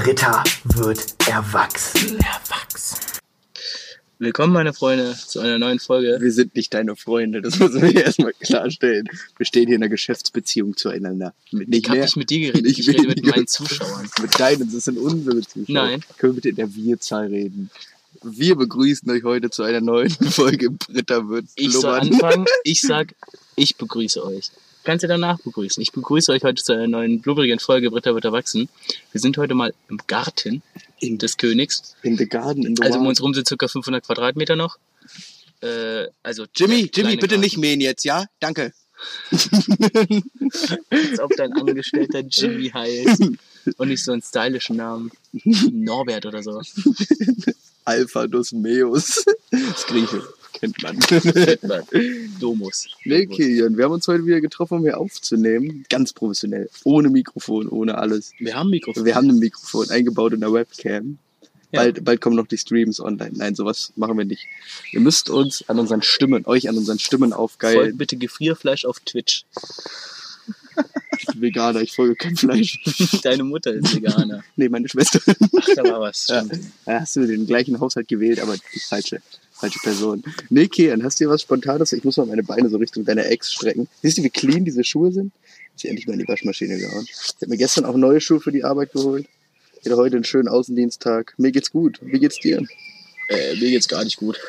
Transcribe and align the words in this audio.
Britta 0.00 0.44
wird 0.76 1.16
erwachsen. 1.28 2.18
Erwachsen. 2.20 2.98
Willkommen, 4.20 4.52
meine 4.52 4.72
Freunde, 4.72 5.16
zu 5.26 5.40
einer 5.40 5.58
neuen 5.58 5.80
Folge. 5.80 6.18
Wir 6.20 6.30
sind 6.30 6.54
nicht 6.54 6.72
deine 6.72 6.94
Freunde, 6.94 7.42
das 7.42 7.58
müssen 7.58 7.82
wir 7.82 8.04
erstmal 8.04 8.32
klarstellen. 8.34 9.08
Wir 9.36 9.44
stehen 9.44 9.66
hier 9.66 9.74
in 9.74 9.82
einer 9.82 9.90
Geschäftsbeziehung 9.90 10.76
zueinander. 10.76 11.34
Mit 11.50 11.74
ich 11.74 11.88
habe 11.88 11.98
nicht 11.98 12.16
mit 12.16 12.30
dir 12.30 12.52
geredet, 12.52 12.70
ich, 12.70 12.78
Ich 12.78 12.88
rede 12.88 13.08
mit 13.08 13.24
meinen 13.26 13.40
mit- 13.40 13.50
Zuschauern. 13.50 14.08
Mit 14.22 14.38
deinen, 14.38 14.72
das 14.72 14.84
sind 14.84 14.98
unsere 14.98 15.40
Zuschauer. 15.40 15.64
Nein. 15.66 16.04
Können 16.16 16.34
wir 16.34 16.42
bitte 16.42 16.50
in 16.50 16.56
der 16.56 16.72
Wir-Zahl 16.76 17.26
reden? 17.26 17.68
Wir 18.22 18.54
begrüßen 18.54 19.10
euch 19.10 19.24
heute 19.24 19.50
zu 19.50 19.64
einer 19.64 19.80
neuen 19.80 20.10
Folge 20.30 20.70
Britta 20.70 21.28
wird 21.28 21.46
Ich 21.56 21.72
soll 21.72 21.98
anfangen, 21.98 22.46
ich 22.62 22.82
sag, 22.82 23.16
ich 23.56 23.74
begrüße 23.76 24.24
euch. 24.24 24.52
Kannst 24.84 25.02
du 25.02 25.08
danach 25.08 25.38
begrüßen. 25.40 25.82
Ich 25.82 25.92
begrüße 25.92 26.32
euch 26.32 26.42
heute 26.42 26.62
zu 26.62 26.72
einer 26.72 26.86
neuen 26.86 27.20
blubberigen 27.20 27.58
Folge 27.58 27.90
Britta 27.90 28.14
wird 28.14 28.24
erwachsen. 28.24 28.68
Wir 29.12 29.20
sind 29.20 29.36
heute 29.36 29.54
mal 29.54 29.74
im 29.88 29.98
Garten 30.06 30.62
des 31.02 31.36
Königs. 31.36 31.94
In 32.02 32.16
the 32.16 32.26
Garden, 32.28 32.64
in 32.64 32.76
the 32.76 32.82
Also 32.82 32.98
um 32.98 33.06
uns 33.06 33.22
rum 33.22 33.34
sind 33.34 33.46
circa 33.46 33.68
500 33.68 34.04
Quadratmeter 34.04 34.56
noch. 34.56 34.78
Äh, 35.60 36.06
also 36.22 36.46
Jimmy, 36.54 36.90
Jimmy, 36.94 37.16
bitte 37.16 37.28
Garten. 37.28 37.40
nicht 37.40 37.58
mähen 37.58 37.80
jetzt, 37.80 38.04
ja? 38.04 38.24
Danke. 38.40 38.72
Als 39.30 41.20
ob 41.20 41.36
dein 41.36 41.52
Angestellter 41.52 42.20
Jimmy 42.20 42.70
heißt. 42.74 43.22
Und 43.76 43.88
nicht 43.88 44.02
so 44.04 44.12
einen 44.12 44.22
stylischen 44.22 44.76
Namen. 44.76 45.10
Norbert 45.70 46.26
oder 46.26 46.42
so. 46.42 46.62
Alphanus 47.84 48.52
Meus. 48.52 49.24
Das 49.50 49.86
Grieche, 49.86 50.22
kennt 50.52 50.82
man. 50.82 50.98
Domus. 52.40 52.88
Nee, 53.04 53.26
Kilian, 53.26 53.76
wir 53.76 53.84
haben 53.84 53.92
uns 53.92 54.08
heute 54.08 54.24
wieder 54.26 54.40
getroffen, 54.40 54.78
um 54.78 54.82
hier 54.82 54.98
aufzunehmen. 54.98 55.84
Ganz 55.88 56.12
professionell. 56.12 56.68
Ohne 56.84 57.10
Mikrofon, 57.10 57.68
ohne 57.68 57.98
alles. 57.98 58.32
Wir 58.38 58.54
haben 58.54 58.70
Mikrofon. 58.70 59.04
Wir 59.04 59.14
haben 59.14 59.28
ein 59.28 59.38
Mikrofon 59.38 59.90
eingebaut 59.90 60.32
in 60.32 60.40
der 60.40 60.52
Webcam. 60.52 61.18
Ja. 61.70 61.82
Bald, 61.82 62.02
bald 62.04 62.20
kommen 62.22 62.36
noch 62.36 62.46
die 62.46 62.56
Streams 62.56 62.98
online. 62.98 63.32
Nein, 63.34 63.54
sowas 63.54 63.92
machen 63.96 64.16
wir 64.16 64.24
nicht. 64.24 64.46
Ihr 64.92 65.00
müsst 65.00 65.28
uns 65.28 65.68
an 65.68 65.78
unseren 65.78 66.00
Stimmen, 66.00 66.46
euch 66.46 66.68
an 66.68 66.78
unseren 66.78 66.98
Stimmen 66.98 67.30
Folgt 67.30 67.40
aufgeilen. 67.40 67.98
bitte 67.98 68.16
Gefrierfleisch 68.16 68.86
auf 68.86 69.00
Twitch. 69.00 69.44
Ich 71.18 71.26
bin 71.26 71.42
Veganer, 71.42 71.80
ich 71.82 71.92
folge 71.92 72.14
kein 72.14 72.36
Fleisch. 72.36 72.78
Deine 73.22 73.44
Mutter 73.44 73.72
ist 73.74 73.94
Veganer. 73.94 74.44
nee, 74.56 74.68
meine 74.68 74.88
Schwester. 74.88 75.20
Ach, 75.26 75.68
da 75.74 75.82
war 75.84 76.00
was. 76.00 76.28
Ja. 76.28 76.44
Da 76.86 77.00
hast 77.00 77.16
du 77.16 77.26
den 77.26 77.46
gleichen 77.46 77.78
Haushalt 77.80 78.08
gewählt, 78.08 78.40
aber 78.40 78.56
die 78.56 78.80
falsche, 78.80 79.20
falsche 79.58 79.78
Person. 79.80 80.22
Nee, 80.50 80.68
Kian, 80.68 81.02
hast 81.02 81.18
du 81.20 81.24
dir 81.24 81.30
was 81.30 81.42
Spontanes? 81.42 81.92
Ich 81.92 82.04
muss 82.04 82.16
mal 82.16 82.26
meine 82.26 82.42
Beine 82.42 82.68
so 82.68 82.76
Richtung 82.76 83.04
deiner 83.04 83.26
Ex 83.26 83.52
strecken. 83.52 83.88
Siehst 84.02 84.18
du, 84.18 84.22
wie 84.22 84.30
clean 84.30 84.64
diese 84.64 84.84
Schuhe 84.84 85.12
sind? 85.12 85.32
Ja 85.78 85.90
endlich 85.90 86.06
mal 86.08 86.14
in 86.14 86.18
die 86.18 86.28
Waschmaschine 86.28 86.76
gehauen. 86.76 87.06
Ich 87.08 87.34
habe 87.40 87.50
mir 87.50 87.56
gestern 87.56 87.84
auch 87.84 87.96
neue 87.96 88.20
Schuhe 88.20 88.40
für 88.40 88.50
die 88.50 88.64
Arbeit 88.64 88.92
geholt. 88.92 89.26
Ich 89.80 89.86
hatte 89.86 89.96
heute 89.96 90.16
einen 90.16 90.24
schönen 90.24 90.48
Außendiensttag. 90.48 91.34
Mir 91.36 91.52
geht's 91.52 91.70
gut. 91.70 92.00
Wie 92.02 92.18
geht's 92.18 92.40
dir? 92.40 92.60
Äh, 93.28 93.54
mir 93.54 93.70
geht's 93.70 93.86
gar 93.86 94.02
nicht 94.02 94.16
gut. 94.16 94.40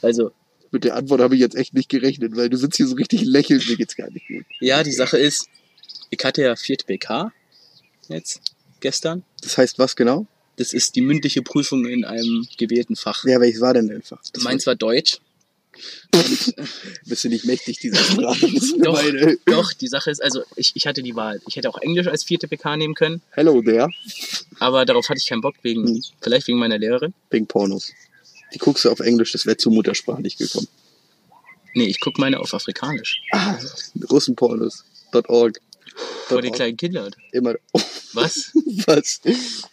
Also, 0.00 0.32
Mit 0.72 0.82
der 0.84 0.96
Antwort 0.96 1.20
habe 1.20 1.34
ich 1.36 1.40
jetzt 1.40 1.54
echt 1.54 1.74
nicht 1.74 1.88
gerechnet, 1.88 2.34
weil 2.34 2.48
du 2.48 2.56
sitzt 2.56 2.76
hier 2.76 2.88
so 2.88 2.96
richtig 2.96 3.22
lächelnd. 3.22 3.68
Mir 3.68 3.76
geht's 3.76 3.94
gar 3.94 4.10
nicht 4.10 4.26
gut. 4.26 4.44
ja, 4.60 4.82
die 4.82 4.92
Sache 4.92 5.18
ist, 5.18 5.48
ich 6.10 6.18
hatte 6.24 6.42
ja 6.42 6.56
vierte 6.56 6.86
BK 6.86 7.32
jetzt 8.08 8.40
gestern. 8.80 9.22
Das 9.42 9.56
heißt 9.58 9.78
was 9.78 9.94
genau? 9.94 10.26
Das 10.56 10.72
ist 10.72 10.96
die 10.96 11.00
mündliche 11.00 11.42
Prüfung 11.42 11.86
in 11.86 12.04
einem 12.04 12.46
gewählten 12.58 12.96
Fach. 12.96 13.24
Ja, 13.24 13.40
welches 13.40 13.60
war 13.60 13.74
denn 13.74 13.90
einfach? 13.90 14.20
Das 14.32 14.42
Meins 14.42 14.66
war 14.66 14.74
Deutsch. 14.74 15.18
bist 17.06 17.24
du 17.24 17.28
nicht 17.30 17.46
mächtig 17.46 17.78
dieser 17.78 17.96
Sprache. 17.96 18.46
Doch. 18.78 18.92
meine. 19.02 19.38
Doch, 19.46 19.72
die 19.72 19.88
Sache 19.88 20.10
ist, 20.10 20.22
also 20.22 20.42
ich, 20.56 20.72
ich 20.74 20.86
hatte 20.86 21.02
die 21.02 21.16
Wahl. 21.16 21.40
Ich 21.48 21.56
hätte 21.56 21.68
auch 21.70 21.78
Englisch 21.78 22.06
als 22.06 22.24
vierte 22.24 22.46
BK 22.46 22.76
nehmen 22.76 22.94
können, 22.94 23.22
Hello 23.30 23.62
there. 23.62 23.88
aber 24.58 24.84
darauf 24.84 25.08
hatte 25.08 25.18
ich 25.18 25.26
keinen 25.26 25.40
Bock, 25.40 25.54
wegen, 25.62 25.86
Hm. 25.86 26.02
vielleicht 26.20 26.46
wegen 26.48 26.58
meiner 26.58 26.76
Lehrerin. 26.78 27.14
Wegen 27.30 27.46
Pornos. 27.46 27.92
Die 28.52 28.58
guckst 28.58 28.84
du 28.84 28.90
auf 28.90 29.00
Englisch, 29.00 29.32
das 29.32 29.46
wäre 29.46 29.56
zu 29.56 29.70
muttersprachlich 29.70 30.36
gekommen. 30.36 30.68
Nee, 31.74 31.86
ich 31.86 32.00
guck 32.00 32.18
meine 32.18 32.38
auf 32.38 32.52
Afrikanisch. 32.52 33.22
Ah, 33.32 33.58
Russenpornos.org. 34.10 35.58
Vor 36.26 36.42
den 36.42 36.52
kleinen 36.52 36.76
Kindern. 36.76 37.14
Immer. 37.32 37.54
Was? 38.12 38.52
Was? 38.86 39.20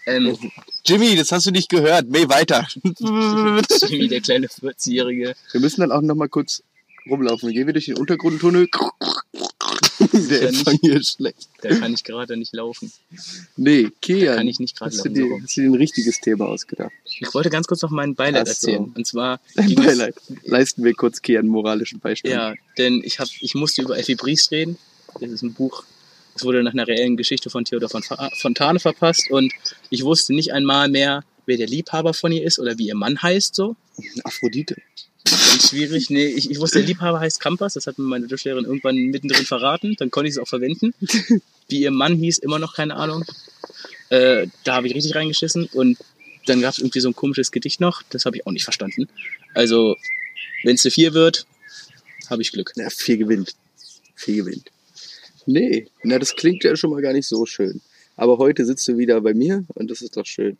Ähm, 0.06 0.38
Jimmy, 0.85 1.16
das 1.16 1.31
hast 1.31 1.46
du 1.46 1.52
nicht 1.52 1.69
gehört. 1.69 2.09
Meh, 2.09 2.28
weiter. 2.28 2.68
Jimmy, 3.88 4.07
der 4.07 4.22
kleine 4.22 4.47
14-Jährige. 4.47 5.35
Wir 5.52 5.62
müssen 5.62 5.81
dann 5.81 5.91
auch 5.91 6.02
noch 6.02 6.16
mal 6.16 6.29
kurz 6.29 6.63
rumlaufen. 7.09 7.52
Gehen 7.52 7.68
wir 7.68 7.74
durch 7.74 7.85
den 7.85 7.97
Untergrundtunnel. 7.97 8.68
Der 10.00 10.50
Empfang 10.50 10.74
nicht. 10.74 10.81
hier 10.81 10.97
ist 10.97 11.16
schlecht. 11.16 11.50
Da 11.62 11.69
kann 11.75 11.94
ich 11.94 12.03
gerade 12.03 12.38
nicht 12.38 12.53
laufen. 12.53 12.91
Nee, 13.58 13.90
Kian. 14.02 14.38
kann 14.38 14.47
ich 14.47 14.59
nicht 14.59 14.78
gerade 14.78 14.96
hast 14.96 15.06
du, 15.06 15.09
laufen, 15.09 15.29
dir, 15.29 15.44
hast 15.44 15.58
du 15.58 15.62
dir 15.62 15.69
ein 15.69 15.75
richtiges 15.75 16.19
Thema 16.19 16.47
ausgedacht? 16.47 16.91
Ich 17.03 17.34
wollte 17.34 17.50
ganz 17.50 17.68
kurz 17.68 17.81
noch 17.81 17.91
mein 17.91 18.16
Beileid 18.16 18.47
so. 18.47 18.52
erzählen. 18.52 18.91
Und 18.96 19.06
zwar 19.06 19.40
Dein 19.56 19.75
Beileid. 19.75 20.16
Leisten 20.46 20.84
wir 20.84 20.94
kurz 20.94 21.22
Kian 21.22 21.47
moralischen 21.47 22.00
Beistand. 22.00 22.34
Ja, 22.34 22.53
denn 22.78 23.02
ich, 23.03 23.19
hab, 23.19 23.28
ich 23.40 23.56
musste 23.56 23.81
über 23.81 23.97
Effi 23.97 24.16
Briest 24.16 24.52
reden. 24.52 24.78
Das 25.19 25.29
ist 25.29 25.41
ein 25.41 25.53
Buch, 25.53 25.84
das 26.39 26.45
wurde 26.45 26.63
nach 26.63 26.72
einer 26.72 26.88
reellen 26.88 27.17
Geschichte 27.17 27.50
von 27.50 27.66
Theodor 27.66 27.89
Fontane 27.89 28.79
verpasst. 28.79 29.29
Und 29.29 29.51
ich 29.89 30.05
wusste 30.05 30.33
nicht 30.33 30.53
einmal 30.53 30.88
mehr, 30.88 31.25
wer 31.45 31.57
der 31.57 31.67
Liebhaber 31.67 32.13
von 32.13 32.31
ihr 32.31 32.45
ist 32.45 32.59
oder 32.59 32.77
wie 32.77 32.88
ihr 32.88 32.95
Mann 32.95 33.22
heißt. 33.22 33.55
So. 33.55 33.75
Aphrodite. 34.23 34.78
Ganz 35.25 35.69
schwierig. 35.69 36.09
Nee, 36.09 36.28
ich, 36.28 36.49
ich 36.49 36.59
wusste, 36.61 36.79
der 36.79 36.88
Liebhaber 36.88 37.19
heißt 37.19 37.41
Kampas. 37.41 37.73
Das 37.73 37.88
hat 37.88 37.99
mir 37.99 38.05
meine 38.05 38.28
Durchlehrerin 38.28 38.63
irgendwann 38.63 38.95
mittendrin 38.95 39.45
verraten. 39.45 39.97
Dann 39.99 40.11
konnte 40.11 40.29
ich 40.29 40.35
es 40.35 40.39
auch 40.39 40.47
verwenden. 40.47 40.94
Wie 41.67 41.81
ihr 41.81 41.91
Mann 41.91 42.16
hieß, 42.16 42.38
immer 42.38 42.57
noch 42.57 42.73
keine 42.73 42.95
Ahnung. 42.95 43.25
Äh, 44.07 44.47
da 44.63 44.75
habe 44.75 44.88
ich 44.88 44.95
richtig 44.95 45.16
reingeschissen. 45.16 45.66
Und 45.73 45.97
dann 46.45 46.61
gab 46.61 46.72
es 46.72 46.79
irgendwie 46.79 47.01
so 47.01 47.09
ein 47.09 47.16
komisches 47.16 47.51
Gedicht 47.51 47.81
noch. 47.81 48.01
Das 48.03 48.23
habe 48.23 48.38
ich 48.38 48.47
auch 48.47 48.51
nicht 48.51 48.63
verstanden. 48.63 49.09
Also, 49.53 49.97
wenn 50.63 50.75
es 50.75 50.85
eine 50.85 50.91
4 50.91 51.13
wird, 51.13 51.45
habe 52.29 52.41
ich 52.41 52.53
Glück. 52.53 52.72
Ja, 52.78 52.89
vier 52.89 53.17
gewinnt. 53.17 53.55
Vier 54.16 54.38
gewinnt. 54.38 54.72
Nee, 55.45 55.88
na, 56.03 56.19
das 56.19 56.35
klingt 56.35 56.63
ja 56.63 56.75
schon 56.75 56.91
mal 56.91 57.01
gar 57.01 57.13
nicht 57.13 57.27
so 57.27 57.45
schön. 57.45 57.81
Aber 58.16 58.38
heute 58.38 58.66
sitzt 58.66 58.88
du 58.88 58.97
wieder 58.97 59.22
bei 59.22 59.33
mir 59.33 59.63
und 59.75 59.89
das 59.89 60.01
ist 60.01 60.17
doch 60.17 60.25
schön. 60.25 60.57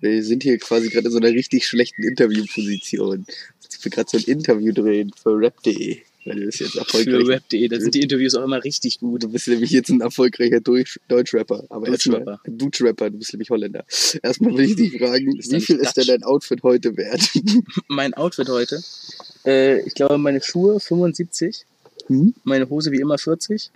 Wir 0.00 0.22
sind 0.22 0.42
hier 0.42 0.58
quasi 0.58 0.88
gerade 0.88 1.06
in 1.06 1.12
so 1.12 1.18
einer 1.18 1.30
richtig 1.30 1.66
schlechten 1.66 2.02
Interviewposition. 2.02 3.26
Ich 3.70 3.84
will 3.84 3.90
gerade 3.92 4.08
so 4.10 4.18
ein 4.18 4.24
Interview 4.24 4.72
drehen 4.72 5.10
für 5.22 5.38
rap.de, 5.38 5.98
weil 6.24 6.36
du 6.36 6.46
bist 6.46 6.60
jetzt 6.60 6.72
Für 6.72 6.78
erfolgreich. 6.80 7.26
Web.de, 7.28 7.68
da 7.68 7.80
sind 7.80 7.94
die 7.94 8.00
Interviews 8.02 8.34
auch 8.34 8.44
immer 8.44 8.62
richtig 8.62 8.98
gut. 9.00 9.22
Du 9.22 9.28
bist 9.28 9.48
nämlich 9.48 9.70
jetzt 9.70 9.88
ein 9.90 10.00
erfolgreicher 10.00 10.60
Deutsch 10.60 10.98
Deutschrapper. 11.08 11.64
Aber 11.70 11.86
Deutschrapper. 11.86 12.40
Deutschrapper, 12.46 13.10
du 13.10 13.18
bist 13.18 13.32
nämlich 13.32 13.48
Holländer. 13.50 13.84
Erstmal 14.22 14.56
will 14.56 14.64
ich 14.70 14.76
dich 14.76 14.98
fragen, 14.98 15.36
Ist 15.36 15.52
wie 15.52 15.60
viel 15.60 15.76
nicht 15.76 15.86
ist 15.86 15.96
denn 15.96 16.04
Dutch? 16.06 16.08
dein 16.08 16.22
Outfit 16.24 16.62
heute 16.62 16.96
wert? 16.96 17.22
Mein 17.88 18.12
Outfit 18.14 18.48
heute, 18.48 18.82
äh, 19.46 19.80
ich 19.86 19.94
glaube 19.94 20.18
meine 20.18 20.42
Schuhe 20.42 20.78
75, 20.80 21.64
Hm? 22.08 22.34
meine 22.44 22.68
Hose 22.68 22.90
wie 22.92 23.00
immer 23.00 23.16
40. 23.18 23.70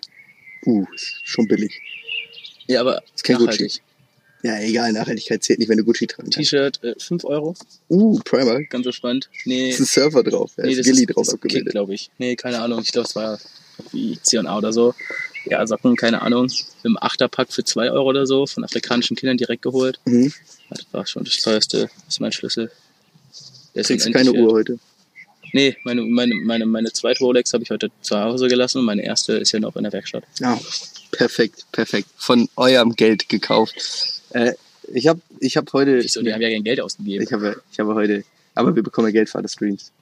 Uh, 0.66 0.86
ist 0.94 1.20
schon 1.24 1.46
billig. 1.48 1.80
Ja, 2.66 2.80
aber 2.80 3.02
Ist 3.14 3.24
kein 3.24 3.36
nachhaltig. 3.38 3.80
Ja, 4.42 4.58
egal, 4.60 4.92
Nachhaltigkeit 4.92 5.42
zählt 5.42 5.58
nicht, 5.58 5.68
wenn 5.68 5.76
du 5.76 5.84
Gucci 5.84 6.06
tragen. 6.06 6.30
T-Shirt 6.30 6.82
äh, 6.82 6.94
5 6.98 7.24
Euro, 7.24 7.54
Uh, 7.88 8.18
Primer. 8.24 8.62
ganz 8.64 8.84
so 8.84 8.92
spannend. 8.92 9.28
Nee, 9.44 9.68
ist 9.70 9.80
ein 9.80 9.84
Surfer 9.86 10.22
drauf. 10.22 10.52
Da 10.56 10.62
nee 10.62 10.72
ist 10.72 10.78
das 10.78 10.86
Gilly 10.86 11.02
ist, 11.04 11.14
drauf 11.14 11.26
ist 11.26 11.34
abgebildet. 11.34 11.72
glaube 11.72 11.92
ich. 11.94 12.10
Nee, 12.18 12.36
keine 12.36 12.60
Ahnung. 12.60 12.80
Ich 12.82 12.90
glaube, 12.92 13.06
es 13.06 13.14
war 13.16 13.38
wie 13.92 14.18
C&A 14.22 14.56
oder 14.56 14.72
so. 14.72 14.94
Ja, 15.44 15.66
Socken, 15.66 15.94
keine 15.96 16.22
Ahnung. 16.22 16.50
Im 16.84 16.96
Achterpack 16.98 17.52
für 17.52 17.64
2 17.64 17.90
Euro 17.90 18.08
oder 18.08 18.26
so, 18.26 18.46
von 18.46 18.64
afrikanischen 18.64 19.14
Kindern 19.16 19.36
direkt 19.36 19.62
geholt. 19.62 20.00
Mhm. 20.06 20.32
Das 20.70 20.86
war 20.92 21.06
schon 21.06 21.24
das 21.24 21.36
teuerste. 21.42 21.90
Das 22.06 22.14
ist 22.14 22.20
mein 22.20 22.32
Schlüssel. 22.32 22.70
Der 23.74 23.84
Kriegst 23.84 24.10
keine. 24.12 24.32
Uhr 24.32 24.52
heute. 24.52 24.78
Nee, 25.52 25.76
meine, 25.84 26.02
meine, 26.02 26.34
meine, 26.34 26.66
meine 26.66 26.92
zweite 26.92 27.24
Rolex 27.24 27.52
habe 27.52 27.64
ich 27.64 27.70
heute 27.70 27.90
zu 28.00 28.18
Hause 28.18 28.48
gelassen 28.48 28.78
und 28.78 28.84
meine 28.84 29.04
erste 29.04 29.34
ist 29.34 29.52
ja 29.52 29.60
noch 29.60 29.76
in 29.76 29.82
der 29.82 29.92
Werkstatt. 29.92 30.24
Ja, 30.38 30.58
perfekt, 31.12 31.66
perfekt. 31.72 32.08
Von 32.16 32.48
eurem 32.56 32.94
Geld 32.94 33.28
gekauft. 33.28 33.74
Äh, 34.30 34.54
ich 34.92 35.06
habe 35.06 35.20
ich 35.40 35.56
hab 35.56 35.72
heute. 35.72 36.02
Wieso, 36.02 36.22
die 36.22 36.32
haben 36.32 36.40
ja 36.40 36.50
kein 36.50 36.64
Geld 36.64 36.80
ausgegeben. 36.80 37.24
Ich 37.24 37.32
habe, 37.32 37.62
ich 37.72 37.78
habe 37.78 37.94
heute. 37.94 38.24
Aber 38.54 38.74
wir 38.74 38.82
bekommen 38.82 39.08
ja 39.08 39.12
Geld 39.12 39.28
für 39.28 39.38
alle 39.38 39.48
Streams. 39.48 39.92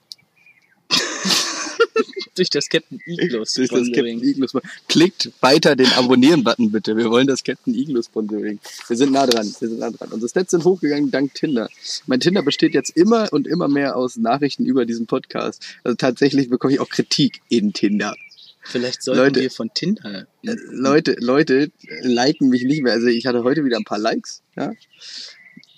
Durch 2.35 2.49
das 2.49 2.69
Captain 2.69 3.01
Iglus. 3.05 3.53
Durch 3.53 3.69
das. 3.69 3.87
Captain 3.87 4.23
Iglus. 4.23 4.53
Klickt 4.87 5.31
weiter 5.41 5.75
den 5.75 5.91
Abonnieren-Button 5.93 6.71
bitte. 6.71 6.95
Wir 6.97 7.09
wollen 7.09 7.27
das 7.27 7.43
Captain 7.43 7.73
Iglus 7.73 8.05
Sponsoring. 8.05 8.59
Wir 8.87 8.97
sind 8.97 9.11
nah 9.11 9.25
dran. 9.25 9.45
Wir 9.45 9.67
sind 9.67 9.79
nah 9.79 9.91
dran. 9.91 10.09
Unsere 10.11 10.29
Stats 10.29 10.51
sind 10.51 10.63
hochgegangen 10.63 11.11
dank 11.11 11.33
Tinder. 11.33 11.69
Mein 12.07 12.19
Tinder 12.19 12.43
besteht 12.43 12.73
jetzt 12.73 12.95
immer 12.95 13.31
und 13.31 13.47
immer 13.47 13.67
mehr 13.67 13.95
aus 13.95 14.17
Nachrichten 14.17 14.65
über 14.65 14.85
diesen 14.85 15.07
Podcast. 15.07 15.63
Also 15.83 15.95
tatsächlich 15.95 16.49
bekomme 16.49 16.73
ich 16.73 16.79
auch 16.79 16.89
Kritik 16.89 17.41
in 17.49 17.73
Tinder. 17.73 18.15
Vielleicht 18.61 19.03
sollten 19.03 19.21
Leute. 19.21 19.41
wir 19.41 19.51
von 19.51 19.73
Tinder. 19.73 20.25
Äh, 20.43 20.55
Leute, 20.71 21.15
Leute 21.19 21.71
liken 22.01 22.49
mich 22.49 22.63
nicht 22.63 22.83
mehr. 22.83 22.93
Also 22.93 23.07
ich 23.07 23.25
hatte 23.25 23.43
heute 23.43 23.65
wieder 23.65 23.77
ein 23.77 23.83
paar 23.83 23.99
Likes. 23.99 24.43
Ja? 24.55 24.73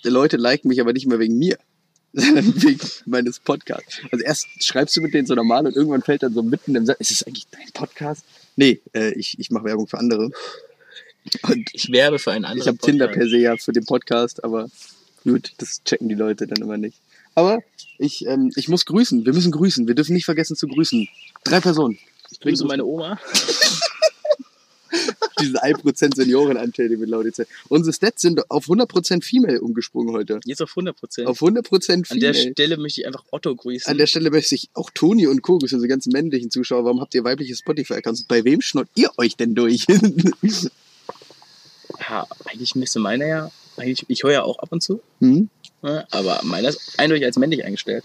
Die 0.04 0.08
Leute 0.08 0.36
liken 0.36 0.68
mich 0.68 0.80
aber 0.80 0.92
nicht 0.92 1.06
mehr 1.06 1.18
wegen 1.18 1.38
mir, 1.38 1.58
wegen 2.12 2.80
meines 3.06 3.40
Podcasts. 3.40 4.00
Also 4.10 4.24
erst 4.24 4.46
schreibst 4.62 4.96
du 4.96 5.00
mit 5.00 5.14
denen 5.14 5.26
so 5.26 5.34
normal 5.34 5.66
und 5.66 5.74
irgendwann 5.76 6.02
fällt 6.02 6.22
dann 6.22 6.34
so 6.34 6.42
mitten 6.42 6.74
im 6.74 6.84
Satz, 6.84 7.00
ist 7.00 7.10
es 7.10 7.22
eigentlich 7.22 7.46
dein 7.50 7.70
Podcast? 7.72 8.24
Nee, 8.56 8.80
äh, 8.92 9.12
ich, 9.14 9.38
ich 9.38 9.50
mache 9.50 9.64
Werbung 9.64 9.86
für 9.86 9.98
andere. 9.98 10.30
Und 11.42 11.70
Ich 11.72 11.90
werbe 11.90 12.18
für 12.18 12.32
einen 12.32 12.44
anderen 12.44 12.62
ich 12.62 12.68
habe 12.68 12.78
Tinder 12.78 13.08
per 13.08 13.26
se 13.28 13.38
ja 13.38 13.56
für 13.56 13.72
den 13.72 13.86
Podcast, 13.86 14.44
aber 14.44 14.68
gut, 15.24 15.52
das 15.58 15.82
checken 15.84 16.08
die 16.08 16.14
Leute 16.14 16.46
dann 16.46 16.62
immer 16.62 16.76
nicht. 16.76 16.98
Aber 17.34 17.62
ich, 17.98 18.26
ähm, 18.26 18.52
ich 18.56 18.68
muss 18.68 18.84
grüßen. 18.84 19.24
Wir 19.24 19.32
müssen 19.32 19.52
grüßen. 19.52 19.86
Wir 19.86 19.94
dürfen 19.94 20.12
nicht 20.12 20.26
vergessen 20.26 20.56
zu 20.56 20.68
grüßen. 20.68 21.08
Drei 21.44 21.60
Personen. 21.60 21.98
Ich 22.30 22.40
grüße 22.40 22.64
meine 22.66 22.84
Oma. 22.84 23.18
Diesen 25.42 25.58
1% 25.58 26.16
Seniorenanteil, 26.16 26.88
den 26.88 27.00
wir 27.00 27.06
laut 27.06 27.26
jetzt 27.26 27.42
Unsere 27.68 27.92
Stats 27.92 28.22
sind 28.22 28.50
auf 28.50 28.68
100% 28.68 29.22
Female 29.22 29.60
umgesprungen 29.60 30.14
heute. 30.14 30.40
Jetzt 30.44 30.62
auf 30.62 30.70
100 30.70 30.96
Prozent. 30.96 31.28
Auf 31.28 31.40
100% 31.40 32.10
An 32.10 32.20
der 32.20 32.34
Female. 32.34 32.52
Stelle 32.52 32.76
möchte 32.76 33.00
ich 33.00 33.06
einfach 33.06 33.24
Otto 33.30 33.54
grüßen. 33.54 33.90
An 33.90 33.98
der 33.98 34.06
Stelle 34.06 34.30
möchte 34.30 34.54
ich 34.54 34.68
auch 34.74 34.90
Toni 34.90 35.26
und 35.26 35.42
Co. 35.42 35.58
grüßen, 35.58 35.78
diese 35.78 35.88
ganzen 35.88 36.12
männlichen 36.12 36.50
Zuschauer. 36.50 36.84
Warum 36.84 37.00
habt 37.00 37.14
ihr 37.14 37.24
weibliche 37.24 37.54
Spotify-Accounts? 37.56 38.24
Bei 38.24 38.44
wem 38.44 38.60
schnurrt 38.60 38.88
ihr 38.94 39.10
euch 39.18 39.36
denn 39.36 39.54
durch? 39.54 39.86
ja, 42.00 42.26
eigentlich 42.44 42.74
müsste 42.74 42.98
meiner 43.00 43.26
ja, 43.26 43.50
eigentlich, 43.76 44.04
ich 44.08 44.22
höre 44.22 44.32
ja 44.32 44.42
auch 44.42 44.58
ab 44.58 44.72
und 44.72 44.82
zu, 44.82 45.00
hm? 45.20 45.48
ne, 45.82 46.06
aber 46.10 46.40
meiner 46.44 46.68
ist 46.68 46.98
eindeutig 46.98 47.24
als 47.24 47.36
männlich 47.36 47.64
eingestellt. 47.64 48.04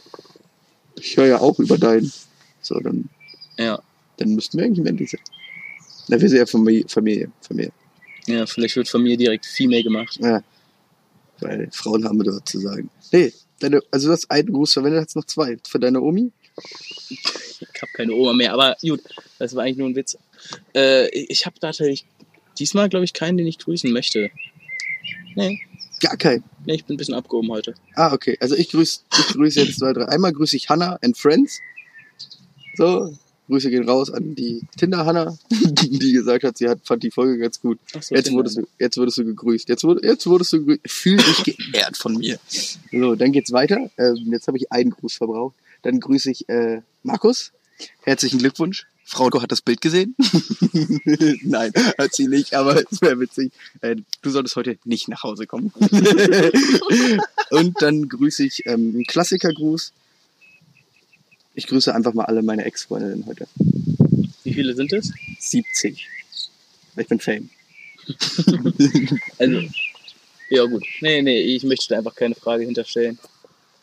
Ich 0.96 1.18
höre 1.18 1.28
ja 1.28 1.40
auch 1.40 1.60
über 1.60 1.78
deinen. 1.78 2.12
So, 2.62 2.80
dann, 2.80 3.10
Ja. 3.58 3.82
dann 4.18 4.36
müssten 4.36 4.58
wir 4.58 4.66
eigentlich 4.66 4.84
männlich 4.84 5.12
sein. 5.12 5.22
Na, 6.08 6.20
wir 6.20 6.30
sind 6.30 6.38
ja 6.38 6.46
Familie. 6.46 6.86
Familie, 6.88 7.32
Familie. 7.42 7.72
Ja, 8.28 8.46
vielleicht 8.46 8.76
wird 8.76 8.90
von 8.90 9.04
mir 9.04 9.18
direkt 9.18 9.46
Female 9.46 9.84
gemacht. 9.84 10.18
Ja. 10.22 10.44
Weil 11.40 11.70
Frauen 11.72 12.06
haben 12.06 12.22
dort 12.24 12.48
zu 12.48 12.60
sagen. 12.60 12.90
Nee, 13.12 13.32
deine, 13.60 13.82
also 13.92 14.08
du 14.08 14.14
hast 14.14 14.30
einen 14.30 14.52
Gruß 14.52 14.74
verwendet, 14.74 15.06
hast 15.06 15.16
noch 15.16 15.26
zwei. 15.26 15.58
Für 15.68 15.80
deine 15.80 16.02
Omi? 16.02 16.32
Ich 16.58 17.82
habe 17.82 17.92
keine 17.94 18.14
Oma 18.14 18.34
mehr, 18.34 18.54
aber 18.54 18.76
gut, 18.82 19.02
das 19.38 19.56
war 19.56 19.64
eigentlich 19.64 19.78
nur 19.78 19.88
ein 19.90 19.96
Witz. 19.96 20.18
Äh, 20.76 21.08
ich 21.10 21.46
habe 21.46 21.60
tatsächlich 21.60 22.06
diesmal, 22.58 22.90
glaube 22.90 23.06
ich, 23.06 23.14
keinen, 23.14 23.38
den 23.38 23.48
ich 23.48 23.60
grüßen 23.60 23.92
möchte. 23.92 24.32
Nee, 25.36 25.60
Gar 26.00 26.18
keinen. 26.18 26.44
nee, 26.66 26.76
ich 26.76 26.86
bin 26.86 26.96
ein 26.96 26.98
bisschen 26.98 27.16
abgehoben 27.16 27.50
heute. 27.50 27.74
Ah, 27.96 28.14
okay. 28.14 28.38
Also 28.40 28.56
ich 28.56 28.70
grüße 28.70 29.02
ich 29.12 29.28
grüße 29.34 29.62
jetzt 29.62 29.80
zwei, 29.80 29.94
drei. 29.94 30.06
Einmal 30.06 30.34
grüße 30.34 30.56
ich 30.56 30.70
Hannah 30.70 31.00
and 31.02 31.18
Friends. 31.18 31.60
So, 32.76 33.16
Grüße 33.48 33.70
gehen 33.70 33.88
raus 33.88 34.12
an 34.12 34.36
die 34.36 34.62
Tinder-Hanna, 34.78 35.38
die 35.50 36.12
gesagt 36.12 36.44
hat, 36.44 36.58
sie 36.58 36.68
hat, 36.68 36.80
fand 36.84 37.04
die 37.04 37.12
Folge 37.12 37.38
ganz 37.38 37.62
gut. 37.62 37.80
So, 38.00 38.14
Jetzt 38.14 38.26
Tinder. 38.26 38.38
wurdest, 38.40 38.58
du, 38.58 38.68
jetzt 38.78 38.98
wurdest 38.98 39.18
du 39.18 39.26
gegrüßt. 39.26 39.70
Jetzt, 39.70 39.84
wurde, 39.84 40.06
jetzt 40.06 40.28
wurdest 40.28 40.54
du 40.54 40.60
gegrüßt. 40.66 40.82
Fühl 40.86 41.18
dich 41.18 41.44
geehrt 41.44 41.98
von 41.98 42.18
mir. 42.18 42.40
So, 42.92 43.16
dann 43.16 43.32
geht's 43.32 43.52
weiter. 43.52 43.90
Ähm, 43.98 44.28
jetzt 44.32 44.48
habe 44.48 44.58
ich 44.58 44.72
einen 44.72 44.92
Gruß 44.92 45.16
verbraucht. 45.16 45.56
Dann 45.82 46.00
grüße 46.00 46.30
ich 46.30 46.48
äh, 46.50 46.82
Markus. 47.04 47.52
Herzlichen 48.02 48.40
Glückwunsch. 48.40 48.86
Frau, 49.10 49.30
du 49.30 49.42
hat 49.42 49.54
das 49.54 49.62
Bild 49.62 49.80
gesehen? 49.80 50.16
Nein, 51.44 51.72
hat 51.98 52.14
sie 52.14 52.28
nicht, 52.28 52.56
aber 52.56 52.84
es 52.92 53.02
wäre 53.02 53.18
witzig. 53.22 53.54
Äh, 53.80 53.96
du 54.22 54.30
solltest 54.30 54.58
heute 54.58 54.78
nicht 54.84 55.08
nach 55.08 55.24
Hause 55.24 55.48
kommen. 55.48 55.72
Und 57.52 57.82
dann 57.82 58.10
grüße 58.10 58.44
ich 58.44 58.66
ähm, 58.66 58.92
einen 58.94 59.06
Klassikergruß. 59.06 59.94
Ich 61.58 61.66
grüße 61.66 61.94
einfach 61.94 62.14
mal 62.14 62.26
alle 62.26 62.44
meine 62.44 62.66
Ex-Freundinnen 62.66 63.26
heute. 63.26 63.48
Wie 64.44 64.54
viele 64.54 64.76
sind 64.76 64.94
es? 64.94 65.12
70. 65.40 66.08
Ich 66.96 67.08
bin 67.08 67.20
Fame. 67.20 67.50
Also, 69.40 69.62
ja 70.52 70.64
gut. 70.66 70.86
Nee, 71.02 71.24
nee, 71.24 71.42
ich 71.42 71.64
möchte 71.64 71.88
da 71.90 71.98
einfach 71.98 72.14
keine 72.14 72.36
Frage 72.36 72.64
hinterstellen. 72.64 73.18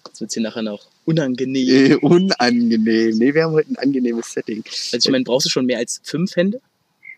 Das 0.08 0.20
wird 0.20 0.32
hier 0.32 0.42
nachher 0.42 0.62
noch 0.62 0.86
unangenehm. 1.04 1.92
Äh, 1.92 1.94
unangenehm. 1.96 3.18
Nee, 3.18 3.34
wir 3.34 3.42
haben 3.42 3.52
heute 3.54 3.72
ein 3.72 3.76
angenehmes 3.76 4.32
Setting. 4.32 4.62
Also 4.92 5.08
ich 5.08 5.10
meine, 5.10 5.24
brauchst 5.24 5.46
du 5.46 5.50
schon 5.50 5.66
mehr 5.66 5.78
als 5.78 6.00
fünf 6.04 6.36
Hände? 6.36 6.60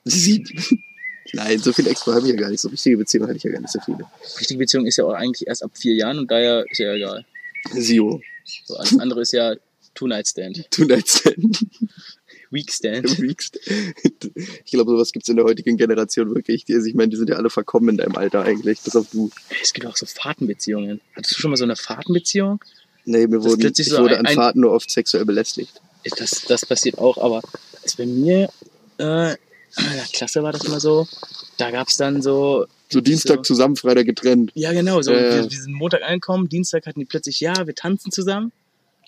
Sieben. 0.04 0.58
Nein, 1.34 1.58
so 1.58 1.74
viele 1.74 1.90
Ex-Freunde 1.90 2.20
habe 2.20 2.28
ich 2.28 2.34
ja 2.34 2.40
gar 2.40 2.50
nicht. 2.50 2.60
So 2.60 2.68
richtige 2.68 2.96
Beziehungen 2.96 3.28
hatte 3.28 3.36
ich 3.36 3.44
ja 3.44 3.50
gar 3.50 3.60
nicht 3.60 3.72
so 3.72 3.80
viele. 3.84 4.06
Richtige 4.40 4.58
Beziehung 4.58 4.86
ist 4.86 4.96
ja 4.96 5.04
auch 5.04 5.12
eigentlich 5.12 5.46
erst 5.46 5.62
ab 5.62 5.72
vier 5.74 5.94
Jahren 5.96 6.18
und 6.18 6.30
daher 6.30 6.64
ist 6.70 6.78
ja 6.78 6.94
egal. 6.94 7.26
Zero. 7.78 8.22
So, 8.64 8.76
alles 8.76 8.98
andere 8.98 9.20
ist 9.20 9.32
ja 9.32 9.54
Two-Night-Stand, 9.96 10.70
Tonight 10.70 11.08
Stand. 11.08 11.66
Week-Stand. 12.50 13.20
Weekst. 13.20 13.58
Ich 14.64 14.72
glaube, 14.72 14.90
sowas 14.92 15.12
gibt's 15.12 15.28
in 15.28 15.36
der 15.36 15.44
heutigen 15.44 15.76
Generation 15.76 16.34
wirklich. 16.34 16.64
Also 16.70 16.86
ich 16.86 16.94
meine, 16.94 17.08
die 17.08 17.16
sind 17.16 17.30
ja 17.30 17.36
alle 17.36 17.50
verkommen 17.50 17.88
in 17.90 17.96
deinem 17.98 18.16
Alter 18.16 18.42
eigentlich. 18.42 18.80
Bis 18.80 18.94
auf 18.96 19.06
du. 19.12 19.30
Es 19.62 19.72
gibt 19.72 19.86
auch 19.86 19.96
so 19.96 20.04
Fahrtenbeziehungen. 20.06 21.00
Hattest 21.14 21.36
du 21.36 21.40
schon 21.40 21.50
mal 21.50 21.56
so 21.56 21.64
eine 21.64 21.76
Fahrtenbeziehung? 21.76 22.60
Nee, 23.04 23.26
mir 23.26 23.42
wurden, 23.42 23.72
ich 23.76 23.88
so 23.88 23.98
wurde 24.02 24.18
ein- 24.18 24.26
an 24.26 24.34
Fahrten 24.34 24.60
nur 24.60 24.72
oft 24.72 24.90
sexuell 24.90 25.24
belästigt. 25.24 25.80
Das, 26.18 26.42
das 26.46 26.66
passiert 26.66 26.98
auch, 26.98 27.18
aber 27.18 27.40
ist 27.84 27.96
bei 27.96 28.06
mir, 28.06 28.48
äh, 28.98 29.30
in 29.32 29.36
der 29.76 30.06
Klasse 30.12 30.42
war 30.42 30.52
das 30.52 30.64
immer 30.64 30.78
so, 30.80 31.06
da 31.58 31.70
gab's 31.70 31.96
dann 31.96 32.20
so, 32.22 32.66
So 32.90 33.00
Dienstag 33.00 33.44
zusammen, 33.46 33.76
Freitag 33.76 34.06
getrennt. 34.06 34.50
ja 34.54 34.72
genau, 34.72 35.02
so, 35.02 35.12
Äh. 35.12 35.42
wir, 35.44 35.50
wir 35.50 35.58
sind 35.60 35.72
Montag 35.74 36.02
angekommen, 36.02 36.48
Dienstag 36.48 36.86
hatten 36.86 37.00
die 37.00 37.06
plötzlich, 37.06 37.40
ja, 37.40 37.66
wir 37.66 37.74
tanzen 37.74 38.10
zusammen. 38.12 38.52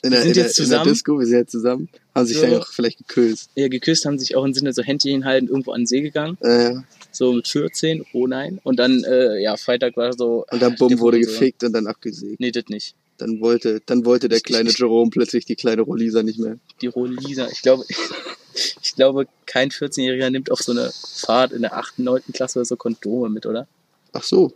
In 0.03 0.11
der, 0.13 0.21
sind 0.21 0.29
in 0.29 0.35
der, 0.35 0.45
jetzt 0.45 0.59
in 0.59 0.65
der 0.65 0.79
zusammen. 0.79 0.93
Disco, 0.93 1.19
wir 1.19 1.27
sind 1.27 1.39
jetzt 1.39 1.51
zusammen. 1.51 1.89
Haben 2.15 2.27
sich 2.27 2.37
So. 2.37 2.43
vielleicht 2.45 2.61
auch 2.63 2.69
vielleicht 2.69 2.99
geküsst. 2.99 3.51
Ja, 3.57 3.69
geküsst 3.69 4.05
haben 4.05 4.19
sich 4.19 4.37
auch 4.37 4.45
im 4.45 4.55
Sinne 4.55 4.73
so 4.73 4.83
Händchen 4.83 5.25
halten, 5.25 5.49
irgendwo 5.49 5.73
an 5.73 5.81
den 5.83 5.87
See 5.87 6.01
gegangen, 6.03 6.39
Äh, 6.41 6.75
so 7.11 7.33
mit 7.33 7.49
14, 7.49 8.05
oh 8.13 8.27
nein. 8.29 8.61
Und 8.63 8.79
dann, 8.79 9.03
äh, 9.05 9.41
ja, 9.43 9.57
Freitag 9.57 9.97
war 9.97 10.13
so. 10.13 10.45
und 10.51 10.63
dann 10.63 10.77
bumm, 10.77 10.99
wurde 11.01 11.19
gefickt 11.21 11.65
und 11.65 11.73
dann 11.73 11.87
abgesägt. 11.87 12.39
Nee, 12.39 12.53
das 12.53 12.65
nicht. 12.69 12.95
Dann 13.17 13.41
wollte, 13.41 13.81
dann 13.87 14.05
wollte 14.05 14.29
der 14.29 14.41
kleine 14.41 14.71
Jerome 14.71 15.11
plötzlich 15.11 15.45
die 15.45 15.57
kleine 15.57 15.83
Rolisa 15.83 16.23
nicht 16.23 16.39
mehr. 16.39 16.59
Die 16.81 16.87
Rolisa. 16.87 17.49
Ich 17.51 17.63
glaube, 17.63 17.85
ich 18.83 18.95
glaube, 18.95 19.27
kein 19.47 19.71
14-Jähriger 19.71 20.31
nimmt 20.31 20.53
auf 20.53 20.61
so 20.61 20.71
eine 20.71 20.93
Fahrt 20.93 21.53
in 21.53 21.63
der 21.63 21.77
8., 21.77 21.99
9. 21.99 22.23
Klasse 22.33 22.65
so 22.65 22.77
Kondome 22.77 23.29
mit, 23.31 23.47
oder? 23.47 23.67
Ach 24.13 24.23
so. 24.23 24.53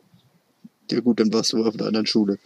Ja 0.90 1.00
gut, 1.00 1.20
dann 1.20 1.32
warst 1.32 1.52
du 1.52 1.64
auf 1.64 1.74
einer 1.74 1.86
anderen 1.86 2.06
Schule. 2.06 2.38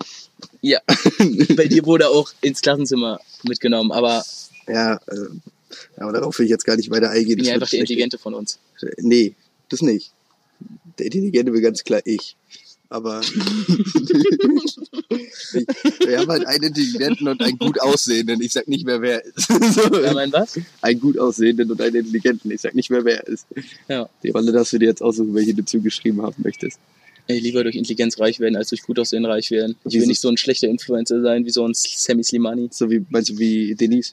Ja. 0.60 0.80
Bei 1.56 1.66
dir 1.66 1.84
wurde 1.84 2.08
auch 2.08 2.30
ins 2.42 2.60
Klassenzimmer 2.60 3.18
mitgenommen, 3.44 3.90
aber 3.92 4.24
Ja, 4.68 5.00
äh, 5.06 5.28
aber 5.96 6.12
darauf 6.12 6.38
will 6.38 6.44
ich 6.46 6.50
jetzt 6.50 6.64
gar 6.64 6.76
nicht 6.76 6.90
weiter 6.90 7.10
eingehen. 7.10 7.36
bin 7.36 7.38
Das 7.38 7.48
ja 7.48 7.54
einfach 7.54 7.70
der. 7.70 7.80
Intelligente 7.80 8.18
von 8.18 8.34
uns. 8.34 8.58
Nee, 8.98 9.34
das 9.68 9.82
nicht. 9.82 10.12
Der 10.98 11.06
Intelligente 11.06 11.52
will 11.52 11.60
ganz 11.60 11.82
klar 11.82 12.00
ich. 12.04 12.36
Aber 12.88 13.20
ich, 13.20 13.26
wir 16.06 16.18
haben 16.20 16.28
halt 16.28 16.46
einen 16.46 16.62
Intelligenten 16.64 17.26
und 17.28 17.42
einen 17.42 17.58
gut 17.58 17.80
aussehenden. 17.80 18.40
Ich 18.40 18.52
sag 18.52 18.68
nicht 18.68 18.86
mehr, 18.86 19.02
wer 19.02 19.24
er 19.24 19.34
ist. 19.34 19.48
so, 19.74 20.02
Ja, 20.02 20.14
mein 20.14 20.32
was? 20.32 20.58
einen 20.82 21.00
gut 21.00 21.18
aussehenden 21.18 21.70
und 21.70 21.80
einen 21.80 21.96
Intelligenten. 21.96 22.50
Ich 22.52 22.60
sag 22.60 22.74
nicht 22.76 22.90
mehr, 22.90 23.04
wer 23.04 23.22
er 23.24 23.26
ist. 23.26 23.46
Ja. 23.88 24.08
Die 24.22 24.30
Rolle 24.30 24.52
darfst 24.52 24.72
du 24.72 24.78
dir 24.78 24.86
jetzt 24.86 25.02
aussuchen, 25.02 25.34
welche 25.34 25.54
du 25.54 25.64
zugeschrieben 25.64 26.22
haben 26.22 26.36
möchtest. 26.42 26.78
Ey, 27.28 27.40
lieber 27.40 27.64
durch 27.64 27.74
Intelligenz 27.74 28.18
reich 28.20 28.38
werden, 28.38 28.56
als 28.56 28.68
durch 28.68 28.82
gut 28.82 28.98
aussehen 28.98 29.24
reich 29.24 29.50
werden. 29.50 29.76
Ich 29.84 29.92
will 29.94 30.00
Wieso? 30.00 30.08
nicht 30.08 30.20
so 30.20 30.28
ein 30.28 30.36
schlechter 30.36 30.68
Influencer 30.68 31.22
sein, 31.22 31.44
wie 31.44 31.50
so 31.50 31.66
ein 31.66 31.74
Sammy 31.74 32.22
Slimani. 32.22 32.68
So 32.70 32.90
wie, 32.90 33.04
meinst 33.10 33.30
du, 33.30 33.38
wie 33.38 33.74
Denise? 33.74 34.12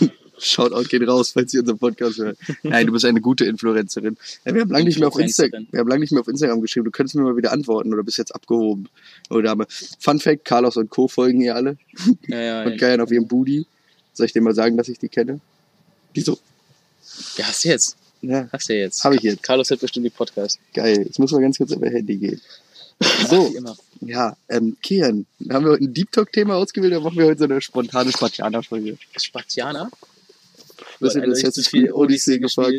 Shoutout 0.38 0.88
geht 0.88 1.06
raus, 1.08 1.30
falls 1.30 1.50
sie 1.50 1.58
unseren 1.58 1.78
Podcast 1.78 2.18
hört. 2.18 2.38
Nein, 2.62 2.86
du 2.86 2.92
bist 2.92 3.04
eine 3.06 3.20
gute 3.22 3.46
Influencerin. 3.46 4.18
Ja, 4.44 4.54
wir 4.54 4.60
haben 4.62 4.70
lange 4.70 4.84
nicht 4.84 4.98
mehr 4.98 5.08
auf 5.08 5.18
Instagram, 5.18 5.60
Influencerin. 5.60 5.72
wir 5.72 5.80
haben 5.80 5.88
lange 5.88 6.00
nicht 6.00 6.12
mehr 6.12 6.20
auf 6.20 6.28
Instagram 6.28 6.60
geschrieben. 6.60 6.84
Du 6.84 6.90
könntest 6.90 7.14
mir 7.16 7.22
mal 7.22 7.36
wieder 7.36 7.52
antworten 7.52 7.92
oder 7.92 8.02
bist 8.02 8.18
jetzt 8.18 8.34
abgehoben. 8.34 8.88
Oder 9.30 9.42
Dame. 9.42 9.66
Fun 9.98 10.20
Fact, 10.20 10.44
Carlos 10.44 10.76
und 10.76 10.90
Co. 10.90 11.08
folgen 11.08 11.40
ihr 11.40 11.54
alle 11.54 11.78
Ja, 12.28 12.40
ja, 12.40 12.64
und 12.66 12.78
geiern 12.78 13.00
auf 13.00 13.10
ihrem 13.10 13.26
Booty. 13.26 13.66
Soll 14.12 14.26
ich 14.26 14.32
dir 14.32 14.42
mal 14.42 14.54
sagen, 14.54 14.76
dass 14.76 14.88
ich 14.88 14.98
die 14.98 15.08
kenne? 15.08 15.40
Wieso? 16.12 16.38
ja, 17.36 17.46
hast 17.46 17.64
du 17.64 17.68
jetzt. 17.68 17.96
Ja, 18.28 18.48
Hast 18.52 18.68
du 18.68 18.74
jetzt. 18.74 19.04
habe 19.04 19.16
ich 19.16 19.22
jetzt. 19.22 19.42
Carlos 19.42 19.70
hat 19.70 19.80
bestimmt 19.80 20.06
die 20.06 20.10
Podcast. 20.10 20.58
Geil. 20.74 21.06
Ich 21.10 21.18
muss 21.18 21.30
mal 21.32 21.40
ganz 21.40 21.58
kurz 21.58 21.72
auf 21.72 21.78
mein 21.80 21.92
Handy 21.92 22.16
gehen. 22.16 22.40
So, 23.28 23.52
ja, 24.00 24.36
ähm, 24.48 24.76
Kian, 24.82 25.26
haben 25.50 25.64
wir 25.66 25.72
heute 25.72 25.84
ein 25.84 25.92
Deep 25.92 26.10
Talk-Thema 26.12 26.54
ausgewählt 26.56 26.92
oder 26.94 27.02
machen 27.02 27.18
wir 27.18 27.26
heute 27.26 27.38
so 27.40 27.44
eine 27.44 27.60
spontane 27.60 28.10
Spartianer-Folge? 28.10 28.96
Spatianer? 29.20 29.90
Was 31.00 31.14
ist 31.14 31.26
das 31.26 31.38
ich 31.38 31.44
jetzt 31.44 31.54
zu 31.56 31.62
viel 31.62 31.92
Odyssey 31.92 32.38
gefragt? 32.38 32.74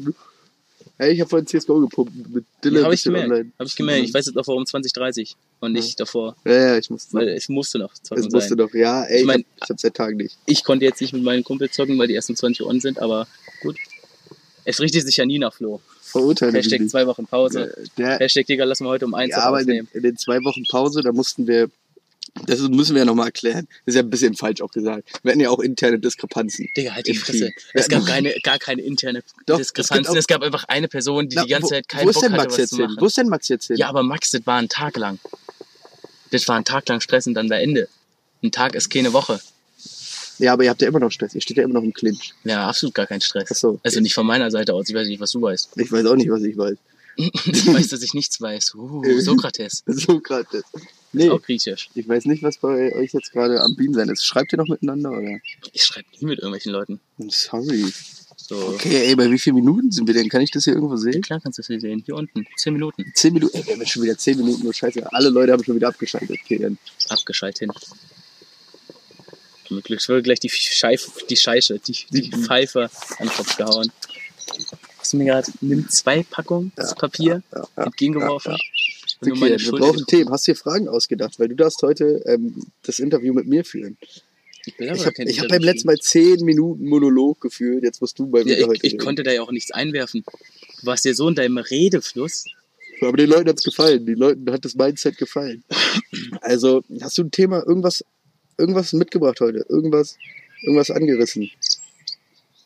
Hey, 0.99 1.13
ich 1.13 1.19
habe 1.21 1.29
vorhin 1.29 1.45
CSGO 1.45 1.79
gepumpt 1.81 2.11
mit 2.33 2.45
Dylan. 2.63 2.79
Ja, 2.79 2.83
habe 2.85 2.95
ich 2.95 3.03
gemerkt. 3.03 3.29
online. 3.29 3.51
Habe 3.59 3.67
ich 3.69 3.75
gemerkt. 3.75 4.07
Ich 4.07 4.13
weiß 4.15 4.25
jetzt 4.25 4.37
auch 4.37 4.47
warum 4.47 4.65
2030 4.65 5.35
und 5.59 5.73
nicht 5.73 5.99
davor. 5.99 6.35
Ja, 6.43 6.53
ja, 6.53 6.77
ich 6.79 6.89
musste. 6.89 7.13
Weil 7.13 7.27
es 7.29 7.47
musste 7.49 7.77
noch 7.77 7.93
es 7.93 8.01
zocken 8.01 8.23
musste 8.31 8.49
sein. 8.49 8.57
doch, 8.57 8.73
ja, 8.73 9.03
ey, 9.03 9.17
Ich 9.17 9.21
ich, 9.21 9.27
mein- 9.27 9.45
hab, 9.59 9.63
ich 9.65 9.69
hab 9.69 9.79
seit 9.79 9.93
Tagen 9.93 10.17
nicht. 10.17 10.35
Ich 10.47 10.63
konnte 10.63 10.85
jetzt 10.85 10.99
nicht 10.99 11.13
mit 11.13 11.21
meinen 11.21 11.43
Kumpels 11.43 11.73
zocken, 11.73 11.99
weil 11.99 12.07
die 12.07 12.15
erst 12.15 12.31
um 12.31 12.35
20 12.35 12.63
Uhr 12.63 12.69
on 12.71 12.79
sind, 12.79 12.97
aber 12.97 13.27
gut. 13.61 13.77
Es 14.69 14.81
richtet 14.81 15.05
sich 15.05 15.15
ja 15.15 15.25
nie 15.25 15.39
nach 15.39 15.53
Flo. 15.53 15.79
Verurteile 16.01 16.51
mich 16.51 16.65
Hashtag 16.65 16.89
zwei 16.89 17.07
Wochen 17.07 17.25
Pause. 17.25 17.73
Der, 17.97 18.19
Hashtag 18.19 18.47
Digga, 18.47 18.65
lassen 18.65 18.83
wir 18.83 18.89
heute 18.89 19.05
um 19.05 19.13
eins 19.13 19.31
ja, 19.31 19.43
aber 19.43 19.61
in 19.61 19.67
den, 19.67 19.85
aufnehmen. 19.85 19.89
in 19.93 20.03
den 20.03 20.17
zwei 20.17 20.43
Wochen 20.43 20.63
Pause, 20.69 21.01
da 21.01 21.13
mussten 21.13 21.47
wir, 21.47 21.69
das 22.45 22.59
müssen 22.59 22.93
wir 22.93 22.99
ja 22.99 23.05
nochmal 23.05 23.27
erklären. 23.27 23.65
Das 23.85 23.93
ist 23.93 23.95
ja 23.95 24.01
ein 24.01 24.09
bisschen 24.09 24.35
falsch 24.35 24.59
auch 24.59 24.71
gesagt. 24.71 25.07
Wir 25.23 25.31
hatten 25.31 25.39
ja 25.39 25.49
auch 25.51 25.61
interne 25.61 25.99
Diskrepanzen. 25.99 26.67
Digga, 26.75 26.95
halt 26.95 27.07
die 27.07 27.13
Fresse. 27.15 27.53
Es 27.73 27.87
gab 27.87 28.05
keine, 28.05 28.33
gar 28.43 28.59
keine 28.59 28.81
interne 28.81 29.23
Doch, 29.45 29.57
Diskrepanzen. 29.57 30.13
es 30.17 30.19
Es, 30.19 30.27
gab 30.27 30.41
einfach 30.41 30.65
eine 30.65 30.89
Person, 30.89 31.29
die 31.29 31.37
Na, 31.37 31.43
die 31.45 31.49
ganze 31.49 31.67
wo, 31.67 31.69
Zeit 31.69 31.87
keinen 31.87 32.05
wo 32.05 32.09
ist 32.09 32.15
Bock 32.15 32.23
denn 32.23 32.31
hatte, 32.33 32.41
Max 32.43 32.53
was 32.53 32.57
jetzt 32.57 32.69
zu 32.71 32.75
hin? 32.75 32.85
machen. 32.87 32.97
Wo 32.99 33.05
ist 33.05 33.17
denn 33.17 33.29
Max 33.29 33.47
jetzt 33.47 33.67
hin? 33.67 33.77
Ja, 33.77 33.87
aber 33.87 34.03
Max, 34.03 34.31
das 34.31 34.45
war 34.45 34.57
ein 34.57 34.67
Tag 34.67 34.97
lang. 34.97 35.17
Das 36.31 36.45
war 36.49 36.57
ein 36.57 36.65
Tag 36.65 36.89
lang 36.89 36.99
Stress 36.99 37.25
und 37.25 37.35
dann 37.35 37.49
war 37.49 37.57
Ende. 37.57 37.87
Ein 38.43 38.51
Tag 38.51 38.75
ist 38.75 38.89
keine 38.89 39.13
Woche. 39.13 39.39
Ja, 40.39 40.53
aber 40.53 40.63
ihr 40.63 40.69
habt 40.69 40.81
ja 40.81 40.87
immer 40.87 40.99
noch 40.99 41.11
Stress. 41.11 41.33
Ihr 41.35 41.41
steht 41.41 41.57
ja 41.57 41.63
immer 41.63 41.73
noch 41.75 41.83
im 41.83 41.93
Clinch. 41.93 42.33
Ja, 42.43 42.67
absolut 42.67 42.93
gar 42.95 43.07
kein 43.07 43.21
Stress. 43.21 43.49
Ach 43.51 43.55
so. 43.55 43.79
Also 43.83 43.99
nicht 43.99 44.13
von 44.13 44.25
meiner 44.25 44.51
Seite 44.51 44.73
aus. 44.73 44.87
Ich 44.89 44.95
weiß 44.95 45.07
nicht, 45.07 45.19
was 45.19 45.31
du 45.31 45.41
weißt. 45.41 45.71
Ich 45.77 45.91
weiß 45.91 46.05
auch 46.05 46.15
nicht, 46.15 46.29
was 46.29 46.43
ich 46.43 46.57
weiß. 46.57 46.77
Ich 47.15 47.67
weiß, 47.73 47.87
dass 47.87 48.03
ich 48.03 48.13
nichts 48.13 48.39
weiß. 48.39 48.75
Uh, 48.75 49.01
Sokrates. 49.21 49.83
Sokrates. 49.87 50.63
Ist 50.73 50.75
Nee, 51.13 51.29
auch 51.29 51.41
griechisch. 51.41 51.89
ich 51.95 52.07
weiß 52.07 52.25
nicht, 52.25 52.43
was 52.43 52.57
bei 52.57 52.93
euch 52.93 53.13
jetzt 53.13 53.31
gerade 53.31 53.59
am 53.61 53.75
Bienen 53.75 53.93
sein 53.95 54.09
ist. 54.09 54.23
Schreibt 54.25 54.51
ihr 54.53 54.57
noch 54.57 54.67
miteinander, 54.67 55.11
oder? 55.11 55.39
Ich 55.73 55.83
schreibe 55.83 56.05
nie 56.19 56.25
mit 56.27 56.39
irgendwelchen 56.39 56.73
Leuten. 56.73 56.99
Sorry. 57.29 57.85
So. 58.35 58.55
Okay, 58.75 59.07
ey, 59.07 59.15
bei 59.15 59.31
wie 59.31 59.39
vielen 59.39 59.55
Minuten 59.55 59.89
sind 59.91 60.05
wir 60.05 60.13
denn? 60.13 60.29
Kann 60.29 60.41
ich 60.41 60.51
das 60.51 60.65
hier 60.65 60.73
irgendwo 60.73 60.93
Ja, 60.95 61.01
sehen? 61.01 61.21
klar 61.21 61.39
kannst 61.41 61.57
du 61.57 61.61
das 61.61 61.67
hier 61.67 61.79
sehen. 61.79 62.03
Hier 62.05 62.15
unten. 62.15 62.45
Zehn 62.57 62.73
Minuten. 62.73 63.05
Zehn 63.15 63.33
Minuten. 63.33 63.57
Ey, 63.57 63.65
wir 63.65 63.73
haben 63.73 63.85
schon 63.87 64.03
wieder 64.03 64.17
zehn 64.17 64.37
Minuten. 64.37 64.63
Nur 64.63 64.73
scheiße. 64.73 65.11
Alle 65.11 65.29
Leute 65.29 65.53
haben 65.53 65.63
schon 65.63 65.75
wieder 65.75 65.87
abgeschaltet. 65.87 66.37
Okay, 66.43 66.59
dann. 66.59 66.77
Abgeschaltet 67.09 67.69
hin. 69.67 69.77
Mit 69.77 69.85
Glück 69.85 70.07
wurde 70.09 70.21
gleich 70.23 70.39
die 70.39 70.49
Scheif, 70.49 71.09
die 71.29 71.35
Scheiße, 71.37 71.79
die, 71.79 72.05
die 72.11 72.31
Pfeife 72.31 72.89
an 73.17 73.27
den 73.27 73.29
Kopf 73.29 73.57
gehauen. 73.57 73.91
Hast 74.97 75.13
du 75.13 75.17
mir 75.17 75.25
gerade, 75.25 75.51
nimm 75.61 75.87
zwei 75.89 76.23
Packungen 76.23 76.71
Ja, 76.77 76.93
Papier 76.95 77.43
Ja, 77.53 77.67
ja. 77.77 77.83
entgegengeworfen? 77.85 78.53
ja, 78.53 78.57
Okay, 79.19 79.31
meine 79.39 79.51
wir 79.53 79.59
Schulter 79.59 79.87
brauchen. 79.87 80.05
Themen. 80.05 80.29
Hast 80.31 80.47
du 80.47 80.51
dir 80.51 80.57
Fragen 80.57 80.87
ausgedacht? 80.87 81.39
Weil 81.39 81.47
du 81.49 81.55
darfst 81.55 81.81
heute 81.81 82.21
ähm, 82.27 82.55
das 82.83 82.99
Interview 82.99 83.33
mit 83.33 83.47
mir 83.47 83.65
führen. 83.65 83.97
Ich, 84.65 84.75
Ich 84.79 85.05
habe 85.05 85.23
hab 85.23 85.47
beim 85.47 85.63
letzten 85.63 85.87
Mal 85.87 85.97
zehn 85.97 86.43
Minuten 86.45 86.85
Monolog 86.87 87.39
geführt. 87.41 87.83
Jetzt 87.83 88.01
musst 88.01 88.19
du 88.19 88.27
bei 88.27 88.43
mir 88.43 88.59
Ja, 88.59 88.67
heute 88.67 88.85
ich, 88.85 88.93
ich 88.93 88.99
konnte 88.99 89.23
da 89.23 89.31
ja 89.31 89.41
auch 89.41 89.51
nichts 89.51 89.71
einwerfen. 89.71 90.23
Du 90.81 90.85
warst 90.85 91.05
ja 91.05 91.13
so 91.13 91.27
in 91.29 91.35
deinem 91.35 91.57
Redefluss. 91.57 92.45
Aber 93.01 93.15
den 93.17 93.29
Leuten 93.29 93.49
hat's 93.49 93.63
gefallen. 93.63 94.05
Den 94.05 94.17
Leuten 94.17 94.51
hat 94.51 94.65
das 94.65 94.75
Mindset 94.75 95.17
gefallen. 95.17 95.63
Also, 96.41 96.83
hast 97.01 97.17
du 97.17 97.23
ein 97.23 97.31
Thema, 97.31 97.63
irgendwas, 97.65 98.03
irgendwas 98.57 98.93
mitgebracht 98.93 99.39
heute? 99.41 99.65
Irgendwas, 99.69 100.17
irgendwas 100.61 100.91
angerissen? 100.91 101.49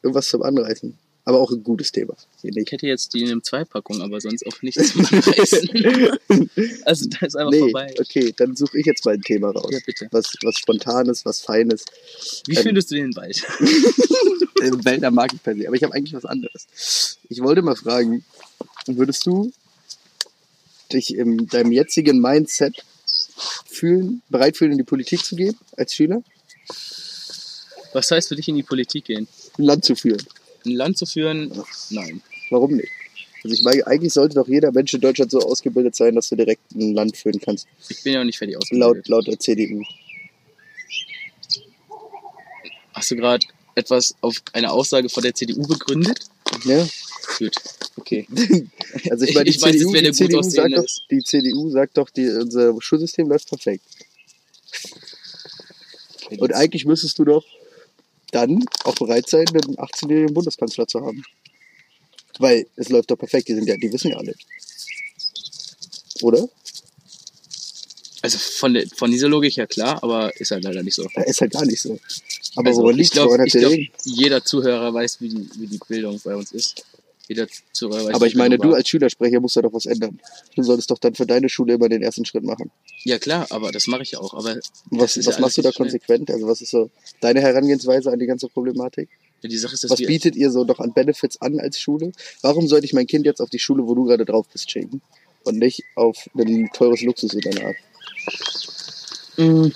Irgendwas 0.03 0.27
zum 0.29 0.41
Anreißen? 0.43 0.97
Aber 1.23 1.39
auch 1.39 1.51
ein 1.51 1.63
gutes 1.63 1.91
Thema. 1.91 2.15
Ich 2.41 2.71
hätte 2.71 2.87
jetzt 2.87 3.13
die 3.13 3.21
in 3.21 3.29
einem 3.29 3.43
Zwei-Packung, 3.43 4.01
aber 4.01 4.19
sonst 4.19 4.43
auch 4.47 4.59
nichts 4.63 4.89
zum 4.93 5.05
Anreißen. 5.05 5.69
also 6.85 7.09
da 7.09 7.25
ist 7.27 7.35
einfach 7.35 7.51
Nee, 7.51 7.59
vorbei. 7.59 7.93
okay, 7.99 8.33
dann 8.35 8.55
suche 8.55 8.79
ich 8.79 8.87
jetzt 8.87 9.05
mal 9.05 9.13
ein 9.13 9.21
Thema 9.21 9.51
raus. 9.51 9.69
Ja, 9.71 9.77
bitte. 9.85 10.07
Was, 10.11 10.33
was 10.41 10.57
Spontanes, 10.57 11.23
was 11.23 11.41
Feines. 11.41 11.85
Wie 12.47 12.55
Ähm, 12.55 12.63
findest 12.63 12.89
du 12.91 12.95
den 12.95 13.15
Wald? 13.15 13.43
Äh, 14.61 14.85
Wälder 14.85 15.09
mag 15.09 15.33
ich 15.33 15.41
per 15.41 15.55
se. 15.55 15.65
Aber 15.65 15.75
ich 15.75 15.81
habe 15.81 15.95
eigentlich 15.95 16.13
was 16.13 16.23
anderes. 16.25 17.17
Ich 17.29 17.41
wollte 17.41 17.63
mal 17.63 17.75
fragen, 17.75 18.23
würdest 18.85 19.25
du 19.25 19.51
dich 20.93 21.15
in 21.15 21.47
deinem 21.47 21.71
jetzigen 21.71 22.21
Mindset 22.21 22.85
fühlen, 23.65 24.21
bereit 24.29 24.57
fühlen, 24.57 24.71
in 24.73 24.77
die 24.77 24.83
Politik 24.83 25.23
zu 25.23 25.35
gehen 25.35 25.57
als 25.77 25.93
Schüler? 25.93 26.23
Was 27.93 28.11
heißt 28.11 28.29
für 28.29 28.35
dich 28.35 28.47
in 28.47 28.55
die 28.55 28.63
Politik 28.63 29.05
gehen? 29.05 29.27
Ein 29.57 29.63
Land 29.63 29.85
zu 29.85 29.95
führen? 29.95 30.25
Ein 30.65 30.71
Land 30.71 30.97
zu 30.97 31.05
führen? 31.05 31.51
Nein. 31.89 32.21
Warum 32.49 32.75
nicht? 32.75 32.89
Also 33.43 33.55
ich 33.55 33.63
meine, 33.63 33.85
eigentlich 33.87 34.13
sollte 34.13 34.35
doch 34.35 34.47
jeder 34.47 34.71
Mensch 34.71 34.93
in 34.93 35.01
Deutschland 35.01 35.31
so 35.31 35.39
ausgebildet 35.39 35.95
sein, 35.95 36.15
dass 36.15 36.29
du 36.29 36.35
direkt 36.35 36.61
ein 36.73 36.93
Land 36.93 37.17
führen 37.17 37.39
kannst. 37.39 37.67
Ich 37.89 38.03
bin 38.03 38.13
ja 38.13 38.21
auch 38.21 38.23
nicht 38.23 38.37
fertig 38.37 38.55
Laut, 38.55 38.61
ausgebildet. 38.63 39.07
laut 39.07 39.27
der 39.27 39.39
CDU. 39.39 39.83
Hast 42.93 43.09
du 43.09 43.15
gerade 43.15 43.45
etwas 43.75 44.15
auf 44.21 44.35
eine 44.53 44.71
Aussage 44.71 45.09
von 45.09 45.23
der 45.23 45.33
CDU 45.33 45.65
begründet? 45.65 46.25
Ja? 46.65 46.87
Gut. 47.39 47.55
Okay. 47.97 48.27
Also 49.09 49.25
ich 49.25 49.33
meine, 49.33 49.45
die, 49.45 49.55
ich 49.55 49.61
weiß 49.61 49.71
CDU, 49.71 49.93
die, 49.93 50.11
CDU 50.11 50.41
sagt 50.41 50.77
doch, 50.77 50.85
die 51.09 51.23
CDU 51.23 51.69
sagt 51.69 51.97
doch, 51.97 52.09
die, 52.09 52.27
unser 52.27 52.75
Schulsystem 52.81 53.27
läuft 53.27 53.49
perfekt. 53.49 53.83
Und 56.37 56.53
eigentlich 56.53 56.85
müsstest 56.85 57.17
du 57.19 57.25
doch 57.25 57.45
dann 58.31 58.63
auch 58.83 58.95
bereit 58.95 59.29
sein, 59.29 59.45
einen 59.47 59.77
18-jährigen 59.77 60.33
Bundeskanzler 60.33 60.87
zu 60.87 61.01
haben. 61.01 61.23
Weil 62.39 62.67
es 62.75 62.89
läuft 62.89 63.11
doch 63.11 63.17
perfekt, 63.17 63.47
die, 63.49 63.55
sind 63.55 63.67
ja, 63.67 63.75
die 63.77 63.91
wissen 63.91 64.11
ja 64.11 64.17
alle. 64.17 64.35
Oder? 66.21 66.47
Also 68.21 68.37
von, 68.37 68.73
der, 68.73 68.87
von 68.95 69.11
dieser 69.11 69.27
Logik 69.27 69.55
ja 69.55 69.65
klar, 69.65 70.01
aber 70.03 70.35
ist 70.39 70.51
halt 70.51 70.63
leider 70.63 70.83
nicht 70.83 70.95
so. 70.95 71.07
Ja, 71.15 71.23
ist 71.23 71.41
halt 71.41 71.53
gar 71.53 71.65
nicht 71.65 71.81
so. 71.81 71.99
Aber 72.55 72.69
Also, 72.69 72.81
woran 72.81 72.95
ich 72.95 72.97
liegt 72.97 73.13
glaube, 73.13 73.43
ich 73.45 73.53
der 73.53 73.61
glaub, 73.61 73.79
jeder 74.03 74.43
Zuhörer 74.43 74.93
weiß, 74.93 75.21
wie 75.21 75.29
die, 75.29 75.49
wie 75.57 75.67
die 75.67 75.79
Bildung 75.87 76.19
bei 76.23 76.35
uns 76.35 76.51
ist. 76.51 76.85
Jeder 77.31 77.47
Zuhörer 77.71 78.07
weiß, 78.07 78.13
Aber 78.13 78.27
ich 78.27 78.35
meine, 78.35 78.57
du 78.57 78.73
als 78.73 78.89
Schülersprecher 78.89 79.39
musst 79.39 79.55
da 79.55 79.61
doch 79.61 79.71
was 79.71 79.85
ändern. 79.85 80.19
Du 80.53 80.63
solltest 80.63 80.91
doch 80.91 80.99
dann 80.99 81.15
für 81.15 81.25
deine 81.25 81.47
Schule 81.47 81.75
immer 81.75 81.87
den 81.87 82.03
ersten 82.03 82.25
Schritt 82.25 82.43
machen. 82.43 82.71
Ja 83.05 83.19
klar, 83.19 83.47
aber 83.51 83.71
das 83.71 83.87
mache 83.87 84.01
ich 84.01 84.11
ja 84.11 84.19
auch. 84.19 84.33
Aber 84.33 84.57
was, 84.89 85.15
was 85.15 85.25
ja 85.25 85.39
machst 85.39 85.57
du 85.57 85.61
da 85.61 85.71
schnell. 85.71 85.85
konsequent? 85.87 86.29
Also 86.29 86.45
was 86.45 86.59
ist 86.59 86.71
so 86.71 86.89
deine 87.21 87.39
Herangehensweise 87.39 88.11
an 88.11 88.19
die 88.19 88.25
ganze 88.25 88.49
Problematik? 88.49 89.07
ja, 89.41 89.47
die 89.47 89.57
Sache 89.57 89.75
ist, 89.75 89.85
dass 89.85 89.91
Was 89.91 89.99
bietet 89.99 90.35
ihr 90.35 90.51
so 90.51 90.65
noch 90.65 90.79
an 90.79 90.91
Benefits 90.91 91.39
an 91.39 91.57
als 91.57 91.79
Schule? 91.79 92.11
Warum 92.41 92.67
sollte 92.67 92.85
ich 92.85 92.91
mein 92.91 93.07
Kind 93.07 93.25
jetzt 93.25 93.39
auf 93.39 93.49
die 93.49 93.59
Schule, 93.59 93.87
wo 93.87 93.95
du 93.95 94.03
gerade 94.03 94.25
drauf 94.25 94.47
bist, 94.51 94.69
schicken? 94.69 95.01
Und 95.45 95.57
nicht 95.57 95.83
auf 95.95 96.29
ein 96.37 96.69
teures 96.73 97.01
Luxusinternat? 97.01 97.75
Mm. 99.37 99.67
Ich, 99.67 99.73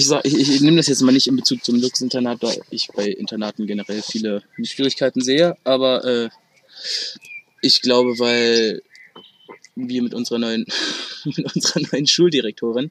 ich, 0.00 0.06
sag, 0.06 0.24
ich, 0.24 0.34
ich 0.38 0.60
nehme 0.60 0.78
das 0.78 0.88
jetzt 0.88 1.02
mal 1.02 1.12
nicht 1.12 1.26
in 1.26 1.36
Bezug 1.36 1.64
zum 1.64 1.80
Luxusinternat, 1.80 2.42
da 2.42 2.52
ich 2.70 2.88
bei 2.94 3.06
Internaten 3.06 3.66
generell 3.66 4.02
viele 4.02 4.42
Schwierigkeiten 4.62 5.20
sehe, 5.20 5.56
aber 5.64 6.04
äh, 6.04 6.28
ich 7.62 7.82
glaube, 7.82 8.18
weil 8.18 8.82
wir 9.76 10.02
mit 10.02 10.14
unserer 10.14 10.38
neuen, 10.38 10.66
mit 11.24 11.54
unserer 11.54 11.80
neuen 11.92 12.06
Schuldirektorin 12.06 12.90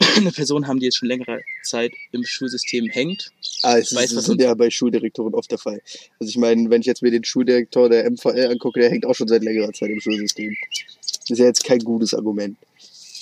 eine 0.16 0.32
Person 0.32 0.66
haben, 0.66 0.80
die 0.80 0.86
jetzt 0.86 0.96
schon 0.96 1.08
längere 1.08 1.42
Zeit 1.62 1.92
im 2.12 2.24
Schulsystem 2.24 2.86
hängt. 2.86 3.30
Ah, 3.62 3.76
es 3.76 3.94
Weiß, 3.94 4.06
ist, 4.06 4.16
das 4.16 4.24
sind 4.24 4.40
ja 4.40 4.54
bei 4.54 4.70
Schuldirektoren 4.70 5.34
oft 5.34 5.50
der 5.50 5.58
Fall. 5.58 5.82
Also 6.18 6.30
ich 6.30 6.38
meine, 6.38 6.70
wenn 6.70 6.80
ich 6.80 6.86
jetzt 6.86 7.02
mir 7.02 7.10
den 7.10 7.24
Schuldirektor 7.24 7.88
der 7.88 8.10
MVL 8.10 8.48
angucke, 8.52 8.80
der 8.80 8.90
hängt 8.90 9.04
auch 9.06 9.14
schon 9.14 9.28
seit 9.28 9.44
längerer 9.44 9.72
Zeit 9.72 9.90
im 9.90 10.00
Schulsystem. 10.00 10.56
Das 11.20 11.30
ist 11.30 11.38
ja 11.38 11.46
jetzt 11.46 11.64
kein 11.64 11.80
gutes 11.80 12.14
Argument. 12.14 12.56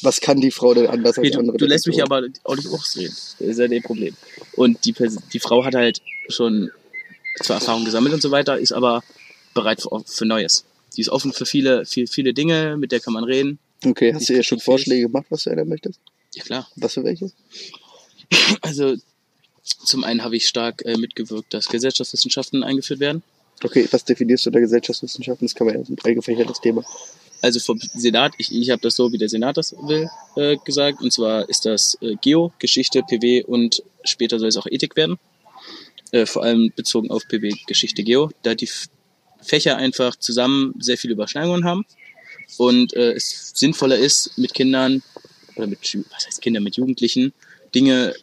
Was 0.02 0.20
kann 0.20 0.40
die 0.40 0.50
Frau 0.50 0.74
denn 0.74 0.86
anders 0.86 1.16
als 1.16 1.18
Okay, 1.18 1.30
du, 1.30 1.38
andere? 1.40 1.56
du 1.58 1.66
lässt 1.66 1.86
mich 1.86 2.02
aber 2.02 2.22
auch 2.44 2.56
nicht 2.56 2.68
ausreden. 2.68 3.14
Das 3.38 3.48
ist 3.48 3.58
ja 3.58 3.68
das 3.68 3.82
Problem. 3.82 4.14
Und 4.56 4.84
die, 4.84 4.92
Pers- 4.92 5.18
die 5.32 5.40
Frau 5.40 5.64
hat 5.64 5.74
halt 5.74 6.00
schon 6.28 6.70
zwar 7.42 7.56
Erfahrung 7.56 7.84
gesammelt 7.84 8.14
und 8.14 8.22
so 8.22 8.30
weiter, 8.30 8.58
ist 8.58 8.72
aber 8.72 9.02
bereit 9.54 9.82
für, 9.82 10.02
für 10.06 10.24
Neues. 10.26 10.64
Die 10.96 11.00
ist 11.02 11.08
offen 11.10 11.32
für 11.32 11.46
viele, 11.46 11.84
viel, 11.86 12.06
viele 12.06 12.34
Dinge, 12.34 12.76
mit 12.76 12.92
der 12.92 13.00
kann 13.00 13.12
man 13.12 13.24
reden. 13.24 13.58
Okay, 13.84 14.12
hast 14.14 14.22
die 14.28 14.32
du 14.32 14.38
ihr 14.38 14.42
schon. 14.42 14.60
Vorschläge 14.60 15.02
gemacht, 15.06 15.26
was 15.30 15.44
du 15.44 15.50
ändern 15.50 15.68
möchtest? 15.68 16.00
Ja 16.34 16.42
klar. 16.44 16.68
Was 16.76 16.94
für 16.94 17.04
welche? 17.04 17.30
Also 18.62 18.94
zum 19.84 20.04
einen 20.04 20.22
habe 20.24 20.36
ich 20.36 20.46
stark 20.48 20.82
äh, 20.84 20.96
mitgewirkt, 20.96 21.52
dass 21.54 21.68
Gesellschaftswissenschaften 21.68 22.62
eingeführt 22.62 23.00
werden. 23.00 23.22
Okay, 23.62 23.86
was 23.90 24.04
definierst 24.04 24.46
du 24.46 24.50
unter 24.50 24.60
Gesellschaftswissenschaften? 24.60 25.46
Das 25.46 25.54
kann 25.54 25.66
man 25.66 25.76
ja 25.76 25.80
ein 25.86 25.96
breit 25.96 26.14
gefächertes 26.14 26.60
Thema. 26.60 26.82
Also 27.42 27.58
vom 27.60 27.78
Senat, 27.78 28.34
ich, 28.38 28.54
ich 28.54 28.70
habe 28.70 28.82
das 28.82 28.96
so, 28.96 29.12
wie 29.12 29.18
der 29.18 29.28
Senat 29.28 29.56
das 29.56 29.72
will, 29.72 30.08
äh, 30.36 30.56
gesagt. 30.64 31.00
Und 31.00 31.12
zwar 31.12 31.48
ist 31.48 31.64
das 31.64 31.96
äh, 32.02 32.16
Geo, 32.20 32.52
Geschichte, 32.58 33.02
PW 33.02 33.44
und 33.44 33.82
später 34.04 34.38
soll 34.38 34.48
es 34.48 34.56
auch 34.56 34.66
Ethik 34.66 34.96
werden. 34.96 35.18
Äh, 36.12 36.26
vor 36.26 36.42
allem 36.42 36.72
bezogen 36.74 37.10
auf 37.10 37.26
PW, 37.28 37.52
Geschichte, 37.66 38.02
Geo, 38.02 38.30
da 38.42 38.54
die 38.54 38.68
Fächer 39.42 39.76
einfach 39.76 40.16
zusammen 40.16 40.74
sehr 40.78 40.98
viele 40.98 41.14
Überschneidungen 41.14 41.64
haben 41.64 41.86
und 42.58 42.94
äh, 42.94 43.12
es 43.12 43.52
sinnvoller 43.54 43.96
ist, 43.96 44.36
mit 44.36 44.52
Kindern 44.52 45.02
oder 45.56 45.66
mit, 45.66 45.78
was 46.10 46.26
heißt 46.26 46.42
Kindern, 46.42 46.62
mit 46.62 46.76
Jugendlichen 46.76 47.32
Dinge 47.74 48.14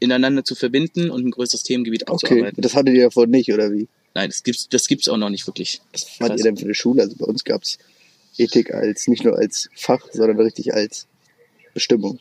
ineinander 0.00 0.44
zu 0.44 0.54
verbinden 0.54 1.10
und 1.10 1.26
ein 1.26 1.30
größeres 1.30 1.62
Themengebiet 1.62 2.02
Okay, 2.02 2.12
auszuarbeiten. 2.12 2.62
das 2.62 2.74
hattet 2.74 2.94
ihr 2.94 3.04
davor 3.04 3.26
nicht, 3.26 3.52
oder 3.52 3.72
wie? 3.72 3.88
Nein, 4.14 4.30
das 4.30 4.42
gibt's, 4.42 4.68
das 4.68 4.86
gibt's 4.86 5.08
auch 5.08 5.16
noch 5.16 5.30
nicht 5.30 5.46
wirklich. 5.46 5.80
Was 5.92 6.06
Krass. 6.18 6.38
ihr 6.38 6.44
denn 6.44 6.56
für 6.56 6.64
eine 6.64 6.74
Schule? 6.74 7.02
Also 7.02 7.16
bei 7.16 7.26
uns 7.26 7.44
gab's 7.44 7.78
Ethik 8.36 8.74
als 8.74 9.08
nicht 9.08 9.24
nur 9.24 9.36
als 9.36 9.68
Fach, 9.74 10.06
sondern 10.12 10.40
richtig 10.40 10.74
als 10.74 11.06
Bestimmung. 11.72 12.18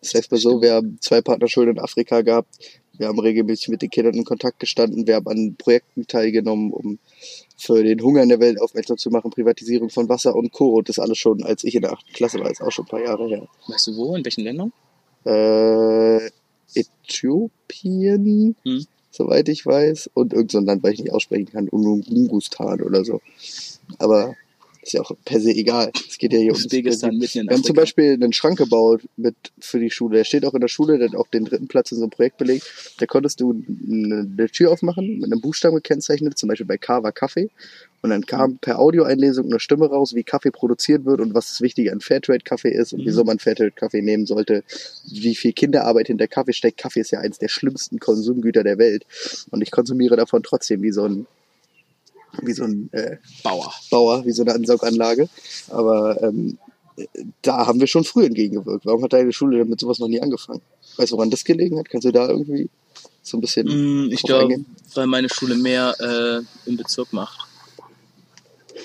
Das 0.00 0.14
heißt 0.14 0.30
mal 0.30 0.38
so, 0.38 0.60
wir 0.60 0.74
haben 0.74 0.98
zwei 1.00 1.20
Partnerschulen 1.20 1.70
in 1.70 1.78
Afrika 1.78 2.20
gehabt, 2.22 2.48
wir 2.98 3.08
haben 3.08 3.18
regelmäßig 3.18 3.68
mit 3.68 3.82
den 3.82 3.90
Kindern 3.90 4.14
in 4.14 4.24
Kontakt 4.24 4.58
gestanden, 4.58 5.06
wir 5.06 5.16
haben 5.16 5.26
an 5.28 5.56
Projekten 5.56 6.06
teilgenommen, 6.06 6.72
um 6.72 6.98
für 7.56 7.82
den 7.82 8.00
Hunger 8.02 8.22
in 8.22 8.28
der 8.28 8.40
Welt 8.40 8.60
aufmerksam 8.60 8.98
zu 8.98 9.10
machen, 9.10 9.30
Privatisierung 9.30 9.90
von 9.90 10.08
Wasser 10.08 10.34
und 10.34 10.52
Co. 10.52 10.74
Und 10.74 10.88
das 10.88 10.98
alles 10.98 11.18
schon, 11.18 11.42
als 11.42 11.64
ich 11.64 11.74
in 11.74 11.82
der 11.82 11.92
8. 11.92 12.12
Klasse 12.12 12.38
war, 12.40 12.50
ist 12.50 12.62
auch 12.62 12.70
schon 12.70 12.84
ein 12.84 12.88
paar 12.88 13.02
Jahre 13.02 13.28
her. 13.28 13.46
Weißt 13.68 13.86
du 13.88 13.96
wo, 13.96 14.14
in 14.16 14.24
welchen 14.24 14.44
Ländern? 14.44 14.72
Äh, 15.24 16.30
Äthiopien, 16.74 18.56
Hm. 18.64 18.86
soweit 19.10 19.48
ich 19.48 19.64
weiß, 19.64 20.10
und 20.14 20.32
irgend 20.32 20.50
so 20.52 20.60
Land, 20.60 20.82
weil 20.82 20.92
ich 20.92 21.00
nicht 21.00 21.12
aussprechen 21.12 21.46
kann, 21.46 21.68
Ungustan 21.68 22.82
oder 22.82 23.04
so. 23.04 23.20
Aber 23.98 24.34
ist 24.86 24.92
ja 24.92 25.00
auch 25.00 25.10
per 25.24 25.40
se 25.40 25.50
egal. 25.50 25.90
Es 26.08 26.18
geht 26.18 26.32
ja 26.32 26.38
hier 26.38 26.52
ums 26.52 26.66
Usbekistan 26.66 27.16
mitten 27.18 27.40
in 27.40 27.48
Wir 27.48 27.56
haben 27.56 27.64
zum. 27.64 27.76
Beispiel 27.76 28.12
einen 28.12 28.32
Schrank 28.32 28.58
gebaut 28.58 29.02
mit 29.16 29.34
für 29.58 29.80
die 29.80 29.90
Schule. 29.90 30.16
Der 30.18 30.24
steht 30.24 30.44
auch 30.44 30.54
in 30.54 30.60
der 30.60 30.68
Schule, 30.68 30.98
der 30.98 31.08
hat 31.08 31.16
auch 31.16 31.28
den 31.28 31.44
dritten 31.44 31.68
Platz 31.68 31.90
in 31.92 31.98
so 31.98 32.04
einem 32.04 32.10
Projekt 32.10 32.38
belegt. 32.38 32.94
Da 32.98 33.06
konntest 33.06 33.40
du 33.40 33.50
eine, 33.52 34.28
eine 34.38 34.48
Tür 34.48 34.70
aufmachen, 34.70 35.18
mit 35.18 35.24
einem 35.24 35.40
Buchstaben 35.40 35.76
gekennzeichnet, 35.76 36.38
zum 36.38 36.48
Beispiel 36.48 36.66
bei 36.66 36.78
K 36.78 37.02
war 37.02 37.12
Kaffee. 37.12 37.50
Und 38.02 38.10
dann 38.10 38.24
kam 38.24 38.58
per 38.58 38.78
Audioeinlesung 38.78 39.46
eine 39.46 39.58
Stimme 39.58 39.86
raus, 39.86 40.14
wie 40.14 40.22
Kaffee 40.22 40.52
produziert 40.52 41.04
wird 41.04 41.20
und 41.20 41.34
was 41.34 41.48
das 41.48 41.60
Wichtige 41.60 41.90
an 41.92 42.00
Fairtrade-Kaffee 42.00 42.70
ist 42.70 42.92
und 42.92 43.00
Mhm. 43.00 43.06
wieso 43.06 43.24
man 43.24 43.38
Fairtrade-Kaffee 43.40 44.02
nehmen 44.02 44.26
sollte, 44.26 44.62
wie 45.10 45.34
viel 45.34 45.52
Kinderarbeit 45.52 46.06
hinter 46.06 46.28
Kaffee 46.28 46.52
steckt. 46.52 46.78
Kaffee 46.78 47.00
ist 47.00 47.10
ja 47.10 47.18
eins 47.18 47.38
der 47.38 47.48
schlimmsten 47.48 47.98
Konsumgüter 47.98 48.62
der 48.62 48.78
Welt. 48.78 49.04
Und 49.50 49.62
ich 49.62 49.72
konsumiere 49.72 50.16
davon 50.16 50.42
trotzdem 50.44 50.82
wie 50.82 50.92
so 50.92 51.04
ein 51.04 51.26
wie 52.42 52.52
so 52.52 52.64
ein 52.64 52.88
äh, 52.92 53.16
Bauer. 53.42 53.72
Bauer, 53.90 54.24
wie 54.24 54.32
so 54.32 54.42
eine 54.42 54.54
Ansauganlage. 54.54 55.28
Aber 55.68 56.22
ähm, 56.22 56.58
da 57.42 57.66
haben 57.66 57.80
wir 57.80 57.86
schon 57.86 58.04
früh 58.04 58.24
entgegengewirkt. 58.24 58.86
Warum 58.86 59.02
hat 59.02 59.12
deine 59.12 59.32
Schule 59.32 59.58
denn 59.58 59.68
mit 59.68 59.80
sowas 59.80 59.98
noch 59.98 60.08
nie 60.08 60.20
angefangen? 60.20 60.62
Weißt 60.96 61.12
du, 61.12 61.16
woran 61.16 61.30
das 61.30 61.44
gelegen 61.44 61.78
hat? 61.78 61.88
Kannst 61.90 62.06
du 62.06 62.12
da 62.12 62.28
irgendwie 62.28 62.70
so 63.22 63.36
ein 63.36 63.40
bisschen 63.40 63.66
Mm, 63.66 64.10
Ich 64.12 64.22
glaube, 64.22 64.64
weil 64.94 65.06
meine 65.06 65.28
Schule 65.28 65.56
mehr 65.56 65.94
äh, 66.00 66.68
im 66.68 66.76
Bezirk 66.76 67.12
macht. 67.12 67.40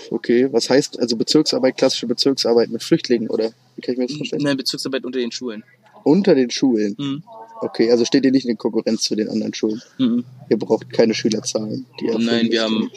Okay, 0.10 0.48
was 0.52 0.70
heißt 0.70 1.00
also 1.00 1.16
Bezirksarbeit, 1.16 1.78
klassische 1.78 2.08
Bezirksarbeit 2.08 2.70
mit 2.70 2.84
Flüchtlingen 2.84 3.30
oder 3.30 3.52
wie 3.76 3.82
kann 3.82 3.94
ich 3.94 4.00
mir 4.00 4.08
das 4.08 4.18
vorstellen? 4.18 4.42
Nein, 4.44 4.58
Bezirksarbeit 4.58 5.06
unter 5.06 5.20
den 5.20 5.32
Schulen. 5.32 5.64
Unter 6.04 6.36
den 6.36 6.50
Schulen. 6.50 6.96
Mhm. 6.98 7.24
Okay, 7.62 7.92
also 7.92 8.04
steht 8.06 8.26
ihr 8.26 8.32
nicht 8.32 8.48
in 8.48 8.58
Konkurrenz 8.58 9.04
zu 9.04 9.16
den 9.16 9.30
anderen 9.30 9.54
Schulen. 9.54 9.82
Mhm. 10.00 10.26
Ihr 10.50 10.58
braucht 10.58 10.92
keine 10.92 11.14
Schülerzahlen. 11.14 11.86
Nein, 12.02 12.50
wir 12.52 12.64
haben, 12.64 12.90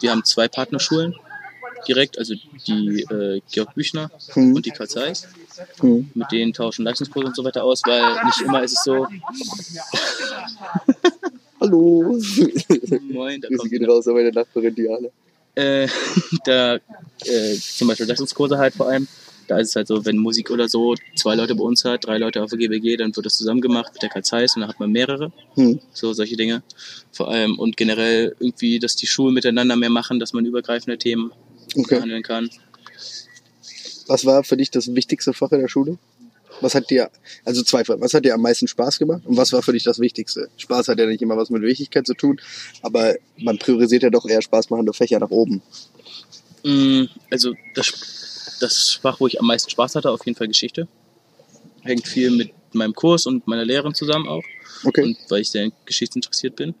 wir 0.00 0.10
haben 0.12 0.24
zwei 0.24 0.46
Partnerschulen 0.48 1.14
direkt, 1.86 2.18
also 2.18 2.34
die 2.66 3.02
äh, 3.10 3.40
Georg 3.50 3.74
Büchner 3.74 4.10
Hm. 4.34 4.54
und 4.54 4.66
die 4.66 4.70
Karl 4.70 4.88
Zeiss. 4.88 5.26
Hm. 5.80 6.10
Mit 6.14 6.30
denen 6.30 6.52
tauschen 6.52 6.84
Leistungskurse 6.84 7.26
und 7.28 7.36
so 7.36 7.44
weiter 7.44 7.64
aus, 7.64 7.82
weil 7.86 8.24
nicht 8.24 8.40
immer 8.42 8.62
ist 8.62 8.72
es 8.74 8.84
so, 8.84 9.06
Hallo. 11.60 12.16
moin, 13.10 13.40
da 13.40 13.48
Grüße 13.48 13.58
kommt 13.58 13.70
gehen 13.72 13.84
raus 13.90 14.06
an 14.06 14.14
meine 14.14 14.30
Nachbarin 14.30 14.74
Diane. 14.74 15.10
äh, 15.56 15.88
da 16.44 16.76
äh, 16.76 16.80
zum 17.54 17.88
Beispiel 17.88 18.06
Leistungskurse 18.06 18.58
halt 18.58 18.74
vor 18.74 18.88
allem. 18.88 19.08
Da 19.48 19.58
ist 19.58 19.70
es 19.70 19.76
halt 19.76 19.88
so, 19.88 20.04
wenn 20.04 20.16
Musik 20.18 20.50
oder 20.50 20.68
so 20.68 20.94
zwei 21.16 21.34
Leute 21.34 21.54
bei 21.56 21.64
uns 21.64 21.84
hat, 21.84 22.06
drei 22.06 22.18
Leute 22.18 22.42
auf 22.42 22.50
der 22.50 22.58
GBG, 22.58 22.96
dann 22.96 23.14
wird 23.16 23.26
das 23.26 23.36
zusammen 23.36 23.60
gemacht 23.60 23.92
mit 23.94 24.02
der 24.02 24.10
Karl 24.10 24.22
Zeiss 24.24 24.54
und 24.54 24.60
dann 24.60 24.68
hat 24.70 24.78
man 24.78 24.92
mehrere. 24.92 25.32
Hm. 25.54 25.80
So 25.92 26.12
solche 26.12 26.36
Dinge. 26.36 26.62
Vor 27.10 27.28
allem 27.28 27.58
und 27.58 27.76
generell 27.76 28.36
irgendwie, 28.38 28.78
dass 28.78 28.94
die 28.94 29.06
Schulen 29.06 29.34
miteinander 29.34 29.74
mehr 29.74 29.90
machen, 29.90 30.20
dass 30.20 30.32
man 30.32 30.46
übergreifende 30.46 30.98
Themen 30.98 31.32
Okay. 31.76 31.96
behandeln 31.96 32.22
kann. 32.22 32.48
Was 34.06 34.24
war 34.24 34.42
für 34.44 34.56
dich 34.56 34.70
das 34.70 34.94
wichtigste 34.94 35.34
Fach 35.34 35.52
in 35.52 35.60
der 35.60 35.68
Schule? 35.68 35.98
Was 36.60 36.74
hat 36.74 36.90
dir, 36.90 37.10
also 37.44 37.62
zwei 37.62 37.84
Fragen, 37.84 38.00
was 38.00 38.14
hat 38.14 38.24
dir 38.24 38.34
am 38.34 38.40
meisten 38.42 38.66
Spaß 38.66 38.98
gemacht 38.98 39.22
und 39.26 39.36
was 39.36 39.52
war 39.52 39.62
für 39.62 39.72
dich 39.72 39.84
das 39.84 39.98
Wichtigste? 40.00 40.48
Spaß 40.56 40.88
hat 40.88 40.98
ja 40.98 41.06
nicht 41.06 41.22
immer 41.22 41.36
was 41.36 41.50
mit 41.50 41.62
Wichtigkeit 41.62 42.06
zu 42.06 42.14
tun, 42.14 42.40
aber 42.82 43.14
man 43.36 43.58
priorisiert 43.58 44.02
ja 44.02 44.10
doch 44.10 44.26
eher 44.26 44.42
spaßmachende 44.42 44.92
Fächer 44.92 45.18
nach 45.20 45.30
oben. 45.30 45.62
Mm, 46.64 47.04
Also 47.30 47.54
das, 47.74 47.92
das 48.60 48.98
Fach, 49.00 49.20
wo 49.20 49.26
ich 49.26 49.40
am 49.40 49.46
meisten 49.46 49.70
Spaß 49.70 49.94
hatte, 49.94 50.10
auf 50.10 50.24
jeden 50.26 50.36
Fall 50.36 50.48
Geschichte. 50.48 50.88
Hängt 51.82 52.06
viel 52.06 52.30
mit 52.30 52.52
meinem 52.72 52.94
Kurs 52.94 53.26
und 53.26 53.46
meiner 53.46 53.64
Lehrerin 53.64 53.94
zusammen 53.94 54.28
auch. 54.28 54.44
Okay. 54.84 55.02
Und 55.02 55.18
weil 55.28 55.40
ich 55.40 55.50
sehr 55.50 55.70
geschichtsinteressiert 55.86 56.56
bin. 56.56 56.74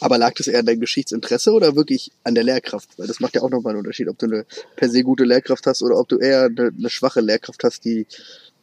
Aber 0.00 0.18
lag 0.18 0.34
das 0.34 0.46
eher 0.46 0.60
an 0.60 0.66
deinem 0.66 0.80
Geschichtsinteresse 0.80 1.52
oder 1.52 1.74
wirklich 1.74 2.12
an 2.22 2.34
der 2.34 2.44
Lehrkraft? 2.44 2.98
Weil 2.98 3.06
das 3.06 3.20
macht 3.20 3.34
ja 3.34 3.42
auch 3.42 3.50
nochmal 3.50 3.70
einen 3.70 3.80
Unterschied, 3.80 4.08
ob 4.08 4.18
du 4.18 4.26
eine 4.26 4.46
per 4.76 4.90
se 4.90 5.02
gute 5.02 5.24
Lehrkraft 5.24 5.66
hast 5.66 5.82
oder 5.82 5.98
ob 5.98 6.08
du 6.08 6.18
eher 6.18 6.44
eine, 6.44 6.70
eine 6.76 6.90
schwache 6.90 7.20
Lehrkraft 7.20 7.64
hast, 7.64 7.84
die, 7.84 8.06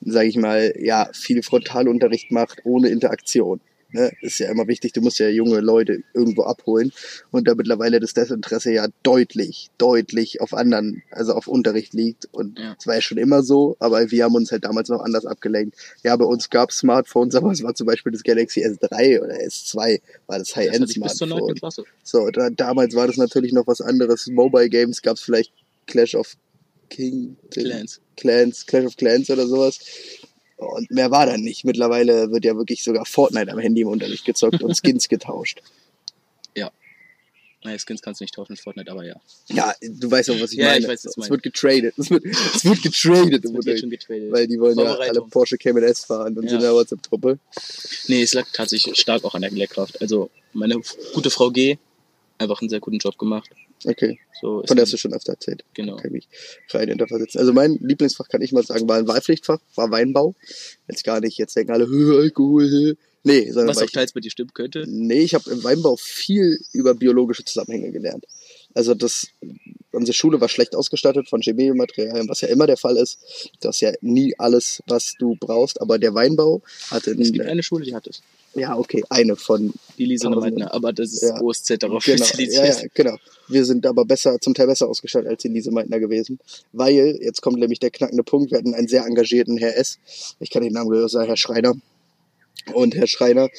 sage 0.02 0.28
ich 0.28 0.36
mal, 0.36 0.74
ja, 0.80 1.10
viel 1.14 1.42
Frontalunterricht 1.42 2.32
macht 2.32 2.60
ohne 2.66 2.90
Interaktion. 2.90 3.62
Ne? 3.94 4.12
Ist 4.22 4.40
ja 4.40 4.50
immer 4.52 4.68
wichtig, 4.68 4.92
du 4.94 5.02
musst 5.02 5.20
ja 5.20 5.30
junge 5.30 5.60
Leute 5.60 6.04
irgendwo 6.14 6.44
abholen. 6.44 6.92
Und 7.32 7.48
da 7.48 7.54
mittlerweile 7.56 8.00
das 8.00 8.14
Desinteresse 8.14 8.74
ja 8.74 8.88
deutlich, 9.04 9.70
deutlich 9.78 10.42
auf 10.42 10.54
anderen, 10.54 11.04
also 11.12 11.34
auf 11.34 11.48
Unterricht 11.48 11.94
liegt. 11.94 12.28
Und 12.32 12.58
es 12.60 12.64
Ja. 12.66 12.76
war 12.86 12.96
ja 12.96 13.02
schon 13.02 13.20
immer 13.20 13.44
so, 13.44 13.78
aber 13.80 14.10
wir 14.12 14.24
haben 14.26 14.36
uns 14.36 14.52
halt 14.52 14.66
damals 14.66 14.90
noch 14.90 15.02
anders 15.02 15.26
abgelenkt. 15.26 15.76
Ja, 16.04 16.16
bei 16.16 16.26
uns 16.26 16.50
gab 16.50 16.72
Smartphones, 16.72 17.36
aber 17.36 17.52
es 17.52 17.62
war 17.64 17.76
zum 17.76 17.88
Beispiel 17.88 18.12
das 18.12 18.24
Galaxy 18.24 18.66
S3 18.66 19.22
oder 19.22 19.36
S2, 19.36 20.02
war 20.28 20.40
das 20.40 20.56
High-End-Smartphone. 20.56 21.30
9. 21.30 21.56
Klasse. 21.56 21.84
So, 22.04 22.30
da, 22.32 22.50
damals 22.50 22.96
war 22.96 23.08
das 23.08 23.18
natürlich 23.18 23.54
noch 23.54 23.68
was 23.68 23.80
anderes. 23.80 24.28
Mobile 24.28 24.70
Games 24.70 25.02
gab 25.04 25.18
es 25.18 25.22
vielleicht 25.22 25.54
Clash 25.86 26.16
of 26.16 26.36
King 26.90 27.38
Clans. 27.52 28.02
Clans, 28.18 28.66
Clash 28.66 28.86
of 28.86 28.98
Clans 28.98 29.30
oder 29.30 29.48
sowas. 29.48 29.80
Und 30.58 30.92
mehr 30.92 31.12
war 31.12 31.26
dann 31.26 31.42
nicht. 31.42 31.66
Mittlerweile 31.66 32.32
wird 32.32 32.46
ja 32.46 32.56
wirklich 32.56 32.84
sogar 32.84 33.06
Fortnite 33.06 33.52
am 33.52 33.60
Handy 33.60 33.82
im 33.82 33.88
Unterricht 33.90 34.26
gezockt 34.26 34.62
und 34.64 34.76
Skins 34.82 35.08
getauscht. 35.10 35.62
Naja, 37.66 37.78
Skins 37.80 38.02
kannst 38.02 38.20
du 38.20 38.26
nicht 38.26 38.34
tauschen 38.36 38.52
mit 38.52 38.60
Fortnite, 38.60 38.92
aber 38.92 39.06
ja. 39.06 39.16
Ja, 39.48 39.74
du 39.82 40.12
weißt 40.12 40.30
auch, 40.32 40.40
was 40.42 40.52
ich 40.52 40.58
Ja, 40.58 40.66
meine. 40.66 40.80
ich 40.80 40.84
weiß, 40.90 41.06
was 41.06 41.12
es 41.12 41.16
meinst. 41.16 41.32
wird 41.32 41.44
getradet. 41.44 41.94
Es 41.98 42.10
wird, 42.10 42.26
es 42.26 42.66
wird 42.66 42.82
getradet 42.84 43.46
im 43.46 43.54
wird 43.54 43.66
jetzt 43.66 43.80
schon 43.80 43.86
Unterricht. 43.90 43.90
getradet. 43.90 44.32
Weil 44.34 44.48
die 44.48 44.60
wollen 44.60 44.78
ja 44.78 44.96
alle. 44.96 45.22
Porsche 45.22 45.58
Cayman 45.58 45.84
S 45.84 46.04
fahren 46.04 46.38
und 46.38 46.44
Ja. 46.44 46.50
sind 46.50 46.58
in 46.58 46.64
der 46.64 46.74
WhatsApp-Truppe. 46.74 47.40
Nee, 48.10 48.22
es 48.24 48.34
lag 48.34 48.46
tatsächlich 48.52 49.00
stark 49.00 49.24
auch 49.24 49.34
an 49.34 49.44
der 49.44 49.52
Lehrkraft. 49.52 50.02
Also 50.02 50.30
meine 50.52 50.76
gute 51.14 51.30
Frau 51.30 51.52
G, 51.52 51.78
einfach 52.38 52.60
einen 52.60 52.68
sehr 52.70 52.82
guten 52.82 52.98
Job 52.98 53.18
gemacht. 53.18 53.50
Okay, 53.86 54.20
So 54.42 54.64
von 54.66 54.76
der 54.78 54.84
hast 54.86 54.94
du 54.94 54.98
schon 54.98 55.14
öfter 55.14 55.34
erzählt. 55.34 55.64
genau. 55.74 55.96
kann 55.98 56.08
ich 56.08 56.12
mich 56.12 56.28
rein 56.70 56.90
hinterversetzen. 56.90 57.40
Also 57.40 57.54
mein 57.54 57.78
Lieblingsfach 57.82 58.28
kann 58.30 58.42
ich 58.42 58.52
mal 58.52 58.64
sagen, 58.66 58.88
war 58.88 58.98
ein 58.98 59.08
Wahlpflichtfach, 59.08 59.60
war 59.76 59.92
Weinbau. 59.92 60.36
Jetzt 60.88 61.04
gar 61.04 61.20
nicht, 61.20 61.38
jetzt 61.38 61.56
denken 61.56 61.72
alle, 61.74 61.88
"Hö, 61.88 62.20
Alkohol, 62.20 62.70
hö." 62.70 62.94
Nee, 63.24 63.50
sondern 63.52 63.76
Was 63.76 63.82
auch 63.82 63.90
teils 63.90 64.12
bei 64.12 64.20
dir 64.20 64.32
stimmen 64.32 64.52
könnte. 64.54 64.84
Nee, 64.88 65.22
ich 65.22 65.34
habe 65.34 65.50
im 65.50 65.64
Weinbau 65.64 65.96
viel 65.96 66.60
über 66.74 66.94
biologische 66.94 67.46
Zusammenhänge 67.46 67.92
gelernt. 67.92 68.26
Also 68.74 68.94
das, 68.96 69.28
unsere 69.94 70.14
Schule 70.14 70.42
war 70.42 70.50
schlecht 70.50 70.76
ausgestattet 70.76 71.30
von 71.30 71.42
Chemiematerialien, 71.42 72.28
was 72.28 72.42
ja 72.42 72.48
immer 72.50 72.68
der 72.68 72.78
Fall 72.78 72.98
ist. 72.98 73.20
Du 73.62 73.68
hast 73.70 73.80
ja 73.82 73.92
nie 74.02 74.34
alles, 74.38 74.84
was 74.88 75.14
du 75.20 75.36
brauchst, 75.40 75.80
aber 75.82 75.98
der 76.00 76.14
Weinbau 76.14 76.62
hatte, 76.92 77.12
Es 77.12 77.32
gibt 77.32 77.46
eine 77.46 77.64
Schule, 77.64 77.86
die 77.86 77.96
hat 77.96 78.08
es. 78.08 78.22
ja 78.56 78.76
okay, 78.78 79.04
eine 79.10 79.36
von, 79.36 79.74
Die 79.98 80.06
Lisa. 80.06 80.30
Meitner, 80.30 80.74
aber 80.74 80.94
das 80.94 81.14
ist 81.14 81.22
Ja. 81.24 81.42
OSZ 81.42 81.78
darauf 81.80 82.04
genau, 82.04 82.26
ja, 82.38 82.66
ja, 82.66 82.76
genau. 82.94 83.18
Wir 83.48 83.66
sind 83.66 83.86
aber 83.86 84.06
besser, 84.06 84.40
zum 84.40 84.54
Teil 84.54 84.68
besser 84.68 84.88
ausgestattet 84.88 85.30
als 85.30 85.42
die 85.42 85.48
Lise 85.50 85.72
Meitner 85.72 86.00
gewesen, 86.00 86.40
weil, 86.72 87.18
jetzt 87.22 87.42
kommt 87.42 87.60
nämlich 87.60 87.80
der 87.80 87.92
knackende 87.92 88.24
Punkt, 88.24 88.52
wir 88.52 88.58
hatten 88.58 88.74
einen 88.74 88.88
sehr 88.88 89.06
engagierten 89.06 89.58
Herr 89.58 89.78
S. 89.78 90.00
Ich 90.40 90.50
kann 90.50 90.64
den 90.64 90.74
Namen 90.74 91.08
sagen, 91.08 91.28
Herr 91.28 91.38
Schreiner. 91.38 91.74
Und 92.72 92.96
Herr 92.96 93.08
Schreiner, 93.08 93.50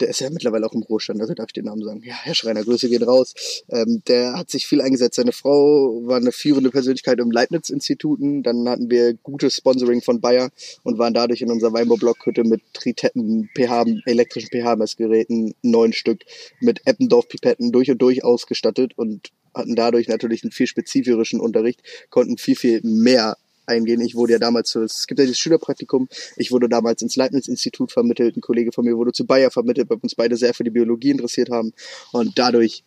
der 0.00 0.08
ist 0.08 0.20
ja 0.20 0.30
mittlerweile 0.30 0.66
auch 0.66 0.72
im 0.72 0.82
Ruhestand, 0.82 1.20
also 1.20 1.34
darf 1.34 1.48
ich 1.48 1.52
den 1.52 1.66
Namen 1.66 1.82
sagen. 1.82 2.02
Ja, 2.04 2.14
Herr 2.14 2.34
Schreiner, 2.34 2.64
Grüße 2.64 2.88
gehen 2.88 3.02
raus. 3.02 3.34
Ähm, 3.68 4.02
der 4.08 4.38
hat 4.38 4.50
sich 4.50 4.66
viel 4.66 4.80
eingesetzt. 4.80 5.16
Seine 5.16 5.32
Frau 5.32 6.00
war 6.06 6.16
eine 6.16 6.32
führende 6.32 6.70
Persönlichkeit 6.70 7.18
im 7.20 7.30
Leibniz-Instituten. 7.30 8.42
Dann 8.42 8.68
hatten 8.68 8.90
wir 8.90 9.14
gutes 9.14 9.56
Sponsoring 9.56 10.00
von 10.00 10.20
Bayer 10.20 10.50
und 10.82 10.98
waren 10.98 11.14
dadurch 11.14 11.42
in 11.42 11.50
unserer 11.50 11.72
Weinbau-Blockhütte 11.74 12.44
mit 12.44 12.62
Tritetten, 12.72 13.50
pH, 13.54 13.84
elektrischen 14.06 14.48
pH-Messgeräten, 14.50 15.54
neun 15.62 15.92
Stück, 15.92 16.20
mit 16.60 16.86
Eppendorf-Pipetten 16.86 17.70
durch 17.70 17.90
und 17.90 17.98
durch 18.00 18.24
ausgestattet 18.24 18.92
und 18.96 19.30
hatten 19.54 19.76
dadurch 19.76 20.08
natürlich 20.08 20.42
einen 20.42 20.52
viel 20.52 20.66
spezifischen 20.66 21.40
Unterricht, 21.40 21.82
konnten 22.10 22.38
viel, 22.38 22.56
viel 22.56 22.80
mehr 22.82 23.36
eingehen. 23.66 24.00
Ich 24.00 24.14
wurde 24.14 24.34
ja 24.34 24.38
damals, 24.38 24.74
es 24.74 25.06
gibt 25.06 25.18
ja 25.18 25.26
dieses 25.26 25.38
Schülerpraktikum, 25.38 26.08
ich 26.36 26.50
wurde 26.50 26.68
damals 26.68 27.02
ins 27.02 27.16
Leibniz-Institut 27.16 27.92
vermittelt, 27.92 28.36
ein 28.36 28.40
Kollege 28.40 28.72
von 28.72 28.84
mir 28.84 28.96
wurde 28.96 29.12
zu 29.12 29.26
Bayer 29.26 29.50
vermittelt, 29.50 29.90
weil 29.90 29.98
wir 29.98 30.04
uns 30.04 30.14
beide 30.14 30.36
sehr 30.36 30.54
für 30.54 30.64
die 30.64 30.70
Biologie 30.70 31.10
interessiert 31.10 31.50
haben 31.50 31.72
und 32.12 32.38
dadurch 32.38 32.84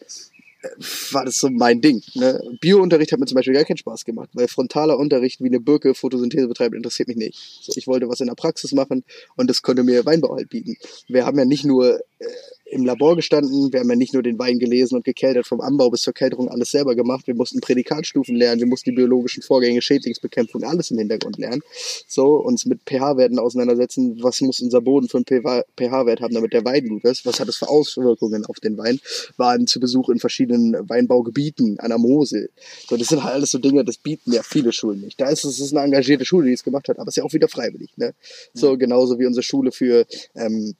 äh, 0.61 0.69
war 1.11 1.25
das 1.25 1.37
so 1.37 1.49
mein 1.49 1.81
Ding. 1.81 2.01
Ne? 2.15 2.39
Biounterricht 2.61 3.11
hat 3.11 3.19
mir 3.19 3.25
zum 3.25 3.35
Beispiel 3.35 3.53
gar 3.53 3.65
keinen 3.65 3.77
Spaß 3.77 4.05
gemacht, 4.05 4.29
weil 4.33 4.47
frontaler 4.47 4.97
Unterricht 4.97 5.41
wie 5.41 5.47
eine 5.47 5.59
Birke 5.59 5.93
Photosynthese 5.93 6.47
betreibt, 6.47 6.75
interessiert 6.75 7.07
mich 7.07 7.17
nicht. 7.17 7.37
So, 7.61 7.73
ich 7.75 7.87
wollte 7.87 8.09
was 8.09 8.19
in 8.19 8.27
der 8.27 8.35
Praxis 8.35 8.71
machen 8.71 9.03
und 9.35 9.49
das 9.49 9.61
konnte 9.61 9.83
mir 9.83 10.05
Weinbau 10.05 10.35
halt 10.35 10.49
bieten. 10.49 10.75
Wir 11.07 11.25
haben 11.25 11.37
ja 11.37 11.45
nicht 11.45 11.65
nur 11.65 11.99
äh, 12.19 12.25
im 12.69 12.85
Labor 12.85 13.15
gestanden, 13.15 13.71
wir 13.71 13.79
haben 13.79 13.89
ja 13.89 13.95
nicht 13.95 14.13
nur 14.13 14.23
den 14.23 14.39
Wein 14.39 14.59
gelesen 14.59 14.95
und 14.95 15.03
gekeltert, 15.03 15.45
vom 15.45 15.61
Anbau 15.61 15.89
bis 15.89 16.01
zur 16.01 16.13
Kälterung 16.13 16.49
alles 16.49 16.71
selber 16.71 16.95
gemacht. 16.95 17.27
Wir 17.27 17.35
mussten 17.35 17.59
Prädikatstufen 17.59 18.35
lernen, 18.35 18.59
wir 18.59 18.67
mussten 18.67 18.91
die 18.91 18.95
biologischen 18.95 19.43
Vorgänge, 19.43 19.81
Schädlingsbekämpfung, 19.81 20.63
alles 20.63 20.91
im 20.91 20.97
Hintergrund 20.97 21.37
lernen. 21.37 21.61
So, 22.07 22.35
uns 22.35 22.65
mit 22.65 22.81
pH-Werten 22.85 23.39
auseinandersetzen, 23.39 24.17
was 24.21 24.41
muss 24.41 24.61
unser 24.61 24.81
Boden 24.81 25.09
für 25.09 25.17
einen 25.17 25.25
pH-Wert 25.25 26.21
haben, 26.21 26.33
damit 26.33 26.53
der 26.53 26.65
Wein 26.65 26.87
gut 26.87 27.03
ist, 27.03 27.25
was 27.25 27.39
hat 27.39 27.47
es 27.47 27.57
für 27.57 27.69
Auswirkungen 27.69 28.45
auf 28.45 28.59
den 28.59 28.77
Wein, 28.77 28.99
waren 29.37 29.67
zu 29.67 29.79
Besuch 29.79 30.09
in 30.09 30.19
verschiedenen 30.19 30.73
Weinbaugebieten 30.87 31.79
an 31.79 31.89
der 31.89 31.97
Mosel. 31.97 32.49
So, 32.87 32.97
das 32.97 33.07
sind 33.07 33.23
halt 33.23 33.35
alles 33.35 33.51
so 33.51 33.59
Dinge, 33.59 33.83
das 33.83 33.97
bieten 33.97 34.33
ja 34.33 34.43
viele 34.43 34.71
Schulen 34.71 35.01
nicht. 35.01 35.19
Da 35.19 35.29
ist 35.29 35.43
es 35.43 35.57
es 35.59 35.67
ist 35.67 35.73
eine 35.73 35.85
engagierte 35.85 36.25
Schule, 36.25 36.47
die 36.47 36.53
es 36.53 36.63
gemacht 36.63 36.87
hat, 36.87 36.99
aber 36.99 37.09
es 37.09 37.13
ist 37.13 37.17
ja 37.17 37.23
auch 37.23 37.33
wieder 37.33 37.47
freiwillig. 37.47 37.91
Ne? 37.97 38.13
So, 38.53 38.77
genauso 38.77 39.19
wie 39.19 39.25
unsere 39.25 39.43
Schule 39.43 39.71
für 39.71 40.05
ähm, 40.35 40.75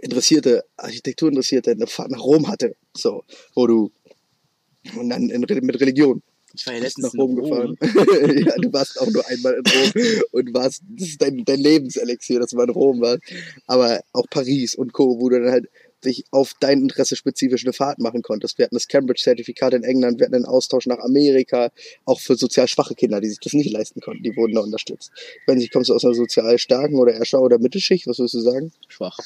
interessierte, 0.00 0.64
Architekturinteressierte 0.76 1.72
eine 1.72 1.86
Fahrt 1.86 2.10
nach 2.10 2.22
Rom 2.22 2.48
hatte. 2.48 2.76
So, 2.94 3.24
wo 3.54 3.66
du 3.66 3.90
und 4.96 5.10
dann 5.10 5.30
in, 5.30 5.40
mit 5.40 5.80
Religion 5.80 6.22
Ich 6.54 6.66
war 6.66 6.74
ja 6.74 6.80
letztens 6.80 7.12
nach 7.12 7.20
Rom 7.20 7.38
in 7.38 7.44
gefahren. 7.44 7.78
ja, 8.46 8.56
du 8.56 8.72
warst 8.72 9.00
auch 9.00 9.10
nur 9.10 9.26
einmal 9.26 9.54
in 9.54 9.64
Rom 9.66 10.22
und 10.32 10.54
warst, 10.54 10.82
das 10.88 11.08
ist 11.08 11.22
dein, 11.22 11.44
dein 11.44 11.60
Lebenselixier, 11.60 12.40
dass 12.40 12.50
du 12.50 12.56
mal 12.56 12.64
in 12.64 12.70
Rom 12.70 13.00
warst. 13.00 13.22
Aber 13.66 14.02
auch 14.12 14.26
Paris 14.28 14.74
und 14.74 14.92
Co., 14.92 15.20
wo 15.20 15.28
du 15.28 15.40
dann 15.40 15.50
halt 15.50 15.68
dich 16.04 16.24
auf 16.32 16.52
dein 16.58 16.80
Interesse 16.80 17.16
spezifisch 17.16 17.64
eine 17.64 17.72
Fahrt 17.72 18.00
machen 18.00 18.22
konntest. 18.22 18.58
Wir 18.58 18.64
hatten 18.64 18.74
das 18.74 18.88
Cambridge-Zertifikat 18.88 19.74
in 19.74 19.84
England, 19.84 20.18
wir 20.18 20.26
hatten 20.26 20.34
einen 20.34 20.46
Austausch 20.46 20.86
nach 20.86 20.98
Amerika, 20.98 21.70
auch 22.04 22.20
für 22.20 22.34
sozial 22.34 22.68
schwache 22.68 22.94
Kinder, 22.94 23.20
die 23.20 23.28
sich 23.28 23.38
das 23.40 23.52
nicht 23.52 23.70
leisten 23.70 24.00
konnten, 24.00 24.22
die 24.22 24.36
wurden 24.36 24.54
da 24.54 24.62
unterstützt. 24.62 25.12
Ich 25.14 25.48
weiß 25.48 25.56
nicht, 25.56 25.72
kommst 25.72 25.90
du 25.90 25.94
aus 25.94 26.04
einer 26.04 26.14
sozial 26.14 26.58
starken 26.58 26.96
oder 26.96 27.14
eher 27.14 27.40
oder 27.40 27.58
Mittelschicht, 27.58 28.06
was 28.06 28.18
würdest 28.18 28.34
du 28.34 28.40
sagen? 28.40 28.72
Schwach. 28.88 29.16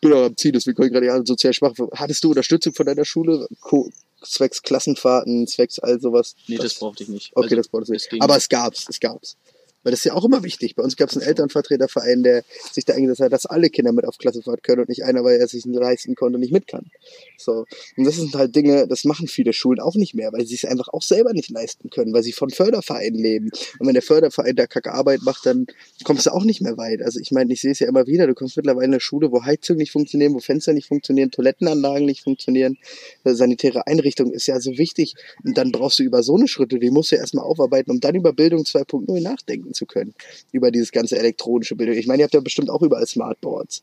Bin 0.00 0.12
auch 0.12 0.26
am 0.26 0.36
Ziel, 0.36 0.52
deswegen 0.52 0.76
komme 0.76 0.88
ich 0.88 0.92
gerade 0.92 1.12
an, 1.12 1.24
sozial 1.24 1.52
schwach. 1.52 1.72
Hattest 1.94 2.24
du 2.24 2.30
Unterstützung 2.30 2.74
von 2.74 2.86
deiner 2.86 3.04
Schule? 3.04 3.46
Co 3.60 3.90
zwecks 4.22 4.62
Klassenfahrten, 4.62 5.46
zwecks 5.46 5.78
all 5.78 6.00
sowas? 6.00 6.36
Nee, 6.46 6.56
das 6.56 6.74
brauchte 6.74 7.02
ich 7.02 7.08
nicht. 7.08 7.32
Okay, 7.34 7.44
Also, 7.44 7.56
das 7.56 7.68
braucht 7.68 7.82
es 7.84 7.88
es 7.90 8.12
nicht. 8.12 8.22
Aber 8.22 8.36
es 8.36 8.48
gab's, 8.48 8.86
es 8.88 9.00
gab's. 9.00 9.36
Weil 9.82 9.90
das 9.90 10.00
ist 10.00 10.04
ja 10.04 10.14
auch 10.14 10.24
immer 10.24 10.42
wichtig. 10.44 10.76
Bei 10.76 10.82
uns 10.82 10.96
gab 10.96 11.10
es 11.10 11.16
einen 11.16 11.26
Elternvertreterverein, 11.26 12.22
der 12.22 12.44
sich 12.72 12.84
da 12.84 12.94
eingesetzt 12.94 13.20
hat, 13.20 13.32
dass 13.32 13.46
alle 13.46 13.70
Kinder 13.70 13.92
mit 13.92 14.04
auf 14.04 14.18
Klassenfahrt 14.18 14.62
können 14.62 14.82
und 14.82 14.88
nicht 14.88 15.04
einer, 15.04 15.24
weil 15.24 15.40
er 15.40 15.48
sich 15.48 15.64
leisten 15.64 16.14
konnte, 16.14 16.38
nicht 16.38 16.52
mit 16.52 16.66
kann. 16.66 16.90
So. 17.36 17.66
Und 17.96 18.04
das 18.04 18.16
sind 18.16 18.34
halt 18.34 18.54
Dinge, 18.54 18.86
das 18.86 19.04
machen 19.04 19.26
viele 19.26 19.52
Schulen 19.52 19.80
auch 19.80 19.94
nicht 19.94 20.14
mehr, 20.14 20.32
weil 20.32 20.46
sie 20.46 20.54
es 20.54 20.64
einfach 20.64 20.88
auch 20.88 21.02
selber 21.02 21.32
nicht 21.32 21.50
leisten 21.50 21.90
können, 21.90 22.12
weil 22.12 22.22
sie 22.22 22.32
von 22.32 22.50
Fördervereinen 22.50 23.18
leben. 23.18 23.50
Und 23.78 23.86
wenn 23.86 23.94
der 23.94 24.02
Förderverein 24.02 24.56
da 24.56 24.66
kacke 24.66 24.92
Arbeit 24.92 25.22
macht, 25.22 25.46
dann 25.46 25.66
kommst 26.04 26.26
du 26.26 26.30
auch 26.30 26.44
nicht 26.44 26.60
mehr 26.60 26.76
weit. 26.76 27.02
Also 27.02 27.18
ich 27.20 27.32
meine, 27.32 27.52
ich 27.52 27.60
sehe 27.60 27.72
es 27.72 27.80
ja 27.80 27.88
immer 27.88 28.06
wieder, 28.06 28.26
du 28.26 28.34
kommst 28.34 28.56
mittlerweile 28.56 28.86
in 28.86 28.92
eine 28.92 29.00
Schule, 29.00 29.32
wo 29.32 29.44
Heizung 29.44 29.76
nicht 29.76 29.92
funktionieren, 29.92 30.34
wo 30.34 30.38
Fenster 30.38 30.72
nicht 30.72 30.88
funktionieren, 30.88 31.30
Toilettenanlagen 31.30 32.06
nicht 32.06 32.22
funktionieren, 32.22 32.78
äh, 33.24 33.34
sanitäre 33.34 33.86
Einrichtung 33.86 34.32
ist 34.32 34.46
ja 34.46 34.60
so 34.60 34.78
wichtig. 34.78 35.14
Und 35.44 35.58
dann 35.58 35.72
brauchst 35.72 35.98
du 35.98 36.02
über 36.02 36.22
so 36.22 36.36
eine 36.36 36.48
Schritte, 36.48 36.78
die 36.78 36.90
musst 36.90 37.12
du 37.12 37.16
erstmal 37.16 37.44
aufarbeiten, 37.44 37.90
um 37.90 38.00
dann 38.00 38.14
über 38.14 38.32
Bildung 38.32 38.62
2.0 38.62 39.20
nachdenken 39.20 39.71
zu 39.74 39.86
können. 39.86 40.14
Über 40.52 40.70
dieses 40.70 40.92
ganze 40.92 41.18
elektronische 41.18 41.76
Bildung. 41.76 41.96
Ich 41.96 42.06
meine, 42.06 42.22
ihr 42.22 42.24
habt 42.24 42.34
ja 42.34 42.40
bestimmt 42.40 42.70
auch 42.70 42.82
überall 42.82 43.06
Smartboards. 43.06 43.82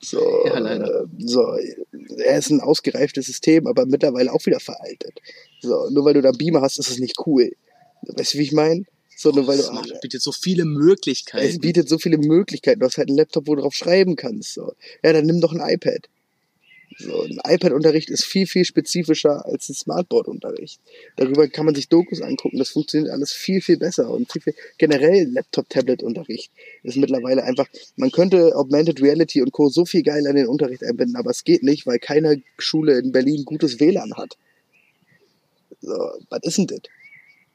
So, 0.00 0.20
Ja, 0.46 0.58
leider. 0.58 1.02
äh, 1.02 1.06
so, 1.18 1.42
er 2.18 2.38
ist 2.38 2.50
ein 2.50 2.60
ausgereiftes 2.60 3.26
System, 3.26 3.66
aber 3.66 3.84
mittlerweile 3.86 4.32
auch 4.32 4.44
wieder 4.46 4.60
veraltet. 4.60 5.20
So, 5.60 5.90
nur 5.90 6.04
weil 6.04 6.14
du 6.14 6.22
da 6.22 6.30
Beamer 6.30 6.60
hast, 6.60 6.78
ist 6.78 6.90
es 6.90 6.98
nicht 6.98 7.16
cool. 7.26 7.50
Weißt 8.02 8.34
du, 8.34 8.38
wie 8.38 8.42
ich 8.44 8.52
meine? 8.52 8.84
So, 9.16 9.32
nur 9.32 9.48
weil 9.48 9.58
du, 9.58 9.72
macht, 9.72 10.00
bietet 10.00 10.22
so 10.22 10.30
viele 10.30 10.62
es 10.62 10.68
Möglichkeiten. 10.68 11.58
bietet 11.60 11.88
so 11.88 11.98
viele 11.98 12.18
Möglichkeiten. 12.18 12.78
Du 12.78 12.86
hast 12.86 12.98
halt 12.98 13.08
einen 13.08 13.18
Laptop, 13.18 13.48
wo 13.48 13.56
du 13.56 13.62
drauf 13.62 13.74
schreiben 13.74 14.14
kannst. 14.14 14.54
So. 14.54 14.74
Ja, 15.02 15.12
dann 15.12 15.26
nimm 15.26 15.40
doch 15.40 15.52
ein 15.52 15.60
iPad. 15.60 16.08
So, 17.00 17.22
ein 17.22 17.38
iPad-Unterricht 17.44 18.10
ist 18.10 18.24
viel, 18.24 18.48
viel 18.48 18.64
spezifischer 18.64 19.46
als 19.46 19.68
ein 19.68 19.74
Smartboard-Unterricht. 19.74 20.80
Darüber 21.14 21.46
kann 21.46 21.64
man 21.64 21.76
sich 21.76 21.88
Dokus 21.88 22.20
angucken. 22.20 22.58
Das 22.58 22.70
funktioniert 22.70 23.12
alles 23.12 23.30
viel, 23.30 23.60
viel 23.60 23.76
besser. 23.76 24.10
Und 24.10 24.32
viel, 24.32 24.42
viel, 24.42 24.54
generell 24.78 25.30
Laptop-Tablet-Unterricht 25.30 26.50
ist 26.82 26.96
mittlerweile 26.96 27.44
einfach, 27.44 27.68
man 27.94 28.10
könnte 28.10 28.56
Augmented 28.56 29.00
Reality 29.00 29.42
und 29.42 29.52
Co. 29.52 29.68
so 29.68 29.84
viel 29.84 30.02
geil 30.02 30.26
an 30.26 30.34
den 30.34 30.48
Unterricht 30.48 30.82
einbinden, 30.82 31.14
aber 31.14 31.30
es 31.30 31.44
geht 31.44 31.62
nicht, 31.62 31.86
weil 31.86 32.00
keine 32.00 32.42
Schule 32.58 32.98
in 32.98 33.12
Berlin 33.12 33.44
gutes 33.44 33.78
WLAN 33.78 34.14
hat. 34.14 34.36
So, 35.80 35.94
was 36.30 36.40
ist 36.42 36.58
denn 36.58 36.66
das? 36.66 36.80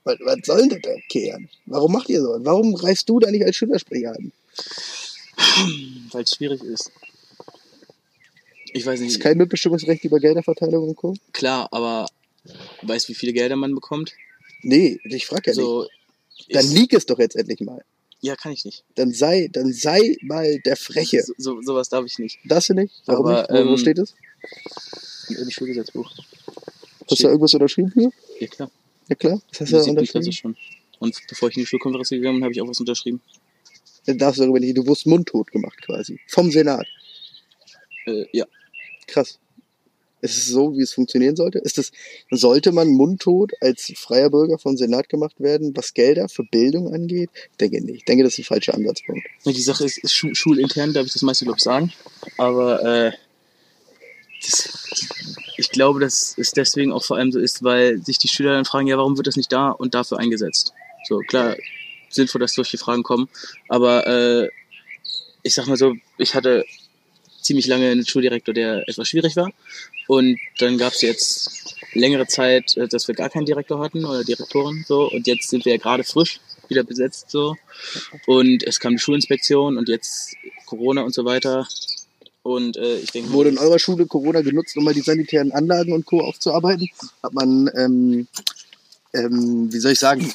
Was, 0.05 0.17
was 0.21 0.37
soll 0.45 0.69
denn 0.69 0.81
das, 0.81 0.99
Kehren? 1.09 1.49
Warum 1.65 1.91
macht 1.91 2.09
ihr 2.09 2.21
so? 2.21 2.37
Warum 2.39 2.75
reist 2.75 3.09
du 3.09 3.19
da 3.19 3.29
nicht 3.29 3.43
als 3.43 3.57
Schülersprecher 3.57 4.15
an? 4.15 4.31
Weil 6.11 6.23
es 6.23 6.35
schwierig 6.35 6.63
ist. 6.63 6.91
Ich 8.73 8.85
weiß 8.85 8.99
Ist 8.99 9.05
nicht, 9.05 9.19
kein 9.21 9.37
Mitbestimmungsrecht 9.37 10.03
über 10.03 10.19
Gelderverteilung 10.19 10.89
und 10.89 10.95
Co.? 10.95 11.13
klar, 11.31 11.67
aber 11.71 12.07
weißt 12.81 13.07
du, 13.07 13.11
wie 13.11 13.15
viele 13.15 13.33
Gelder 13.33 13.55
man 13.55 13.73
bekommt? 13.75 14.13
Nee, 14.63 14.99
ich 15.03 15.25
frage 15.25 15.51
ja 15.51 15.55
nicht. 15.55 15.63
so, 15.63 15.87
Dann 16.49 16.65
ist- 16.65 16.73
lieg 16.73 16.93
es 16.93 17.05
doch 17.05 17.19
jetzt 17.19 17.35
endlich 17.35 17.59
mal. 17.61 17.83
Ja, 18.21 18.35
kann 18.37 18.53
ich 18.53 18.63
nicht. 18.63 18.83
Dann 18.95 19.11
sei, 19.11 19.49
dann 19.51 19.73
sei 19.73 20.15
mal 20.21 20.59
der 20.59 20.77
Freche. 20.77 21.21
So, 21.23 21.33
so, 21.37 21.61
sowas 21.61 21.89
darf 21.89 22.05
ich 22.05 22.19
nicht. 22.19 22.39
Das 22.45 22.67
du 22.67 22.73
nicht? 22.73 22.93
Warum 23.05 23.25
Aber, 23.25 23.41
nicht? 23.41 23.49
Wo, 23.51 23.55
wo 23.67 23.71
ähm, 23.73 23.77
steht 23.77 23.99
es? 23.99 24.13
Im 25.29 25.49
Schulgesetzbuch. 25.51 26.09
Hast 27.09 27.19
du 27.19 27.23
da 27.23 27.29
irgendwas 27.29 27.53
unterschrieben 27.53 27.91
für? 27.91 28.11
Ja, 28.39 28.47
klar. 28.47 28.71
Ja 29.09 29.15
klar. 29.15 29.41
Was 29.51 29.59
hast 29.59 29.71
du 29.73 29.77
da 29.77 29.89
unterschrieben? 29.89 30.31
schon. 30.31 30.55
Und 30.99 31.17
bevor 31.27 31.49
ich 31.49 31.57
in 31.57 31.63
die 31.63 31.65
Schulkonferenz 31.67 32.09
gegangen 32.09 32.37
bin, 32.37 32.43
habe 32.45 32.53
ich 32.53 32.61
auch 32.61 32.67
was 32.69 32.79
unterschrieben. 32.79 33.19
Dann 34.05 34.17
darfst 34.17 34.39
du 34.39 34.43
darüber 34.43 34.59
nicht. 34.61 34.77
Du 34.77 34.87
wurdest 34.87 35.05
mundtot 35.05 35.51
gemacht 35.51 35.81
quasi. 35.81 36.17
Vom 36.27 36.49
Senat. 36.49 36.87
Äh, 38.05 38.25
ja. 38.31 38.45
Krass. 39.07 39.39
Ist 40.23 40.37
es 40.37 40.45
so, 40.47 40.77
wie 40.77 40.81
es 40.81 40.93
funktionieren 40.93 41.35
sollte? 41.35 41.59
Ist 41.59 41.77
es, 41.77 41.91
sollte 42.31 42.71
man 42.71 42.87
mundtot 42.87 43.51
als 43.59 43.91
freier 43.97 44.29
Bürger 44.29 44.57
vom 44.57 44.77
Senat 44.77 45.09
gemacht 45.09 45.41
werden, 45.41 45.75
was 45.75 45.93
Gelder 45.93 46.29
für 46.29 46.45
Bildung 46.45 46.93
angeht? 46.93 47.29
Ich 47.51 47.57
denke 47.57 47.83
nicht. 47.83 47.95
Ich 47.97 48.05
denke, 48.05 48.23
das 48.23 48.33
ist 48.33 48.39
ein 48.39 48.45
falscher 48.45 48.73
Ansatzpunkt. 48.73 49.27
Die 49.45 49.61
Sache 49.61 49.83
ist, 49.83 49.97
ist 49.97 50.13
schu 50.13 50.33
schulintern, 50.33 50.93
darf 50.93 51.05
ich 51.05 51.11
das 51.11 51.23
meiste, 51.23 51.43
glaube 51.43 51.57
ich, 51.57 51.63
sagen. 51.63 51.91
Aber 52.37 52.81
äh, 52.85 53.11
das, 54.41 54.69
ich 55.57 55.69
glaube, 55.71 55.99
dass 55.99 56.37
es 56.37 56.51
deswegen 56.51 56.93
auch 56.93 57.03
vor 57.03 57.17
allem 57.17 57.33
so 57.33 57.39
ist, 57.39 57.61
weil 57.61 58.01
sich 58.01 58.17
die 58.17 58.29
Schüler 58.29 58.53
dann 58.53 58.63
fragen, 58.63 58.87
ja, 58.87 58.97
warum 58.97 59.17
wird 59.17 59.27
das 59.27 59.35
nicht 59.35 59.51
da 59.51 59.71
und 59.71 59.93
dafür 59.93 60.19
eingesetzt? 60.19 60.71
So, 61.05 61.17
klar, 61.19 61.57
sinnvoll, 62.09 62.39
dass 62.39 62.53
solche 62.53 62.77
Fragen 62.77 63.03
kommen. 63.03 63.27
Aber 63.67 64.07
äh, 64.07 64.49
ich 65.41 65.53
sag 65.53 65.67
mal 65.67 65.75
so, 65.75 65.95
ich 66.17 66.33
hatte 66.33 66.63
ziemlich 67.43 67.67
lange 67.67 67.89
einen 67.89 68.05
Schuldirektor, 68.05 68.53
der 68.53 68.87
etwas 68.87 69.07
schwierig 69.07 69.35
war. 69.35 69.51
Und 70.07 70.39
dann 70.59 70.77
gab 70.77 70.93
es 70.93 71.01
jetzt 71.01 71.75
längere 71.93 72.27
Zeit, 72.27 72.75
äh, 72.77 72.87
dass 72.87 73.07
wir 73.07 73.15
gar 73.15 73.29
keinen 73.29 73.45
Direktor 73.45 73.79
hatten 73.79 74.05
oder 74.05 74.23
Direktorin 74.23 74.83
so. 74.87 75.09
Und 75.09 75.27
jetzt 75.27 75.49
sind 75.49 75.65
wir 75.65 75.73
ja 75.73 75.77
gerade 75.77 76.03
frisch 76.03 76.39
wieder 76.69 76.83
besetzt 76.83 77.29
so. 77.29 77.55
Und 78.25 78.63
es 78.63 78.79
kam 78.79 78.93
die 78.93 78.99
Schulinspektion 78.99 79.77
und 79.77 79.89
jetzt 79.89 80.35
Corona 80.65 81.01
und 81.01 81.13
so 81.13 81.25
weiter. 81.25 81.67
Und 82.41 82.75
äh, 82.77 82.97
ich 82.97 83.11
denke, 83.11 83.31
Wurde 83.31 83.49
in 83.49 83.57
eurer 83.57 83.79
Schule 83.79 84.05
Corona 84.05 84.41
genutzt, 84.41 84.75
um 84.75 84.83
mal 84.83 84.93
die 84.93 85.01
sanitären 85.01 85.51
Anlagen 85.51 85.93
und 85.93 86.05
Co. 86.05 86.19
aufzuarbeiten? 86.19 86.89
Hat 87.21 87.33
man, 87.33 87.69
ähm, 87.75 88.27
ähm, 89.13 89.71
wie 89.71 89.79
soll 89.79 89.93
ich 89.93 89.99
sagen, 89.99 90.33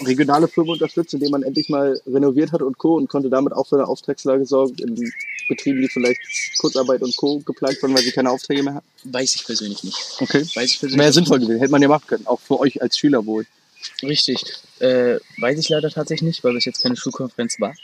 regionale 0.00 0.48
Firmen 0.48 0.72
unterstützt, 0.72 1.12
indem 1.12 1.32
man 1.32 1.42
endlich 1.42 1.68
mal 1.68 2.00
renoviert 2.06 2.52
hat 2.52 2.62
und 2.62 2.78
Co. 2.78 2.96
und 2.96 3.08
konnte 3.08 3.28
damit 3.28 3.52
auch 3.52 3.66
für 3.66 3.76
eine 3.76 3.88
Auftragslage 3.88 4.46
sorgen 4.46 4.76
in 4.78 5.12
Betrieben, 5.50 5.82
die 5.82 5.88
vielleicht 5.88 6.20
Kurzarbeit 6.58 7.02
und 7.02 7.14
Co. 7.16 7.40
geplagt 7.40 7.82
waren, 7.82 7.92
weil 7.94 8.02
sie 8.02 8.12
keine 8.12 8.30
Aufträge 8.30 8.62
mehr 8.62 8.74
hatten? 8.74 8.86
weiß 9.04 9.34
ich 9.34 9.44
persönlich 9.44 9.82
nicht. 9.82 9.98
Okay. 10.18 10.42
Weiß 10.54 10.70
ich 10.70 10.80
persönlich 10.80 10.98
Wäre 10.98 11.08
ja 11.08 11.12
sinnvoll 11.12 11.40
gewesen, 11.40 11.58
hätte 11.58 11.72
man 11.72 11.82
ja 11.82 11.88
machen 11.88 12.06
können, 12.06 12.26
auch 12.26 12.40
für 12.40 12.58
euch 12.58 12.80
als 12.80 12.96
Schüler 12.96 13.24
wohl. 13.26 13.46
Richtig. 14.02 14.42
Äh, 14.78 15.18
weiß 15.38 15.58
ich 15.58 15.68
leider 15.68 15.90
tatsächlich 15.90 16.26
nicht, 16.26 16.44
weil 16.44 16.54
bis 16.54 16.64
jetzt 16.64 16.82
keine 16.82 16.96
Schulkonferenz 16.96 17.58
war. 17.60 17.74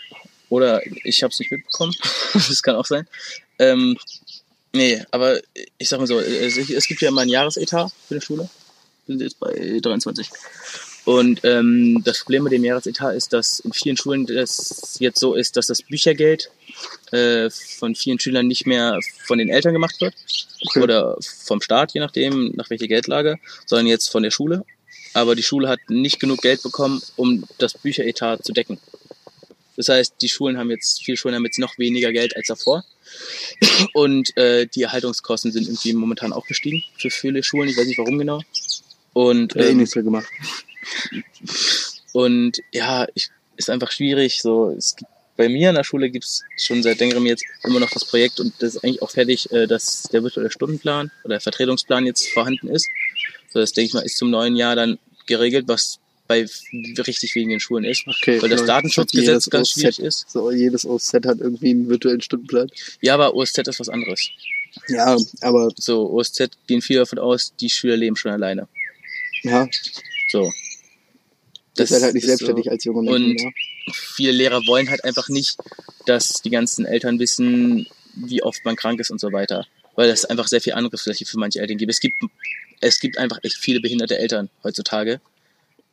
Oder 0.48 0.80
ich 1.04 1.22
habe 1.22 1.32
es 1.32 1.38
nicht 1.38 1.50
mitbekommen. 1.50 1.94
das 2.32 2.62
kann 2.62 2.76
auch 2.76 2.86
sein. 2.86 3.06
Ähm, 3.58 3.96
nee, 4.72 5.02
aber 5.10 5.40
ich 5.78 5.88
sag 5.88 5.98
mal 5.98 6.06
so, 6.06 6.20
es, 6.20 6.56
es 6.56 6.86
gibt 6.86 7.00
ja 7.00 7.08
immer 7.08 7.22
ein 7.22 7.28
Jahresetat 7.28 7.92
für 8.06 8.14
eine 8.14 8.20
Schule. 8.20 8.48
Wir 9.06 9.16
sind 9.16 9.22
jetzt 9.22 9.40
bei 9.40 9.80
23. 9.80 10.28
Und 11.06 11.40
ähm, 11.44 12.02
das 12.04 12.18
Problem 12.18 12.42
mit 12.42 12.52
dem 12.52 12.64
Jahresetat 12.64 13.14
ist, 13.14 13.32
dass 13.32 13.60
in 13.60 13.72
vielen 13.72 13.96
Schulen 13.96 14.26
das 14.26 14.96
jetzt 14.98 15.20
so 15.20 15.34
ist, 15.34 15.56
dass 15.56 15.68
das 15.68 15.80
Büchergeld 15.80 16.50
äh, 17.12 17.48
von 17.48 17.94
vielen 17.94 18.18
Schülern 18.18 18.48
nicht 18.48 18.66
mehr 18.66 18.98
von 19.24 19.38
den 19.38 19.48
Eltern 19.48 19.72
gemacht 19.72 20.00
wird 20.00 20.14
Okay. 20.66 20.80
oder 20.80 21.16
vom 21.20 21.60
Staat, 21.60 21.92
je 21.92 22.00
nachdem, 22.00 22.52
nach 22.56 22.70
welcher 22.70 22.88
Geldlage, 22.88 23.38
sondern 23.66 23.86
jetzt 23.86 24.08
von 24.08 24.22
der 24.22 24.30
Schule. 24.30 24.64
Aber 25.12 25.34
die 25.34 25.42
Schule 25.42 25.68
hat 25.68 25.80
nicht 25.88 26.20
genug 26.20 26.42
Geld 26.42 26.62
bekommen, 26.62 27.00
um 27.16 27.44
das 27.58 27.74
Bücheretat 27.74 28.44
zu 28.44 28.52
decken. 28.52 28.78
Das 29.76 29.88
heißt, 29.88 30.14
die 30.20 30.28
Schulen 30.28 30.58
haben 30.58 30.70
jetzt, 30.70 31.04
viele 31.04 31.16
Schulen 31.16 31.34
haben 31.34 31.44
jetzt 31.44 31.58
noch 31.58 31.78
weniger 31.78 32.12
Geld 32.12 32.36
als 32.36 32.48
davor. 32.48 32.84
Und 33.92 34.36
äh, 34.36 34.66
die 34.66 34.82
Erhaltungskosten 34.82 35.52
sind 35.52 35.64
irgendwie 35.64 35.92
momentan 35.92 36.32
auch 36.32 36.46
gestiegen 36.46 36.82
für 36.98 37.10
viele 37.10 37.42
Schulen. 37.42 37.68
Ich 37.68 37.76
weiß 37.76 37.86
nicht 37.86 37.98
warum 37.98 38.18
genau. 38.18 38.42
Und, 39.12 39.54
eh 39.56 39.70
ähm, 39.70 39.78
nichts 39.78 39.94
mehr 39.94 40.04
gemacht. 40.04 40.28
Und 42.12 42.58
ja, 42.72 43.06
ich, 43.14 43.28
ist 43.56 43.70
einfach 43.70 43.90
schwierig. 43.90 44.40
So, 44.42 44.70
es 44.70 44.96
gibt, 44.96 45.10
bei 45.36 45.48
mir 45.48 45.68
in 45.70 45.74
der 45.74 45.84
Schule 45.84 46.10
gibt 46.10 46.24
es 46.24 46.42
schon 46.56 46.82
seit 46.82 46.98
längerem 46.98 47.26
jetzt 47.26 47.44
immer 47.64 47.80
noch 47.80 47.90
das 47.90 48.04
Projekt 48.04 48.40
und 48.40 48.54
das 48.60 48.76
ist 48.76 48.84
eigentlich 48.84 49.02
auch 49.02 49.10
fertig, 49.10 49.50
äh, 49.52 49.66
dass 49.66 50.04
der 50.12 50.22
virtuelle 50.22 50.50
Stundenplan 50.50 51.10
oder 51.24 51.34
der 51.34 51.40
Vertretungsplan 51.40 52.06
jetzt 52.06 52.28
vorhanden 52.28 52.68
ist. 52.68 52.88
So, 53.52 53.58
das 53.60 53.72
denke 53.72 53.88
ich 53.88 53.94
mal, 53.94 54.00
ist 54.00 54.16
zum 54.16 54.30
neuen 54.30 54.56
Jahr 54.56 54.76
dann 54.76 54.98
geregelt, 55.26 55.68
was 55.68 55.98
bei 56.28 56.46
richtig 57.06 57.34
wenigen 57.34 57.60
Schulen 57.60 57.84
ist. 57.84 58.04
Okay, 58.06 58.42
weil 58.42 58.48
das 58.48 58.64
klar. 58.64 58.78
Datenschutzgesetz 58.78 59.48
ganz 59.48 59.68
OZ 59.68 59.72
schwierig 59.74 59.98
ist. 60.00 60.30
So, 60.30 60.50
jedes 60.50 60.84
OZ 60.84 61.12
hat 61.14 61.24
irgendwie 61.40 61.70
einen 61.70 61.88
virtuellen 61.88 62.20
Stundenplan. 62.20 62.68
Ja, 63.00 63.14
aber 63.14 63.34
OSZ 63.34 63.58
ist 63.58 63.78
was 63.80 63.88
anderes. 63.88 64.28
Ja, 64.88 65.16
aber 65.40 65.70
So, 65.76 66.10
OSZ 66.10 66.50
gehen 66.66 66.82
viele 66.82 67.00
davon 67.00 67.18
aus, 67.18 67.52
die 67.60 67.70
Schüler 67.70 67.96
leben 67.96 68.16
schon 68.16 68.32
alleine. 68.32 68.68
ja, 69.42 69.68
So. 70.30 70.52
Das 71.76 71.90
ist 71.90 72.02
halt 72.02 72.14
nicht 72.14 72.24
ist 72.24 72.28
selbstständig 72.28 72.70
als 72.70 72.84
junger 72.84 73.02
Mensch. 73.02 73.16
Und 73.16 73.40
ja. 73.42 73.50
viele 73.92 74.32
Lehrer 74.32 74.60
wollen 74.66 74.90
halt 74.90 75.04
einfach 75.04 75.28
nicht, 75.28 75.58
dass 76.06 76.42
die 76.42 76.50
ganzen 76.50 76.86
Eltern 76.86 77.18
wissen, 77.18 77.86
wie 78.14 78.42
oft 78.42 78.64
man 78.64 78.76
krank 78.76 79.00
ist 79.00 79.10
und 79.10 79.20
so 79.20 79.32
weiter. 79.32 79.66
Weil 79.94 80.10
es 80.10 80.24
einfach 80.24 80.48
sehr 80.48 80.60
viel 80.60 80.74
Angriffsfläche 80.74 81.24
für 81.24 81.38
manche 81.38 81.60
Eltern 81.60 81.78
gibt. 81.78 81.90
Es 81.90 82.00
gibt, 82.00 82.16
es 82.80 83.00
gibt 83.00 83.18
einfach 83.18 83.38
echt 83.42 83.56
viele 83.56 83.80
behinderte 83.80 84.18
Eltern 84.18 84.50
heutzutage, 84.62 85.20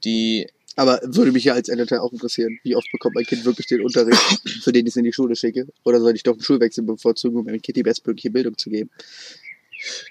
die, 0.04 0.48
Aber 0.76 1.00
würde 1.04 1.32
mich 1.32 1.44
ja 1.44 1.54
als 1.54 1.70
Elternteil 1.70 2.00
auch 2.00 2.12
interessieren, 2.12 2.60
wie 2.64 2.76
oft 2.76 2.92
bekommt 2.92 3.16
mein 3.16 3.26
Kind 3.26 3.46
wirklich 3.46 3.68
den 3.68 3.82
Unterricht, 3.82 4.22
für 4.64 4.72
den 4.72 4.86
ich 4.86 4.94
es 4.94 4.98
in 4.98 5.04
die 5.04 5.14
Schule 5.14 5.36
schicke? 5.36 5.68
Oder 5.84 6.00
soll 6.00 6.16
ich 6.16 6.24
doch 6.24 6.34
einen 6.34 6.44
Schulwechsel 6.44 6.84
bevorzugen, 6.84 7.38
um 7.38 7.46
meinem 7.46 7.62
Kind 7.62 7.78
die 7.78 7.84
bestmögliche 7.84 8.32
Bildung 8.32 8.58
zu 8.58 8.70
geben? 8.70 8.90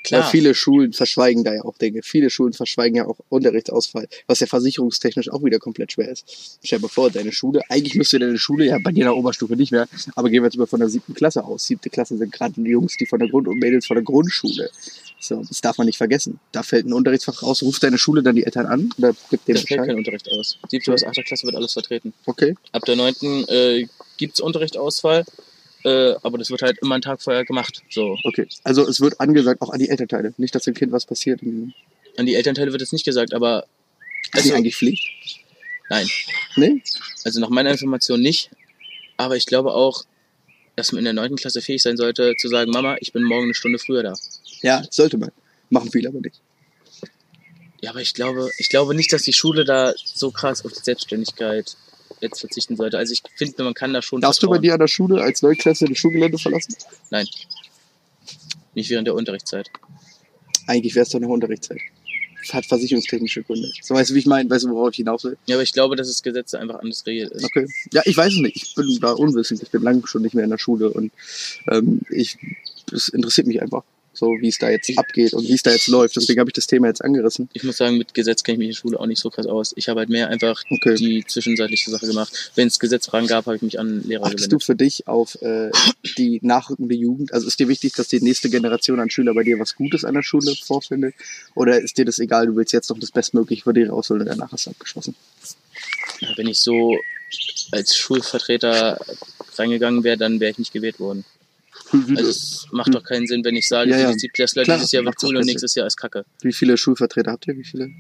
Klar. 0.05 0.23
Weil 0.23 0.31
viele 0.31 0.55
Schulen 0.55 0.93
verschweigen 0.93 1.45
da 1.45 1.55
ja 1.55 1.63
auch 1.63 1.77
Dinge. 1.79 2.03
Viele 2.03 2.31
Schulen 2.31 2.53
verschweigen 2.53 2.97
ja 2.97 3.07
auch 3.07 3.19
Unterrichtsausfall, 3.29 4.09
was 4.27 4.41
ja 4.41 4.47
versicherungstechnisch 4.47 5.31
auch 5.31 5.43
wieder 5.45 5.59
komplett 5.59 5.93
schwer 5.93 6.11
ist. 6.11 6.59
Stell 6.63 6.79
dir 6.79 6.83
mal 6.83 6.89
vor, 6.89 7.11
deine 7.11 7.33
Schule, 7.33 7.63
eigentlich 7.69 7.95
müsste 7.95 8.19
deine 8.19 8.39
Schule, 8.39 8.67
ja 8.67 8.79
bei 8.83 8.91
dir 8.91 9.03
in 9.03 9.05
der 9.05 9.17
Oberstufe 9.17 9.57
nicht 9.57 9.73
mehr, 9.73 9.89
aber 10.15 10.31
gehen 10.31 10.43
wir 10.43 10.49
jetzt 10.49 10.57
mal 10.57 10.67
von 10.67 10.81
der 10.81 10.89
siebten 10.89 11.15
Klasse 11.15 11.45
aus. 11.45 11.67
Siebte 11.67 11.91
Klasse 11.91 12.17
sind 12.17 12.33
gerade 12.33 12.55
die 12.57 12.71
Jungs, 12.71 12.97
die 12.97 13.07
von 13.07 13.19
der 13.19 13.29
Grund- 13.29 13.49
und 13.49 13.59
Mädels 13.59 13.87
von 13.87 13.97
der 13.97 14.05
Grundschule. 14.05 14.71
So, 15.21 15.37
das 15.37 15.61
darf 15.61 15.79
man 15.79 15.87
nicht 15.87 15.99
vergessen. 15.99 16.41
Da 16.51 16.65
fällt 16.65 16.85
ein 16.85 16.93
Unterrichtsfach 16.93 17.43
raus, 17.43 17.63
ruft 17.63 17.83
deine 17.85 17.97
Schule 17.97 18.25
dann 18.25 18.35
die 18.35 18.45
Eltern 18.45 18.67
an 18.67 18.91
oder 18.99 19.15
gibt 19.31 19.47
dem 19.47 19.55
Da 19.55 19.63
fällt 19.63 19.87
kein? 19.87 19.97
Unterricht 19.97 20.29
aus. 20.33 20.59
Siebte 20.69 20.91
bis 20.91 21.05
achte 21.05 21.23
Klasse 21.23 21.47
wird 21.47 21.55
alles 21.55 21.75
vertreten. 21.75 22.13
Okay. 22.27 22.57
Ab 22.73 22.85
der 22.87 22.97
neunten 22.97 23.47
äh, 23.49 23.87
gibt's 24.17 24.41
Unterrichtausfall, 24.41 25.25
äh, 25.85 26.15
aber 26.23 26.39
das 26.39 26.51
wird 26.51 26.63
halt 26.63 26.79
immer 26.79 26.95
einen 26.95 27.03
Tag 27.03 27.23
vorher 27.23 27.45
gemacht. 27.45 27.83
So. 27.91 28.17
Okay. 28.25 28.47
Also 28.65 28.87
es 28.87 29.01
wird 29.01 29.21
angesagt 29.21 29.61
auch 29.63 29.71
an 29.71 29.79
die 29.79 29.89
Elternteile. 29.89 30.35
Nicht, 30.37 30.55
dass 30.55 30.65
dem 30.65 30.75
Kind 30.75 30.93
was 30.93 31.07
passiert. 31.07 31.43
Ist 31.43 31.75
An 32.17 32.27
die 32.27 32.35
Elternteile 32.35 32.73
wird 32.73 32.83
es 32.83 32.93
nicht 32.93 33.05
gesagt, 33.05 33.35
aber 33.35 33.67
die 34.35 34.39
also, 34.39 34.55
eigentlich 34.55 34.77
Pflicht? 34.77 35.05
nein. 35.91 36.09
Nee? 36.57 36.83
Also 37.25 37.41
nach 37.41 37.51
meiner 37.51 37.71
Information 37.71 38.21
nicht. 38.21 38.51
Aber 39.17 39.37
ich 39.37 39.47
glaube 39.47 39.75
auch, 39.75 40.05
dass 40.77 40.93
man 40.93 41.01
in 41.01 41.05
der 41.05 41.13
neunten 41.13 41.37
Klasse 41.37 41.61
fähig 41.61 41.83
sein 41.83 41.97
sollte, 41.97 42.35
zu 42.39 42.49
sagen, 42.49 42.71
Mama, 42.71 42.97
ich 43.01 43.13
bin 43.13 43.23
morgen 43.23 43.45
eine 43.45 43.55
Stunde 43.55 43.79
früher 43.79 44.03
da. 44.03 44.15
Ja, 44.63 44.83
sollte 44.91 45.19
man. 45.19 45.31
Machen 45.71 45.91
viele 45.91 46.09
aber 46.09 46.21
nicht. 46.21 46.41
Ja, 47.83 47.91
aber 47.91 48.01
ich 48.01 48.15
glaube, 48.15 48.49
ich 48.59 48.69
glaube 48.69 48.95
nicht, 48.95 49.13
dass 49.13 49.23
die 49.23 49.33
Schule 49.33 49.65
da 49.65 49.93
so 49.97 50.31
krass 50.31 50.65
auf 50.65 50.73
die 50.73 50.83
Selbstständigkeit 50.83 51.77
jetzt 52.23 52.41
verzichten 52.41 52.77
sollte. 52.77 52.99
Also 52.99 53.13
ich 53.13 53.23
finde, 53.37 53.63
man 53.65 53.75
kann 53.75 53.93
da 53.93 54.03
schon 54.03 54.21
Darfst 54.21 54.43
du 54.43 54.49
bei 54.49 54.59
dir 54.59 54.75
an 54.75 54.81
der 54.81 54.89
Schule 54.89 55.23
als 55.23 55.43
Neuklasse 55.43 55.87
das 55.87 55.99
Schulgelände 55.99 56.39
verlassen? 56.39 56.75
Nein. 57.11 57.27
Nicht 58.75 58.91
während 58.91 59.07
der 59.07 59.15
Unterrichtszeit. 59.15 59.71
Eigentlich 60.67 60.95
wäre 60.95 61.05
es 61.05 61.11
doch 61.11 61.21
noch 61.21 61.29
Unterrichtszeit. 61.29 61.81
Das 62.41 62.55
hat 62.55 62.67
versicherungstechnische 62.67 63.43
Gründe. 63.43 63.71
So 63.83 63.95
weißt 63.95 64.11
du, 64.11 64.15
wie 64.15 64.19
ich 64.19 64.27
meine? 64.27 64.51
Weißt 64.51 64.65
du, 64.65 64.71
worauf 64.71 64.91
ich 64.91 64.97
hinaus 64.97 65.23
will? 65.25 65.37
Ja, 65.47 65.57
aber 65.57 65.63
ich 65.63 65.73
glaube, 65.73 65.95
dass 65.95 66.09
das 66.09 66.23
Gesetz 66.23 66.55
einfach 66.55 66.81
anders 66.81 67.07
regelt 67.07 67.31
ist. 67.33 67.45
Okay. 67.45 67.69
Ja, 67.93 68.03
ich 68.05 68.17
weiß 68.17 68.33
es 68.33 68.39
nicht. 68.41 68.57
Ich 68.57 68.75
bin 68.75 68.99
da 69.01 69.13
unwissend. 69.13 69.63
Ich 69.63 69.71
bin 69.71 69.83
lange 69.83 70.05
schon 70.07 70.23
nicht 70.23 70.35
mehr 70.35 70.45
in 70.45 70.51
der 70.51 70.59
Schule 70.59 70.91
und 70.91 71.13
ähm, 71.71 72.01
ich, 72.11 72.39
es 72.93 73.09
interessiert 73.09 73.47
mich 73.47 73.63
einfach, 73.63 73.85
so 74.23 74.37
wie 74.41 74.47
es 74.49 74.59
da 74.59 74.71
jetzt 74.71 74.89
abgeht 74.97 75.33
und 75.35 75.49
wie 75.49 75.53
es 75.53 75.63
da 75.65 75.73
jetzt 75.73 75.89
läuft. 75.89 76.15
Deswegen 76.15 76.39
habe 76.39 76.49
ich 76.51 76.55
das 76.55 76.69
Thema 76.69 76.87
jetzt 76.87 77.05
angerissen. 77.05 77.49
Ich 77.55 77.65
muss 77.65 77.77
sagen, 77.77 77.99
mit 77.99 78.15
Gesetz 78.15 78.45
kenne 78.45 78.55
ich 78.55 78.59
mich 78.61 78.67
in 78.67 78.71
der 78.71 78.77
Schule 78.77 79.01
auch 79.01 79.07
nicht 79.07 79.19
so 79.21 79.31
krass 79.31 79.47
aus. 79.47 79.73
Ich 79.75 79.89
habe 79.89 79.99
halt 79.99 80.11
mehr 80.11 80.29
einfach 80.29 80.63
Okay. 80.71 80.95
die 80.95 81.25
zwischenzeitliche 81.27 81.91
Sache 81.91 82.07
gemacht. 82.07 82.53
Wenn 82.55 82.69
es 82.69 82.79
Gesetzfragen 82.79 83.27
gab, 83.27 83.47
habe 83.47 83.57
ich 83.57 83.63
mich 83.63 83.81
an 83.81 84.05
Lehrer 84.07 84.27
Achtest 84.27 84.45
du 84.53 84.59
gewendet. 84.59 84.65
für 84.65 84.77
dich 84.77 85.09
auf 85.09 85.43
äh, 85.43 85.71
die 86.19 86.39
nachrückende 86.43 86.95
Jugend? 86.95 87.33
Also 87.33 87.49
ist 87.49 87.59
dir 87.59 87.67
wichtig, 87.67 87.95
dass 87.95 88.07
die 88.07 88.21
nächste 88.21 88.49
Generation 88.49 89.01
an 89.01 89.11
Schüler 89.11 89.35
bei 89.35 89.43
dir 89.43 89.59
was 89.59 89.75
Gutes 89.75 90.05
an 90.05 90.15
der 90.15 90.23
Schule 90.23 90.55
vorfindet? 90.55 91.17
Oder 91.57 91.81
ist 91.81 91.99
dir 91.99 92.05
das 92.05 92.21
egal, 92.21 92.47
du 92.47 92.55
willst 92.55 92.73
jetzt 92.73 92.91
noch 92.91 93.01
das 93.01 93.11
Bestmögliche 93.11 93.65
für 93.65 93.75
dich 93.75 93.91
rausholen 93.91 94.23
und 94.23 94.29
danach 94.29 94.53
hast 94.53 94.67
du 94.67 94.71
abgeschlossen? 94.71 95.17
Wenn 96.37 96.47
ich 96.47 96.59
so 96.61 96.97
als 97.73 97.97
Schulvertreter 97.97 99.01
reingegangen 99.57 100.05
wäre, 100.05 100.17
dann 100.17 100.39
wäre 100.39 100.53
ich 100.53 100.59
nicht 100.59 100.73
gewählt 100.73 101.01
worden. 101.01 101.25
Also 101.93 102.31
es 102.31 102.67
macht 102.73 102.95
doch 102.95 103.03
keinen 103.05 103.27
Sinn, 103.27 103.45
wenn 103.45 103.55
ich 103.57 103.69
sage, 103.69 103.91
Ja, 103.91 103.99
ja. 103.99 104.13
die 104.13 104.19
Siebtklässler, 104.19 104.63
Klar, 104.65 104.79
dieses 104.79 104.93
Jahr 104.93 105.05
wird 105.05 105.17
cool 105.23 105.37
und 105.37 105.45
nächstes 105.47 105.75
Jahr 105.75 105.87
ist 105.87 105.97
Kacke. 105.97 106.25
Wie 106.43 106.53
viele 106.53 106.77
Schulvertreter 106.77 107.31
habt 107.33 107.47
ihr? 107.49 107.57
Wie 107.57 107.65
viele? 107.65 107.91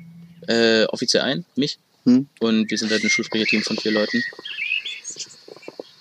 Äh, 0.48 0.84
offiziell 0.86 1.22
ein, 1.22 1.44
mich. 1.56 1.78
Hm? 2.04 2.26
Und 2.40 2.70
wir 2.70 2.78
sind 2.78 2.90
halt 2.90 3.04
ein 3.04 3.10
Schulsprecherteam 3.10 3.62
von 3.62 3.76
vier 3.76 3.92
Leuten. 3.92 4.22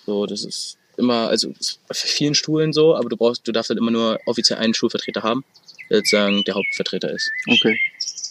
So, 0.06 0.26
das 0.26 0.44
ist 0.44 0.78
immer, 0.96 1.28
also 1.28 1.48
bei 1.88 1.94
vielen 1.94 2.34
Schulen 2.34 2.72
so, 2.72 2.96
aber 2.96 3.08
du 3.08 3.16
brauchst, 3.16 3.46
du 3.46 3.52
darfst 3.52 3.70
halt 3.70 3.78
immer 3.78 3.90
nur 3.90 4.18
offiziell 4.26 4.58
einen 4.58 4.74
Schulvertreter 4.74 5.22
haben, 5.22 5.44
der 5.90 5.98
sozusagen 5.98 6.42
der 6.44 6.54
Hauptvertreter 6.54 7.10
ist. 7.10 7.30
Okay. 7.46 7.78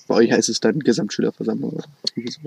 Bei 0.08 0.16
euch 0.16 0.32
heißt 0.32 0.50
es 0.50 0.60
dann 0.60 0.80
Gesamtschülerversammlung 0.80 1.72
oder 1.72 1.88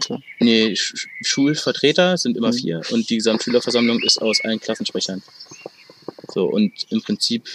ja? 0.08 0.18
Nee, 0.40 0.66
Sch- 0.74 1.06
Schulvertreter 1.22 2.18
sind 2.18 2.36
immer 2.36 2.48
Mhm. 2.48 2.52
vier 2.58 2.82
und 2.90 3.08
die 3.08 3.16
Gesamtschülerversammlung 3.16 4.02
ist 4.02 4.20
aus 4.20 4.40
allen 4.44 4.60
Klassensprechern. 4.60 5.22
So, 6.34 6.46
und 6.46 6.72
im 6.90 7.00
Prinzip 7.00 7.48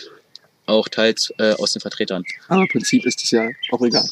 auch 0.65 0.87
teils 0.87 1.33
äh, 1.37 1.53
aus 1.53 1.73
den 1.73 1.81
Vertretern. 1.81 2.23
Aber 2.47 2.61
im 2.61 2.67
Prinzip 2.69 3.05
ist 3.05 3.21
es 3.23 3.31
ja 3.31 3.49
auch 3.71 3.81
egal. 3.81 4.07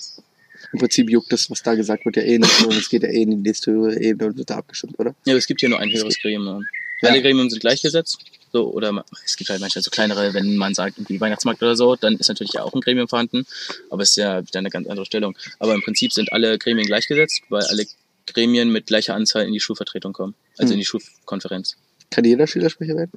Im 0.73 0.79
Prinzip 0.79 1.09
juckt 1.09 1.31
das, 1.31 1.49
was 1.49 1.63
da 1.63 1.75
gesagt 1.75 2.03
wird, 2.05 2.17
ja 2.17 2.23
eh 2.23 2.37
nicht. 2.39 2.65
Und 2.65 2.75
es 2.75 2.89
geht 2.89 3.03
ja 3.03 3.09
eh 3.09 3.21
in 3.21 3.29
die 3.29 3.35
nächste 3.37 3.71
höhere 3.71 3.99
Ebene 4.01 4.31
und 4.31 4.37
wird 4.37 4.49
da 4.49 4.57
abgestimmt, 4.57 4.99
oder? 4.99 5.15
Ja, 5.25 5.33
aber 5.33 5.37
es 5.37 5.47
gibt 5.47 5.61
hier 5.61 5.69
nur 5.69 5.79
ein 5.79 5.89
höheres 5.91 6.19
Gremium. 6.19 6.65
Ja. 7.01 7.09
Alle 7.09 7.21
Gremien 7.21 7.49
sind 7.49 7.59
gleichgesetzt. 7.59 8.17
So, 8.51 8.71
oder 8.73 9.05
es 9.23 9.35
gibt 9.37 9.49
halt 9.49 9.61
manchmal 9.61 9.83
so 9.83 9.91
kleinere, 9.91 10.33
wenn 10.33 10.55
man 10.57 10.73
sagt, 10.73 10.97
irgendwie 10.97 11.19
Weihnachtsmarkt 11.21 11.61
oder 11.61 11.75
so, 11.75 11.95
dann 11.95 12.15
ist 12.17 12.27
natürlich 12.27 12.53
ja 12.53 12.63
auch 12.63 12.73
ein 12.73 12.81
Gremium 12.81 13.07
vorhanden. 13.07 13.45
Aber 13.89 14.01
es 14.03 14.09
ist 14.09 14.15
ja 14.17 14.41
wieder 14.45 14.59
eine 14.59 14.69
ganz 14.69 14.87
andere 14.87 15.05
Stellung. 15.05 15.37
Aber 15.59 15.73
im 15.75 15.81
Prinzip 15.83 16.11
sind 16.11 16.33
alle 16.33 16.57
Gremien 16.57 16.87
gleichgesetzt, 16.87 17.43
weil 17.49 17.63
alle 17.63 17.85
Gremien 18.25 18.69
mit 18.69 18.87
gleicher 18.87 19.15
Anzahl 19.15 19.45
in 19.45 19.53
die 19.53 19.59
Schulvertretung 19.59 20.11
kommen. 20.11 20.33
Also 20.57 20.71
Hm. 20.71 20.73
in 20.73 20.79
die 20.79 20.85
Schulkonferenz. 20.85 21.77
Kann 22.09 22.25
jeder 22.25 22.47
Schülersprecher 22.47 22.95
werden? 22.95 23.11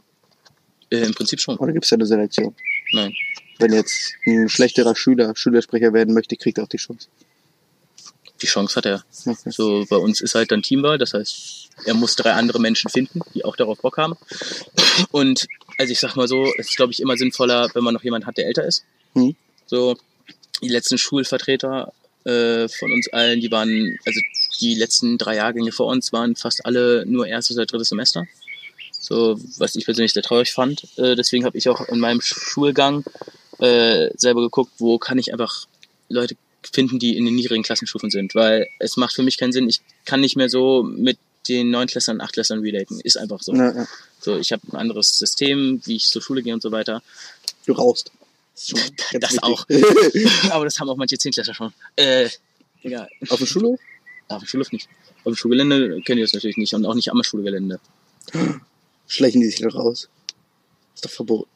Äh, 0.90 0.98
Im 0.98 1.14
Prinzip 1.14 1.40
schon. 1.40 1.56
Oder 1.56 1.72
gibt 1.72 1.84
es 1.84 1.90
da 1.90 1.96
eine 1.96 2.06
Selektion? 2.06 2.54
Nein. 2.92 3.14
Wenn 3.58 3.72
jetzt 3.72 4.14
ein 4.26 4.48
schlechterer 4.48 4.96
Schüler 4.96 5.34
Schülersprecher 5.36 5.92
werden 5.92 6.14
möchte, 6.14 6.36
kriegt 6.36 6.58
er 6.58 6.64
auch 6.64 6.68
die 6.68 6.78
Chance. 6.78 7.08
Die 8.42 8.46
Chance 8.46 8.76
hat 8.76 8.86
er. 8.86 9.04
Okay. 9.26 9.50
So, 9.50 9.84
bei 9.88 9.96
uns 9.96 10.20
ist 10.20 10.34
halt 10.34 10.50
dann 10.50 10.62
Teamwahl, 10.62 10.96
das 10.96 11.12
heißt, 11.12 11.68
er 11.84 11.94
muss 11.94 12.16
drei 12.16 12.32
andere 12.32 12.58
Menschen 12.58 12.90
finden, 12.90 13.20
die 13.34 13.44
auch 13.44 13.54
darauf 13.54 13.78
Bock 13.78 13.98
haben. 13.98 14.16
Und 15.10 15.46
also 15.78 15.92
ich 15.92 16.00
sag 16.00 16.16
mal 16.16 16.26
so, 16.26 16.46
es 16.56 16.70
ist 16.70 16.76
glaube 16.76 16.92
ich 16.92 17.00
immer 17.00 17.16
sinnvoller, 17.18 17.68
wenn 17.74 17.84
man 17.84 17.92
noch 17.92 18.02
jemanden 18.02 18.26
hat, 18.26 18.38
der 18.38 18.46
älter 18.46 18.64
ist. 18.64 18.84
Mhm. 19.14 19.36
So, 19.66 19.96
die 20.62 20.68
letzten 20.68 20.96
Schulvertreter 20.96 21.92
äh, 22.24 22.68
von 22.68 22.92
uns 22.92 23.08
allen, 23.12 23.40
die 23.40 23.50
waren, 23.50 23.98
also 24.04 24.20
die 24.60 24.74
letzten 24.74 25.18
drei 25.18 25.36
Jahrgänge 25.36 25.72
vor 25.72 25.86
uns 25.86 26.12
waren 26.12 26.36
fast 26.36 26.64
alle 26.66 27.04
nur 27.06 27.26
erstes 27.26 27.56
oder 27.56 27.66
drittes 27.66 27.88
Semester. 27.88 28.26
So, 29.00 29.40
was 29.56 29.76
ich 29.76 29.86
persönlich 29.86 30.12
sehr 30.12 30.22
traurig 30.22 30.52
fand. 30.52 30.86
Äh, 30.98 31.16
deswegen 31.16 31.44
habe 31.44 31.56
ich 31.56 31.68
auch 31.68 31.88
in 31.88 31.98
meinem 31.98 32.20
Schulgang 32.20 33.02
äh, 33.58 34.10
selber 34.16 34.42
geguckt, 34.42 34.72
wo 34.78 34.98
kann 34.98 35.18
ich 35.18 35.32
einfach 35.32 35.66
Leute 36.08 36.36
finden, 36.70 36.98
die 36.98 37.16
in 37.16 37.24
den 37.24 37.34
niedrigen 37.34 37.62
Klassenstufen 37.62 38.10
sind, 38.10 38.34
weil 38.34 38.68
es 38.78 38.96
macht 38.98 39.14
für 39.14 39.22
mich 39.22 39.38
keinen 39.38 39.52
Sinn. 39.52 39.68
Ich 39.68 39.80
kann 40.04 40.20
nicht 40.20 40.36
mehr 40.36 40.50
so 40.50 40.82
mit 40.82 41.18
den 41.48 41.70
Neunklässlern, 41.70 42.20
Achtklässlern 42.20 42.60
relaten. 42.60 43.00
Ist 43.00 43.16
einfach 43.16 43.40
so. 43.40 43.54
Ja, 43.54 43.74
ja. 43.74 43.88
So, 44.20 44.36
ich 44.36 44.52
habe 44.52 44.62
ein 44.70 44.76
anderes 44.76 45.18
System, 45.18 45.80
wie 45.86 45.96
ich 45.96 46.06
zur 46.08 46.20
Schule 46.20 46.42
gehe 46.42 46.52
und 46.52 46.62
so 46.62 46.70
weiter. 46.70 47.02
Du 47.66 47.72
rauchst. 47.72 48.12
Das, 48.54 48.92
Das 49.20 49.42
auch. 49.42 49.66
Aber 50.50 50.64
das 50.64 50.78
haben 50.78 50.90
auch 50.90 50.96
manche 50.96 51.16
Zehnklässler 51.16 51.54
schon. 51.54 51.72
Äh, 51.96 52.28
egal. 52.82 53.08
Auf 53.30 53.38
der 53.38 53.46
Schule? 53.46 53.78
Auf 54.28 54.42
dem 54.42 54.46
Schulhof 54.46 54.70
nicht. 54.72 54.88
Auf 55.24 55.32
dem 55.32 55.36
Schulgelände 55.36 56.02
kennen 56.02 56.18
die 56.18 56.22
das 56.22 56.34
natürlich 56.34 56.58
nicht 56.58 56.74
und 56.74 56.84
auch 56.84 56.94
nicht 56.94 57.10
am 57.10 57.22
Schulgelände. 57.22 57.80
Schleichen 59.10 59.40
die 59.40 59.48
sich 59.48 59.60
da 59.60 59.68
raus. 59.68 60.08
Ist 60.94 61.04
doch 61.04 61.10
verboten. 61.10 61.50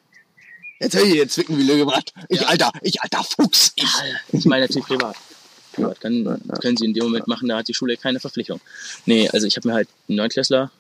Jetzt 0.81 0.97
hör 0.97 1.05
ich 1.05 1.15
jetzt 1.15 1.37
Löwe 1.49 1.79
gebracht. 1.79 2.13
Ich 2.29 2.41
Ja. 2.41 2.49
alter, 2.49 2.73
ich 2.83 3.01
alter 3.01 3.23
Fuchs. 3.25 3.73
Ich. 3.77 3.87
Ich 4.33 4.45
meine 4.45 4.67
natürlich 4.67 4.87
privat. 4.87 5.17
Privat 5.73 6.03
Ja, 6.03 6.11
ja. 6.11 6.57
können 6.61 6.77
sie 6.77 6.85
in 6.85 6.95
dem 6.95 7.05
Moment 7.05 7.29
machen, 7.29 7.49
da 7.49 7.59
hat 7.59 7.69
die 7.69 7.75
Schule 7.75 7.97
keine 7.97 8.19
Verpflichtung. 8.21 8.61
Nee, 9.07 9.29
also 9.29 9.47
ich 9.47 9.57
habe 9.57 9.69
mir 9.69 9.75
halt 9.75 9.89
einen 10.09 10.17
Neunklässler 10.17 10.71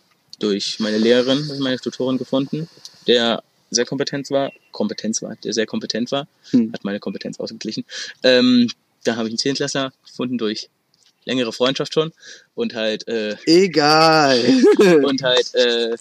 durch 0.41 0.81
meine 0.81 0.99
Lehrerin, 0.99 1.49
meine 1.61 1.79
Tutorin 1.79 2.19
gefunden, 2.19 2.69
der 3.07 3.43
sehr 3.71 3.87
kompetent 3.87 4.31
war, 4.31 4.53
Kompetenz 4.73 5.23
war, 5.23 5.37
der 5.37 5.53
sehr 5.53 5.67
kompetent 5.67 6.11
war, 6.13 6.27
Hm. 6.51 6.73
hat 6.73 6.85
meine 6.85 6.99
Kompetenz 7.01 7.39
ausgeglichen. 7.39 7.85
Ähm, 8.25 8.69
da 9.05 9.15
habe 9.17 9.29
ich 9.29 9.33
einen 9.33 9.39
Zehnklässler 9.39 9.93
gefunden 10.05 10.39
durch 10.39 10.69
längere 11.25 11.53
Freundschaft 11.53 11.95
schon 11.95 12.13
und 12.55 12.75
halt 12.75 13.07
äh, 13.09 13.37
Egal. 13.47 14.39
und 15.05 15.23
halt 15.23 15.55
äh, 15.55 15.97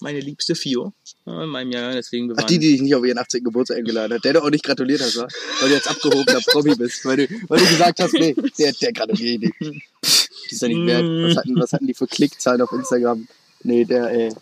meine 0.00 0.20
liebste 0.20 0.54
Fio 0.54 0.92
äh, 1.26 1.44
in 1.44 1.48
meinem 1.48 1.72
Jahr, 1.72 1.92
deswegen 1.92 2.32
Ach, 2.36 2.44
die, 2.44 2.58
die 2.58 2.72
dich 2.72 2.82
nicht 2.82 2.94
auf 2.94 3.04
ihren 3.04 3.18
18. 3.18 3.44
Geburtstag 3.44 3.78
eingeladen 3.78 4.14
hat, 4.14 4.24
der 4.24 4.34
du 4.34 4.42
auch 4.42 4.50
nicht 4.50 4.64
gratuliert 4.64 5.00
hast, 5.00 5.16
wa? 5.16 5.28
Weil 5.60 5.68
du 5.68 5.74
jetzt 5.74 5.88
abgehobener 5.88 6.40
Promi 6.46 6.74
bist, 6.74 7.04
weil 7.04 7.16
du, 7.16 7.28
weil 7.48 7.58
du 7.60 7.66
gesagt 7.66 8.00
hast, 8.00 8.12
nee, 8.14 8.34
der, 8.58 8.72
der 8.72 8.92
gratuliert 8.92 9.42
nicht. 9.42 9.54
Die 9.60 10.54
ist 10.54 10.62
ja 10.62 10.68
nicht 10.68 10.86
wert. 10.86 11.04
Was 11.04 11.36
hatten, 11.36 11.56
was 11.56 11.72
hatten 11.72 11.86
die 11.86 11.94
für 11.94 12.06
Klickzahlen 12.06 12.60
auf 12.60 12.72
Instagram? 12.72 13.26
Nee, 13.62 13.84
der, 13.84 14.10
ey, 14.10 14.34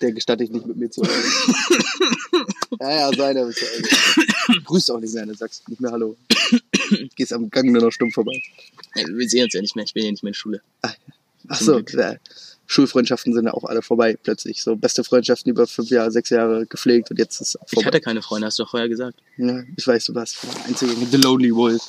der 0.00 0.12
gestatte 0.12 0.44
ich 0.44 0.50
nicht 0.50 0.66
mit 0.66 0.76
mir 0.76 0.90
zu 0.90 1.02
reden. 1.02 1.32
ja, 2.80 3.10
ja, 3.10 3.16
seine. 3.16 3.40
Also, 3.40 3.66
grüßt 4.64 4.90
auch 4.90 5.00
nicht 5.00 5.14
mehr, 5.14 5.26
du 5.26 5.34
sagst 5.34 5.68
nicht 5.68 5.80
mehr 5.80 5.92
Hallo. 5.92 6.16
Gehst 7.16 7.32
am 7.32 7.50
Gang 7.50 7.70
nur 7.72 7.82
noch 7.82 7.90
stumm 7.90 8.10
vorbei. 8.12 8.40
Ja, 8.94 9.06
wir 9.08 9.28
sehen 9.28 9.44
uns 9.44 9.54
ja 9.54 9.60
nicht 9.60 9.76
mehr, 9.76 9.84
ich 9.84 9.94
bin 9.94 10.04
ja 10.04 10.10
nicht 10.10 10.22
mehr 10.22 10.30
in 10.30 10.34
der 10.34 10.38
Schule. 10.38 10.62
Ach 11.48 11.58
Zum 11.58 11.66
so, 11.66 11.82
Glück. 11.82 12.00
ja. 12.00 12.16
Schulfreundschaften 12.66 13.32
sind 13.32 13.46
ja 13.46 13.54
auch 13.54 13.64
alle 13.64 13.82
vorbei 13.82 14.16
plötzlich. 14.22 14.62
So 14.62 14.76
beste 14.76 15.04
Freundschaften 15.04 15.50
über 15.50 15.66
fünf 15.66 15.90
Jahre, 15.90 16.10
sechs 16.10 16.30
Jahre 16.30 16.66
gepflegt 16.66 17.10
und 17.10 17.18
jetzt 17.18 17.40
ist 17.40 17.54
es 17.54 17.58
Ich 17.64 17.70
vorbei. 17.74 17.86
hatte 17.86 18.00
keine 18.00 18.22
Freunde, 18.22 18.46
hast 18.46 18.58
du 18.58 18.64
doch 18.64 18.70
vorher 18.70 18.88
gesagt. 18.88 19.18
Ja, 19.36 19.62
ich 19.76 19.86
weiß, 19.86 20.04
du 20.06 20.14
warst 20.14 20.38
der 20.42 20.66
einzige 20.66 20.92
The 21.10 21.16
Lonely 21.16 21.54
Wolf. 21.54 21.82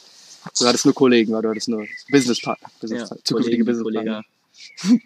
Du 0.59 0.65
hattest 0.65 0.85
nur 0.85 0.93
Kollegen, 0.93 1.33
weil 1.33 1.41
du 1.41 1.49
hattest 1.49 1.67
nur 1.67 1.85
Businesspartner. 2.09 2.69
Business 2.79 3.09
Ja, 3.09 3.17
zukünftige 3.23 3.65
Businesspartner. 3.65 4.23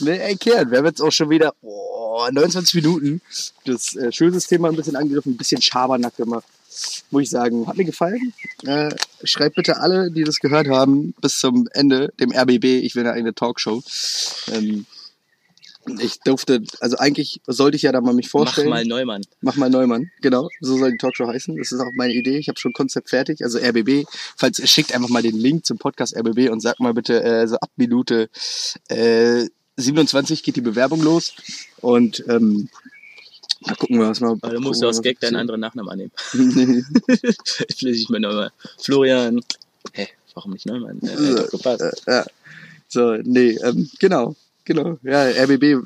Nee, 0.00 0.18
ey, 0.18 0.36
Kern, 0.36 0.70
wir 0.70 0.78
haben 0.78 0.84
jetzt 0.86 1.00
auch 1.00 1.10
schon 1.10 1.30
wieder 1.30 1.54
oh, 1.62 2.26
29 2.30 2.74
Minuten 2.74 3.22
das 3.64 3.94
äh, 3.96 4.12
Schulsystem 4.12 4.60
mal 4.60 4.70
ein 4.70 4.76
bisschen 4.76 4.96
angegriffen, 4.96 5.32
ein 5.32 5.36
bisschen 5.38 5.62
Schabernack 5.62 6.14
gemacht. 6.16 6.44
Muss 7.10 7.22
ich 7.24 7.30
sagen, 7.30 7.66
hat 7.66 7.76
mir 7.76 7.84
gefallen. 7.84 8.32
Äh, 8.64 8.94
schreibt 9.24 9.56
bitte 9.56 9.78
alle, 9.78 10.10
die 10.10 10.24
das 10.24 10.38
gehört 10.38 10.68
haben, 10.68 11.14
bis 11.20 11.38
zum 11.38 11.68
Ende, 11.72 12.12
dem 12.20 12.32
RBB. 12.32 12.64
Ich 12.64 12.94
will 12.94 13.02
eine 13.02 13.12
eigene 13.12 13.34
Talkshow. 13.34 13.82
Ähm, 14.52 14.86
ich 15.98 16.20
durfte, 16.20 16.62
also 16.80 16.96
eigentlich 16.98 17.40
sollte 17.46 17.76
ich 17.76 17.82
ja 17.82 17.92
da 17.92 18.00
mal 18.00 18.14
mich 18.14 18.26
Mach 18.26 18.30
vorstellen. 18.30 18.70
mal 18.70 18.84
Neumann. 18.84 19.22
Mach 19.40 19.56
mal 19.56 19.68
Neumann, 19.68 20.10
genau. 20.20 20.48
So 20.60 20.78
soll 20.78 20.92
die 20.92 20.98
Talkshow 20.98 21.26
heißen. 21.26 21.56
Das 21.56 21.72
ist 21.72 21.80
auch 21.80 21.90
meine 21.96 22.12
Idee. 22.12 22.38
Ich 22.38 22.48
habe 22.48 22.58
schon 22.58 22.72
Konzept 22.72 23.10
fertig. 23.10 23.42
Also 23.42 23.58
RBB. 23.58 24.06
Falls 24.36 24.68
schickt 24.70 24.94
einfach 24.94 25.08
mal 25.08 25.22
den 25.22 25.36
Link 25.36 25.66
zum 25.66 25.78
Podcast 25.78 26.16
RBB 26.16 26.50
und 26.50 26.60
sagt 26.60 26.80
mal 26.80 26.94
bitte 26.94 27.22
äh, 27.22 27.48
so 27.48 27.56
ab 27.56 27.70
Minute 27.76 28.30
äh, 28.88 29.46
27 29.76 30.42
geht 30.42 30.56
die 30.56 30.60
Bewerbung 30.60 31.02
los 31.02 31.34
und 31.80 32.24
ähm, 32.28 32.68
mal 33.66 33.74
gucken 33.76 33.98
wir 33.98 34.08
was 34.08 34.20
mal. 34.20 34.32
Aber 34.32 34.50
du 34.50 34.60
musst 34.60 34.84
aus 34.84 35.02
Gag 35.02 35.20
deinen 35.20 35.36
anderen 35.36 35.60
Nachnamen 35.60 35.90
annehmen. 35.90 36.12
Jetzt 37.08 37.82
lese 37.82 38.00
ich 38.00 38.08
mir 38.08 38.20
Neumann. 38.20 38.50
Florian. 38.80 39.40
Hä, 39.92 40.08
warum 40.34 40.52
nicht 40.52 40.66
Neumann? 40.66 41.00
Äh, 41.02 41.06
Äh, 41.06 41.36
hat 41.36 41.38
doch 41.46 41.50
gepasst. 41.50 41.82
äh, 42.06 42.10
ja. 42.10 42.26
So, 42.88 43.14
nee, 43.22 43.58
ähm, 43.62 43.88
genau. 43.98 44.36
Genau. 44.64 44.98
Ja, 45.02 45.24
RBB 45.24 45.82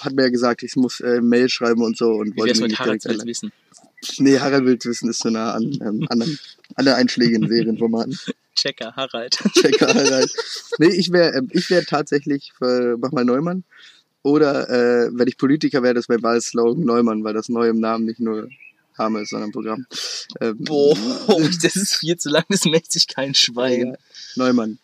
hat 0.00 0.14
mir 0.14 0.22
ja 0.22 0.28
gesagt, 0.30 0.62
ich 0.62 0.74
muss 0.76 1.00
äh, 1.00 1.20
Mail 1.20 1.48
schreiben 1.50 1.82
und 1.82 1.98
so 1.98 2.12
und 2.12 2.34
Wie 2.34 2.44
wär's 2.44 2.60
mit 2.60 2.70
nicht 2.70 2.78
Harald 2.80 3.06
einladen. 3.06 3.28
wissen? 3.28 3.52
Nee, 4.18 4.38
Harald 4.38 4.64
Wilds 4.64 4.86
Wissen 4.86 5.10
ist 5.10 5.18
so 5.20 5.28
nah 5.28 5.52
an 5.52 5.64
ähm, 5.82 6.06
anderen, 6.08 6.38
alle 6.76 6.94
einschlägigen 6.94 7.46
Serienformaten. 7.48 8.18
Checker, 8.54 8.94
Harald. 8.96 9.36
Checker 9.52 9.88
Harald. 9.92 10.32
Nee, 10.78 10.94
ich 10.94 11.12
wäre 11.12 11.34
ähm, 11.36 11.48
ich 11.52 11.68
wär 11.68 11.84
tatsächlich 11.84 12.52
für 12.56 12.96
Mach 12.98 13.12
mal 13.12 13.24
Neumann. 13.24 13.64
Oder 14.26 14.68
äh, 14.68 15.10
wenn 15.12 15.28
ich 15.28 15.38
Politiker 15.38 15.84
wäre, 15.84 15.94
das 15.94 16.08
mein 16.08 16.20
Wahlslogan 16.20 16.84
Neumann, 16.84 17.22
weil 17.22 17.32
das 17.32 17.48
neu 17.48 17.68
im 17.68 17.78
Namen 17.78 18.06
nicht 18.06 18.18
nur 18.18 18.48
Name 18.98 19.20
ist, 19.20 19.30
sondern 19.30 19.52
Programm. 19.52 19.86
Ähm, 20.40 20.56
Boah, 20.58 20.96
das 21.62 21.76
ist 21.76 21.94
viel 21.94 22.16
zu 22.16 22.30
lang, 22.30 22.42
das 22.48 22.64
merkt 22.64 22.90
sich 22.90 23.06
kein 23.06 23.36
Schwein. 23.36 23.86
Ja, 23.86 23.94
Neumann. 24.34 24.78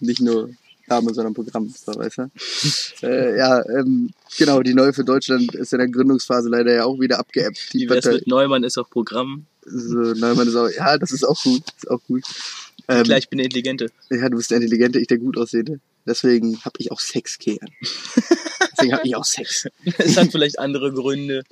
Nicht 0.00 0.20
nur 0.20 0.50
Name, 0.88 1.14
sondern 1.14 1.32
Programm, 1.32 1.72
so, 1.72 1.94
weißt 1.94 2.18
du? 2.18 3.06
äh, 3.06 3.38
ja, 3.38 3.64
ähm, 3.68 4.10
genau, 4.36 4.60
die 4.62 4.74
Neue 4.74 4.92
für 4.92 5.04
Deutschland 5.04 5.54
ist 5.54 5.72
in 5.72 5.78
der 5.78 5.88
Gründungsphase 5.88 6.48
leider 6.48 6.74
ja 6.74 6.86
auch 6.86 6.98
wieder 6.98 7.20
abgeappt. 7.20 7.72
Die 7.72 7.82
Wie 7.82 7.88
wär's 7.88 8.04
Partei, 8.04 8.16
mit 8.16 8.26
Neumann 8.26 8.64
ist 8.64 8.78
auch 8.78 8.90
Programm. 8.90 9.46
so, 9.64 9.96
Neumann 9.96 10.48
ist 10.48 10.56
auch, 10.56 10.68
ja, 10.68 10.98
das 10.98 11.12
ist 11.12 11.22
auch 11.22 11.40
gut, 11.40 11.62
ist 11.76 11.88
auch 11.88 12.02
gut. 12.08 12.24
Ähm, 12.88 13.04
Klar, 13.04 13.18
ich 13.18 13.28
bin 13.28 13.38
der 13.38 13.44
Intelligente. 13.44 13.92
ja, 14.10 14.28
du 14.28 14.36
bist 14.36 14.50
der 14.50 14.56
Intelligente, 14.56 14.98
ich 14.98 15.06
der 15.06 15.18
gut 15.18 15.38
aussehende. 15.38 15.78
Deswegen 16.04 16.64
habe 16.64 16.76
ich 16.78 16.90
auch 16.90 17.00
Sex, 17.00 17.38
Kean. 17.38 17.58
Deswegen 18.76 18.92
habe 18.92 19.06
ich 19.06 19.16
auch 19.16 19.24
Sex. 19.24 19.68
Es 19.98 20.16
hat 20.16 20.30
vielleicht 20.30 20.58
andere 20.58 20.92
Gründe. 20.92 21.44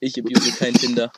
Ich 0.00 0.18
abuse 0.18 0.52
kein 0.52 0.74
Tinder. 0.74 1.12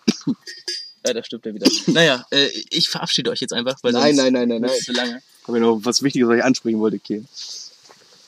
Ja, 1.06 1.14
da 1.14 1.24
stimmt 1.24 1.46
er 1.46 1.54
wieder. 1.54 1.68
Naja, 1.86 2.26
äh, 2.30 2.48
ich 2.70 2.88
verabschiede 2.88 3.30
euch 3.30 3.40
jetzt 3.40 3.52
einfach, 3.52 3.78
weil 3.82 3.92
Nein, 3.92 4.16
nein, 4.16 4.32
nein, 4.32 4.48
nein, 4.48 4.60
nein. 4.60 4.80
zu 4.82 4.92
lange. 4.92 5.22
habe 5.46 5.58
ich 5.58 5.62
noch 5.62 5.80
was 5.82 6.02
Wichtiges, 6.02 6.28
was 6.28 6.38
ich 6.38 6.44
ansprechen 6.44 6.80
wollte, 6.80 6.98
Kean. 6.98 7.26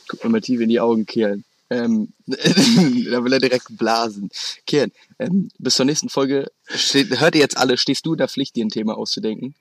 Guck 0.09 0.25
mir 0.25 0.31
mal 0.31 0.41
tief 0.41 0.61
in 0.61 0.69
die 0.69 0.81
Augen, 0.81 1.05
Kean. 1.05 1.45
Ähm, 1.71 2.13
da 2.27 3.25
will 3.25 3.33
er 3.33 3.41
direkt 3.41 3.77
blasen. 3.77 4.31
Kean, 4.67 4.91
ähm, 5.19 5.51
bis 5.59 5.75
zur 5.75 5.85
nächsten 5.85 6.09
Folge 6.09 6.51
steht, 6.67 7.21
hört 7.21 7.35
ihr 7.35 7.41
jetzt 7.41 7.59
alle, 7.59 7.77
stehst 7.77 8.07
du 8.07 8.13
in 8.13 8.19
der 8.19 8.29
Pflicht, 8.29 8.57
dir 8.57 8.65
ein 8.65 8.71
Thema 8.71 8.97
auszudenken. 8.97 9.55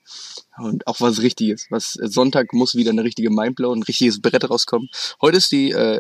Und 0.57 0.87
auch 0.87 1.01
was 1.01 1.21
Richtiges. 1.21 1.67
Was 1.69 1.93
Sonntag 1.93 2.53
muss 2.53 2.75
wieder 2.75 2.91
eine 2.91 3.03
richtige 3.03 3.29
Mindblow, 3.29 3.73
ein 3.73 3.83
richtiges 3.83 4.21
Brett 4.21 4.49
rauskommen. 4.49 4.89
Heute 5.21 5.37
ist 5.37 5.51
die 5.51 5.71
äh, 5.71 5.99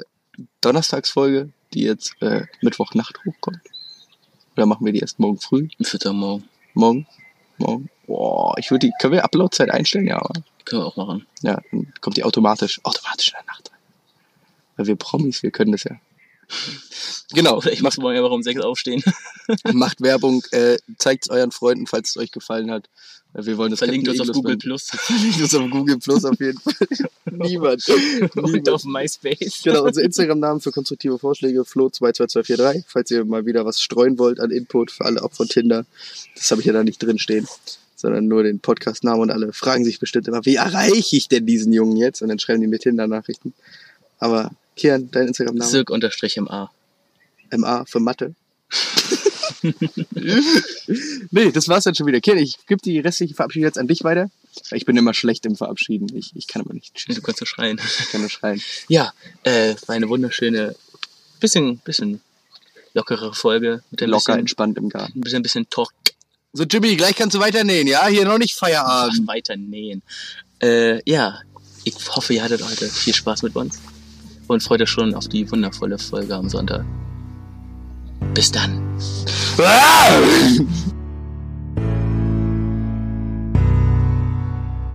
Donnerstagsfolge, 0.61 1.49
die 1.73 1.81
jetzt 1.81 2.13
äh, 2.21 2.45
Mittwochnacht 2.61 3.19
hochkommt. 3.25 3.59
Oder 4.55 4.65
machen 4.65 4.85
wir 4.85 4.93
die 4.93 4.99
erst 4.99 5.19
morgen 5.19 5.39
früh? 5.39 5.67
Vierter 5.81 6.13
Morgen. 6.13 6.47
Morgen? 6.73 7.07
Morgen? 7.57 7.89
Boah, 8.07 8.55
ich 8.57 8.71
würde 8.71 8.87
die, 8.87 8.93
können 8.99 9.13
wir 9.13 9.23
Uploadzeit 9.23 9.69
einstellen? 9.69 10.07
Ja, 10.07 10.21
oder? 10.21 10.41
Können 10.65 10.81
wir 10.81 10.85
auch 10.87 10.95
machen. 10.95 11.25
Ja, 11.41 11.61
dann 11.71 11.93
kommt 12.01 12.17
die 12.17 12.23
automatisch, 12.23 12.79
automatisch 12.83 13.29
in 13.29 13.33
der 13.33 13.45
Nacht. 13.53 13.71
Weil 14.77 14.87
wir 14.87 14.95
Promis, 14.95 15.43
wir 15.43 15.51
können 15.51 15.73
das 15.73 15.83
ja. 15.83 15.97
Genau, 17.33 17.57
Oder 17.57 17.71
ich 17.73 17.81
muss 17.81 17.97
morgen 17.97 18.15
einfach 18.17 18.31
um 18.31 18.43
sechs 18.43 18.61
aufstehen. 18.61 19.03
macht 19.73 20.01
Werbung, 20.01 20.43
äh, 20.51 20.77
zeigt 20.97 21.29
euren 21.29 21.51
Freunden, 21.51 21.87
falls 21.87 22.11
es 22.11 22.17
euch 22.17 22.31
gefallen 22.31 22.71
hat. 22.71 22.89
Wir 23.33 23.57
wollen 23.57 23.71
das 23.71 23.79
Verlinkt 23.79 24.07
uns 24.07 24.19
auf 24.21 24.27
Google 24.27 24.53
beim- 24.53 24.59
Plus 24.59 24.83
Verlinkt 24.89 25.41
uns 25.41 25.53
auf 25.53 25.69
Google 25.69 25.97
Plus 25.99 26.25
auf 26.25 26.39
jeden 26.39 26.59
Fall. 26.59 26.73
Niemand. 27.25 27.87
und 27.89 28.35
Niemand. 28.35 28.69
auf 28.69 28.83
MySpace. 28.85 29.61
Genau, 29.63 29.83
unser 29.83 30.01
Instagram-Namen 30.01 30.61
für 30.61 30.71
konstruktive 30.71 31.19
Vorschläge, 31.19 31.61
Flo22243, 31.61 32.85
falls 32.87 33.11
ihr 33.11 33.25
mal 33.25 33.45
wieder 33.45 33.65
was 33.65 33.81
streuen 33.81 34.17
wollt 34.17 34.39
an 34.39 34.49
Input 34.49 34.91
für 34.91 35.05
alle 35.05 35.21
auch 35.23 35.33
von 35.33 35.47
Tinder. 35.47 35.85
Das 36.35 36.49
habe 36.49 36.61
ich 36.61 36.67
ja 36.67 36.73
da 36.73 36.83
nicht 36.83 37.03
drin 37.03 37.19
stehen, 37.19 37.47
sondern 37.95 38.27
nur 38.27 38.43
den 38.43 38.59
Podcast-Namen 38.59 39.23
und 39.23 39.29
alle 39.31 39.51
fragen 39.53 39.83
sich 39.83 39.99
bestimmt 39.99 40.27
immer, 40.29 40.45
wie 40.45 40.55
erreiche 40.55 41.17
ich 41.17 41.27
denn 41.27 41.45
diesen 41.45 41.73
Jungen 41.73 41.97
jetzt? 41.97 42.21
Und 42.21 42.29
dann 42.29 42.39
schreiben 42.39 42.61
die 42.61 42.67
mir 42.67 42.79
Tinder-Nachrichten. 42.79 43.53
Aber 44.19 44.51
Kian, 44.77 45.09
dein 45.11 45.27
Instagram-Name? 45.27 45.69
Cirque 45.69 45.91
unterstrich 45.91 46.37
MA. 46.37 46.71
MA 47.51 47.85
für 47.85 47.99
Mathe. 47.99 48.35
nee, 51.31 51.51
das 51.51 51.67
war's 51.67 51.85
dann 51.85 51.95
schon 51.95 52.05
wieder. 52.05 52.21
Kian, 52.21 52.37
ich 52.37 52.57
gebe 52.67 52.81
die 52.81 52.99
restliche 52.99 53.33
Verabschiedung 53.33 53.65
jetzt 53.65 53.77
an 53.77 53.87
dich 53.87 54.03
weiter. 54.03 54.29
Ich 54.71 54.85
bin 54.85 54.95
immer 54.97 55.13
schlecht 55.13 55.45
im 55.45 55.55
Verabschieden. 55.55 56.07
Ich, 56.15 56.35
ich 56.35 56.47
kann 56.47 56.61
aber 56.61 56.73
nicht. 56.73 56.93
Du 57.07 57.21
kannst 57.21 57.39
so 57.39 57.45
schreien. 57.45 57.79
Ich 57.99 58.09
kann 58.09 58.21
nur 58.21 58.29
schreien. 58.29 58.61
Ja, 58.87 59.13
äh, 59.43 59.75
war 59.85 59.95
eine 59.95 60.09
wunderschöne, 60.09 60.75
bisschen, 61.39 61.79
bisschen 61.79 62.21
lockere 62.93 63.33
Folge. 63.33 63.83
Mit 63.91 64.01
ein 64.01 64.09
Locker 64.09 64.33
bisschen, 64.33 64.39
entspannt 64.39 64.77
im 64.77 64.89
Garten. 64.89 65.19
ein 65.19 65.21
bisschen, 65.21 65.43
bisschen 65.43 65.69
Talk 65.69 65.91
So, 66.53 66.63
Jimmy, 66.63 66.95
gleich 66.95 67.15
kannst 67.15 67.35
du 67.35 67.39
weiter 67.39 67.63
nähen, 67.63 67.87
ja? 67.87 68.05
Hier 68.07 68.25
noch 68.25 68.37
nicht 68.37 68.55
Feierabend. 68.55 69.27
weiter 69.27 69.55
nähen. 69.55 70.01
Äh, 70.61 71.01
ja, 71.09 71.41
ich 71.83 71.95
hoffe, 72.09 72.33
ihr 72.33 72.43
hattet 72.43 72.63
heute 72.63 72.87
viel 72.87 73.13
Spaß 73.13 73.43
mit 73.43 73.55
uns 73.55 73.79
und 74.47 74.63
freut 74.63 74.81
euch 74.81 74.89
schon 74.89 75.13
auf 75.13 75.27
die 75.27 75.49
wundervolle 75.51 75.97
Folge 75.97 76.35
am 76.35 76.49
Sonntag. 76.49 76.85
Bis 78.33 78.51
dann. 78.51 78.81
Ah! 79.59 80.21